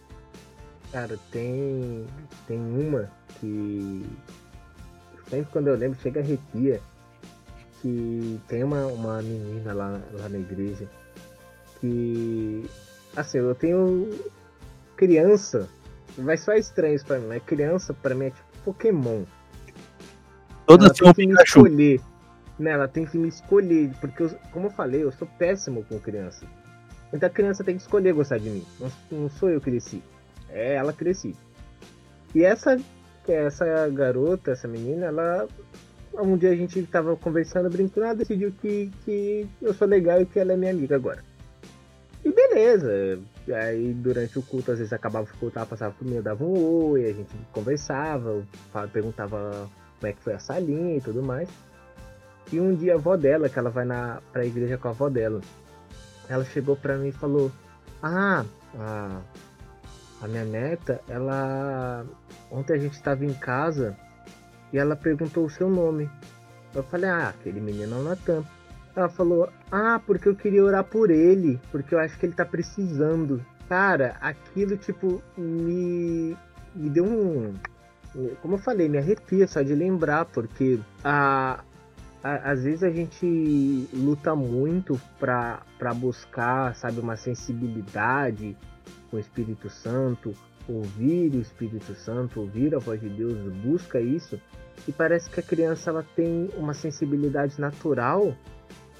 Cara, 0.90 1.18
tem. 1.30 2.06
Tem 2.46 2.56
uma 2.56 3.10
que. 3.40 4.06
Sempre 5.28 5.50
quando 5.52 5.68
eu 5.68 5.76
lembro, 5.76 5.98
chega 6.00 6.20
a 6.20 6.22
arrepia. 6.22 6.80
Que 7.80 8.40
tem 8.48 8.64
uma, 8.64 8.86
uma 8.86 9.22
menina 9.22 9.72
lá, 9.72 10.00
lá 10.12 10.28
na 10.28 10.38
igreja. 10.38 10.88
Que. 11.80 12.64
Assim, 13.16 13.38
eu 13.38 13.54
tenho. 13.54 14.08
Criança. 14.96 15.68
Vai 16.16 16.36
soar 16.36 16.58
estranho 16.58 16.94
isso 16.96 17.06
pra 17.06 17.18
mim, 17.18 17.26
mas 17.28 17.42
criança 17.44 17.94
pra 17.94 18.14
mim 18.14 18.26
é 18.26 18.30
tipo 18.30 18.46
Pokémon. 18.64 19.22
Todas 20.66 20.90
um 21.00 21.12
tem 21.12 21.14
que 21.14 21.26
me 21.26 21.32
Pikachu. 21.34 21.58
escolher. 21.60 22.00
Né, 22.58 22.70
ela 22.72 22.88
tem 22.88 23.06
que 23.06 23.16
me 23.16 23.28
escolher. 23.28 23.92
Porque, 24.00 24.24
eu- 24.24 24.36
como 24.52 24.66
eu 24.66 24.70
falei, 24.70 25.04
eu 25.04 25.12
sou 25.12 25.28
péssimo 25.38 25.84
com 25.84 25.98
criança. 26.00 26.44
Então 27.12 27.26
a 27.28 27.30
criança 27.30 27.62
tem 27.62 27.76
que 27.76 27.82
escolher 27.82 28.12
gostar 28.12 28.38
de 28.38 28.50
mim. 28.50 28.64
Não, 28.80 28.90
não 29.12 29.30
sou 29.30 29.48
eu 29.48 29.60
que 29.60 29.70
cresci. 29.70 30.02
É 30.50 30.74
ela 30.74 30.92
que 30.92 30.98
cresci. 30.98 31.36
E 32.34 32.42
essa, 32.44 32.76
essa 33.32 33.88
garota, 33.88 34.52
essa 34.52 34.68
menina, 34.68 35.06
ela. 35.06 35.46
Um 36.14 36.36
dia 36.36 36.50
a 36.50 36.56
gente 36.56 36.82
tava 36.82 37.14
conversando, 37.16 37.70
brincando, 37.70 38.06
ela 38.06 38.14
decidiu 38.14 38.50
que, 38.50 38.90
que 39.04 39.46
eu 39.62 39.72
sou 39.72 39.86
legal 39.86 40.20
e 40.20 40.26
que 40.26 40.40
ela 40.40 40.52
é 40.52 40.56
minha 40.56 40.72
amiga 40.72 40.96
agora. 40.96 41.22
E 42.24 42.32
beleza. 42.32 43.20
Aí 43.54 43.94
durante 43.94 44.38
o 44.38 44.42
culto, 44.42 44.72
às 44.72 44.78
vezes 44.78 44.92
acabava 44.92 45.26
o 45.26 45.38
culto, 45.38 45.58
ela 45.58 45.66
passava 45.66 45.94
por 45.94 46.06
mim, 46.06 46.16
eu 46.16 46.22
dava 46.22 46.44
um 46.44 46.90
oi, 46.90 47.04
a 47.04 47.12
gente 47.12 47.34
conversava, 47.52 48.42
perguntava 48.92 49.68
como 49.98 50.10
é 50.10 50.12
que 50.12 50.22
foi 50.22 50.34
a 50.34 50.38
salinha 50.38 50.96
e 50.96 51.00
tudo 51.00 51.22
mais. 51.22 51.48
E 52.52 52.58
um 52.58 52.74
dia 52.74 52.94
a 52.94 52.96
avó 52.96 53.16
dela, 53.16 53.48
que 53.48 53.58
ela 53.58 53.70
vai 53.70 53.84
na, 53.84 54.20
pra 54.32 54.44
igreja 54.44 54.78
com 54.78 54.88
a 54.88 54.90
avó 54.90 55.08
dela, 55.08 55.40
ela 56.28 56.44
chegou 56.44 56.76
pra 56.76 56.96
mim 56.96 57.08
e 57.08 57.12
falou: 57.12 57.50
Ah, 58.02 58.44
a, 58.78 59.20
a 60.20 60.28
minha 60.28 60.44
neta, 60.44 61.00
ela. 61.08 62.04
Ontem 62.50 62.74
a 62.74 62.78
gente 62.78 63.00
tava 63.02 63.24
em 63.24 63.34
casa 63.34 63.96
e 64.72 64.78
ela 64.78 64.96
perguntou 64.96 65.44
o 65.44 65.50
seu 65.50 65.68
nome. 65.68 66.10
Eu 66.74 66.82
falei: 66.82 67.08
Ah, 67.08 67.28
aquele 67.28 67.60
menino 67.60 67.96
é 67.96 67.98
o 67.98 68.02
Natan. 68.02 68.44
Ela 68.96 69.08
falou: 69.08 69.48
Ah, 69.70 70.00
porque 70.04 70.28
eu 70.28 70.34
queria 70.34 70.64
orar 70.64 70.84
por 70.84 71.10
ele, 71.10 71.60
porque 71.70 71.94
eu 71.94 71.98
acho 71.98 72.18
que 72.18 72.26
ele 72.26 72.34
tá 72.34 72.44
precisando. 72.44 73.44
Cara, 73.68 74.16
aquilo, 74.20 74.76
tipo, 74.76 75.22
me, 75.36 76.36
me 76.74 76.90
deu 76.90 77.04
um. 77.04 77.54
Como 78.40 78.54
eu 78.54 78.58
falei, 78.58 78.88
me 78.88 78.98
arrepia 78.98 79.46
só 79.46 79.62
de 79.62 79.74
lembrar, 79.74 80.24
porque 80.24 80.80
a, 81.04 81.62
às 82.22 82.64
vezes 82.64 82.82
a 82.82 82.90
gente 82.90 83.88
luta 83.92 84.34
muito 84.34 85.00
pra 85.20 85.62
buscar, 85.94 86.74
sabe, 86.74 86.98
uma 86.98 87.16
sensibilidade 87.16 88.56
o 89.16 89.18
Espírito 89.18 89.68
Santo, 89.70 90.32
ouvir 90.68 91.34
o 91.34 91.40
Espírito 91.40 91.94
Santo, 91.94 92.40
ouvir 92.40 92.74
a 92.74 92.78
voz 92.78 93.00
de 93.00 93.08
Deus, 93.08 93.34
busca 93.64 94.00
isso, 94.00 94.40
e 94.86 94.92
parece 94.92 95.28
que 95.30 95.40
a 95.40 95.42
criança 95.42 95.90
ela 95.90 96.04
tem 96.14 96.50
uma 96.56 96.74
sensibilidade 96.74 97.60
natural 97.60 98.34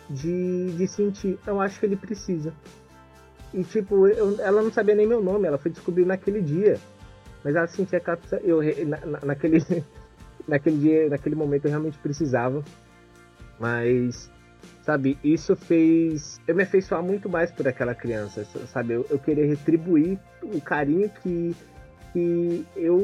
de, 0.09 0.73
de 0.73 0.89
sentir, 0.89 1.39
eu 1.47 1.61
acho 1.61 1.79
que 1.79 1.87
ele 1.87 1.97
precisa. 1.97 2.53
E 3.53 3.63
tipo, 3.65 4.07
eu- 4.09 4.41
ela 4.41 4.63
não 4.63 4.73
sabia 4.73 4.95
nem 4.95 5.07
meu 5.07 5.23
nome, 5.23 5.47
ela 5.47 5.59
foi 5.59 5.71
descobrir 5.71 6.05
naquele 6.05 6.41
dia. 6.43 6.79
Mas 7.45 7.55
ela 7.55 7.67
sentia 7.67 8.01
que 8.01 8.11
ela 8.11 8.19
eu, 8.43 8.61
na, 8.87 8.99
na- 9.07 9.21
naquele, 9.25 9.59
naquele 10.47 10.79
dia, 10.79 11.09
naquele 11.09 11.35
momento 11.35 11.65
eu 11.67 11.71
realmente 11.71 11.99
precisava. 11.99 12.63
Mas 13.59 14.31
sabe? 14.89 15.19
Isso 15.23 15.55
fez 15.55 16.41
eu 16.47 16.55
me 16.55 16.63
afeiçoar 16.63 17.03
muito 17.03 17.29
mais 17.29 17.51
por 17.51 17.69
aquela 17.69 17.95
criança, 17.95 18.43
sabe? 18.73 18.95
Eu, 18.95 19.07
eu 19.11 19.19
querer 19.19 19.45
retribuir 19.45 20.19
o 20.43 20.63
carinho 20.63 21.11
que, 21.23 21.55
que 22.11 22.67
eu 22.75 22.99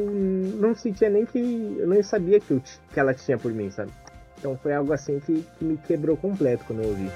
não 0.59 0.75
sentia 0.75 1.11
nem 1.11 1.27
que 1.27 1.77
eu 1.79 1.87
não 1.87 2.03
sabia 2.03 2.41
que, 2.41 2.53
eu 2.53 2.63
que 2.91 2.99
ela 2.99 3.13
tinha 3.13 3.37
por 3.37 3.53
mim, 3.53 3.71
sabe? 3.71 3.93
Então 4.39 4.57
foi 4.63 4.73
algo 4.73 4.95
assim 4.95 5.21
que, 5.21 5.45
que 5.59 5.65
me 5.65 5.77
quebrou 5.77 6.17
completo 6.17 6.65
quando 6.67 6.83
eu 6.83 6.89
ouvi. 6.89 7.11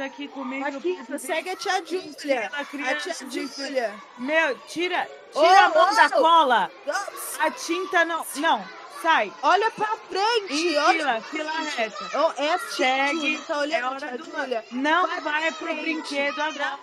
Aqui 0.00 0.28
comigo. 0.28 0.66
Aqui, 0.66 0.98
segue 1.18 1.50
a 1.50 1.56
tia 1.56 1.84
Júlia. 1.84 2.50
A 2.54 2.64
tia 2.64 3.14
Júlia. 3.30 3.94
Meu, 4.18 4.56
tira, 4.68 5.06
tira 5.32 5.64
a 5.64 5.68
mão 5.70 5.94
da 5.94 6.06
ô! 6.06 6.10
cola. 6.22 6.70
Ops, 6.86 7.40
A 7.40 7.50
tinta 7.50 8.04
não. 8.04 8.24
Não, 8.36 8.64
sai. 9.02 9.32
Olha 9.42 9.70
pra 9.70 9.96
frente. 10.08 10.68
Em 10.68 10.78
olha. 10.78 11.20
fila, 11.20 11.20
fila 11.20 11.52
reta. 11.76 12.10
Oh, 12.14 12.42
é 12.42 12.54
a 12.54 12.58
tia 12.58 12.68
Segue, 12.76 13.20
Júlia. 13.20 13.40
Tá 13.46 13.54
é 13.54 13.58
olhando, 13.58 13.92
hora 13.92 14.18
do 14.18 14.24
Júlia. 14.24 14.64
Não 14.72 15.06
Vai 15.06 15.20
vai, 15.20 15.52
pro 15.52 15.66
frente. 15.66 15.82
brinquedo 15.82 16.40
agora. 16.40 16.78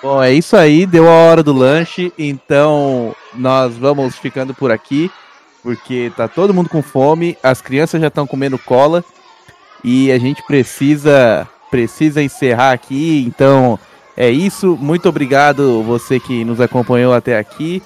Bom, 0.00 0.22
é 0.22 0.32
isso 0.32 0.56
aí, 0.56 0.86
deu 0.86 1.08
a 1.08 1.12
hora 1.12 1.42
do 1.42 1.52
lanche, 1.52 2.12
então 2.16 3.16
nós 3.34 3.76
vamos 3.76 4.16
ficando 4.16 4.54
por 4.54 4.70
aqui, 4.70 5.10
porque 5.60 6.12
tá 6.16 6.28
todo 6.28 6.54
mundo 6.54 6.68
com 6.68 6.80
fome, 6.80 7.36
as 7.42 7.60
crianças 7.60 8.00
já 8.00 8.06
estão 8.06 8.24
comendo 8.24 8.56
cola 8.60 9.04
e 9.82 10.12
a 10.12 10.18
gente 10.18 10.40
precisa 10.44 11.48
precisa 11.70 12.22
encerrar 12.22 12.72
aqui, 12.72 13.24
então 13.26 13.78
é 14.16 14.30
isso. 14.30 14.76
Muito 14.76 15.08
obrigado 15.08 15.82
você 15.82 16.18
que 16.18 16.44
nos 16.44 16.60
acompanhou 16.60 17.12
até 17.12 17.38
aqui. 17.38 17.82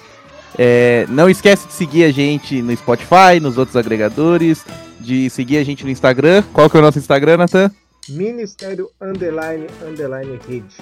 É, 0.57 1.05
não 1.09 1.29
esquece 1.29 1.67
de 1.67 1.73
seguir 1.73 2.03
a 2.03 2.11
gente 2.11 2.61
no 2.61 2.75
Spotify, 2.75 3.39
nos 3.41 3.57
outros 3.57 3.75
agregadores, 3.75 4.65
de 4.99 5.29
seguir 5.29 5.57
a 5.57 5.63
gente 5.63 5.83
no 5.83 5.89
Instagram. 5.89 6.43
Qual 6.53 6.69
que 6.69 6.77
é 6.77 6.79
o 6.79 6.83
nosso 6.83 6.99
Instagram, 6.99 7.37
Nathan? 7.37 7.71
Ministério 8.09 8.89
Underline 9.01 9.67
Underline 9.81 10.39
Rede. 10.47 10.75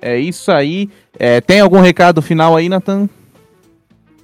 É 0.00 0.18
isso 0.18 0.50
aí. 0.52 0.88
É, 1.18 1.40
tem 1.40 1.60
algum 1.60 1.80
recado 1.80 2.20
final 2.22 2.56
aí, 2.56 2.68
Nathan? 2.68 3.08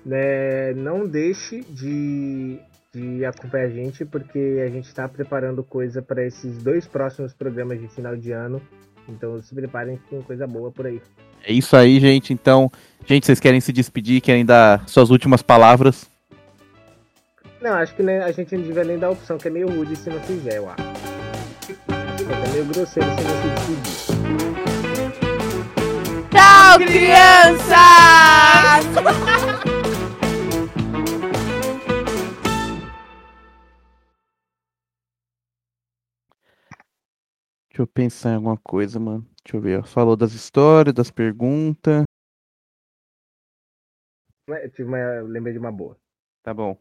né, 0.05 0.73
não 0.75 1.07
deixe 1.07 1.61
de, 1.69 2.59
de 2.93 3.25
acompanhar 3.25 3.67
a 3.67 3.71
gente, 3.71 4.05
porque 4.05 4.63
a 4.65 4.69
gente 4.69 4.87
está 4.87 5.09
preparando 5.09 5.63
coisa 5.63 6.03
para 6.03 6.25
esses 6.27 6.59
dois 6.59 6.87
próximos 6.87 7.33
programas 7.33 7.81
de 7.81 7.89
final 7.89 8.17
de 8.17 8.33
ano. 8.33 8.61
Então 9.09 9.41
se 9.41 9.55
preparem 9.55 9.97
que 9.97 10.11
tem 10.11 10.23
coisa 10.23 10.47
boa 10.47 10.71
por 10.71 10.87
aí. 10.87 11.01
É 11.45 11.53
isso 11.53 11.77
aí, 11.77 11.99
gente. 12.01 12.33
Então, 12.33 12.71
gente, 13.07 13.27
vocês 13.27 13.41
querem 13.41 13.61
se 13.61 13.73
despedir, 13.73 14.21
querem 14.21 14.45
dar 14.45 14.89
suas 14.89 15.11
últimas 15.11 15.43
palavras? 15.43 16.09
Não, 17.61 17.75
acho 17.75 17.95
que 17.95 18.03
né, 18.03 18.23
a 18.23 18.33
gente 18.33 18.57
não 18.57 18.63
devia 18.63 18.85
nem 18.85 18.99
dar 18.99 19.09
a 19.09 19.11
opção, 19.11 19.37
que 19.37 19.49
é 19.49 19.51
meio 19.51 19.69
rude 19.69 19.95
se 19.95 20.09
não 20.09 20.21
fizer, 20.21 20.57
eu 20.57 20.69
acho. 20.71 20.83
É 21.89 22.53
meio 22.53 22.65
grosseiro 22.65 23.09
se 23.11 23.23
não 23.23 23.31
se 23.43 23.49
despedir. 23.49 24.11
Tchau, 26.31 26.79
crianças! 26.79 27.77
Deixa 37.81 37.89
eu 37.89 37.95
pensar 37.95 38.33
em 38.33 38.35
alguma 38.35 38.59
coisa, 38.59 39.01
mano. 39.01 39.27
Deixa 39.43 39.57
eu 39.57 39.61
ver. 39.63 39.79
ó. 39.81 39.83
Falou 39.83 40.15
das 40.15 40.33
histórias, 40.35 40.95
das 40.95 41.11
perguntas. 41.11 42.05
Eu 44.47 44.71
tive 44.71 44.87
uma, 44.87 44.99
eu 44.99 45.27
lembrei 45.27 45.55
de 45.55 45.59
uma 45.59 45.73
boa. 45.73 45.97
Tá 46.43 46.53
bom. 46.53 46.77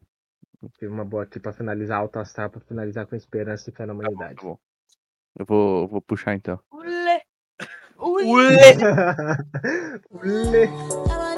Tive 0.78 0.92
uma 0.92 1.06
boa 1.06 1.22
aqui 1.22 1.40
pra 1.40 1.54
finalizar 1.54 2.00
alto 2.00 2.18
astral, 2.18 2.50
pra 2.50 2.60
finalizar 2.60 3.06
com 3.06 3.16
esperança 3.16 3.70
e 3.70 3.72
fé 3.72 3.86
na 3.86 3.94
Tá 3.94 3.98
bom, 3.98 4.02
humanidade. 4.02 4.34
tá 4.34 4.42
bom. 4.42 4.58
Eu 5.38 5.46
vou, 5.46 5.88
vou 5.88 6.02
puxar 6.02 6.34
então. 6.34 6.60
Ule. 6.70 7.22
Ule. 7.96 8.50
I 10.12 10.66
wanna 10.66 11.29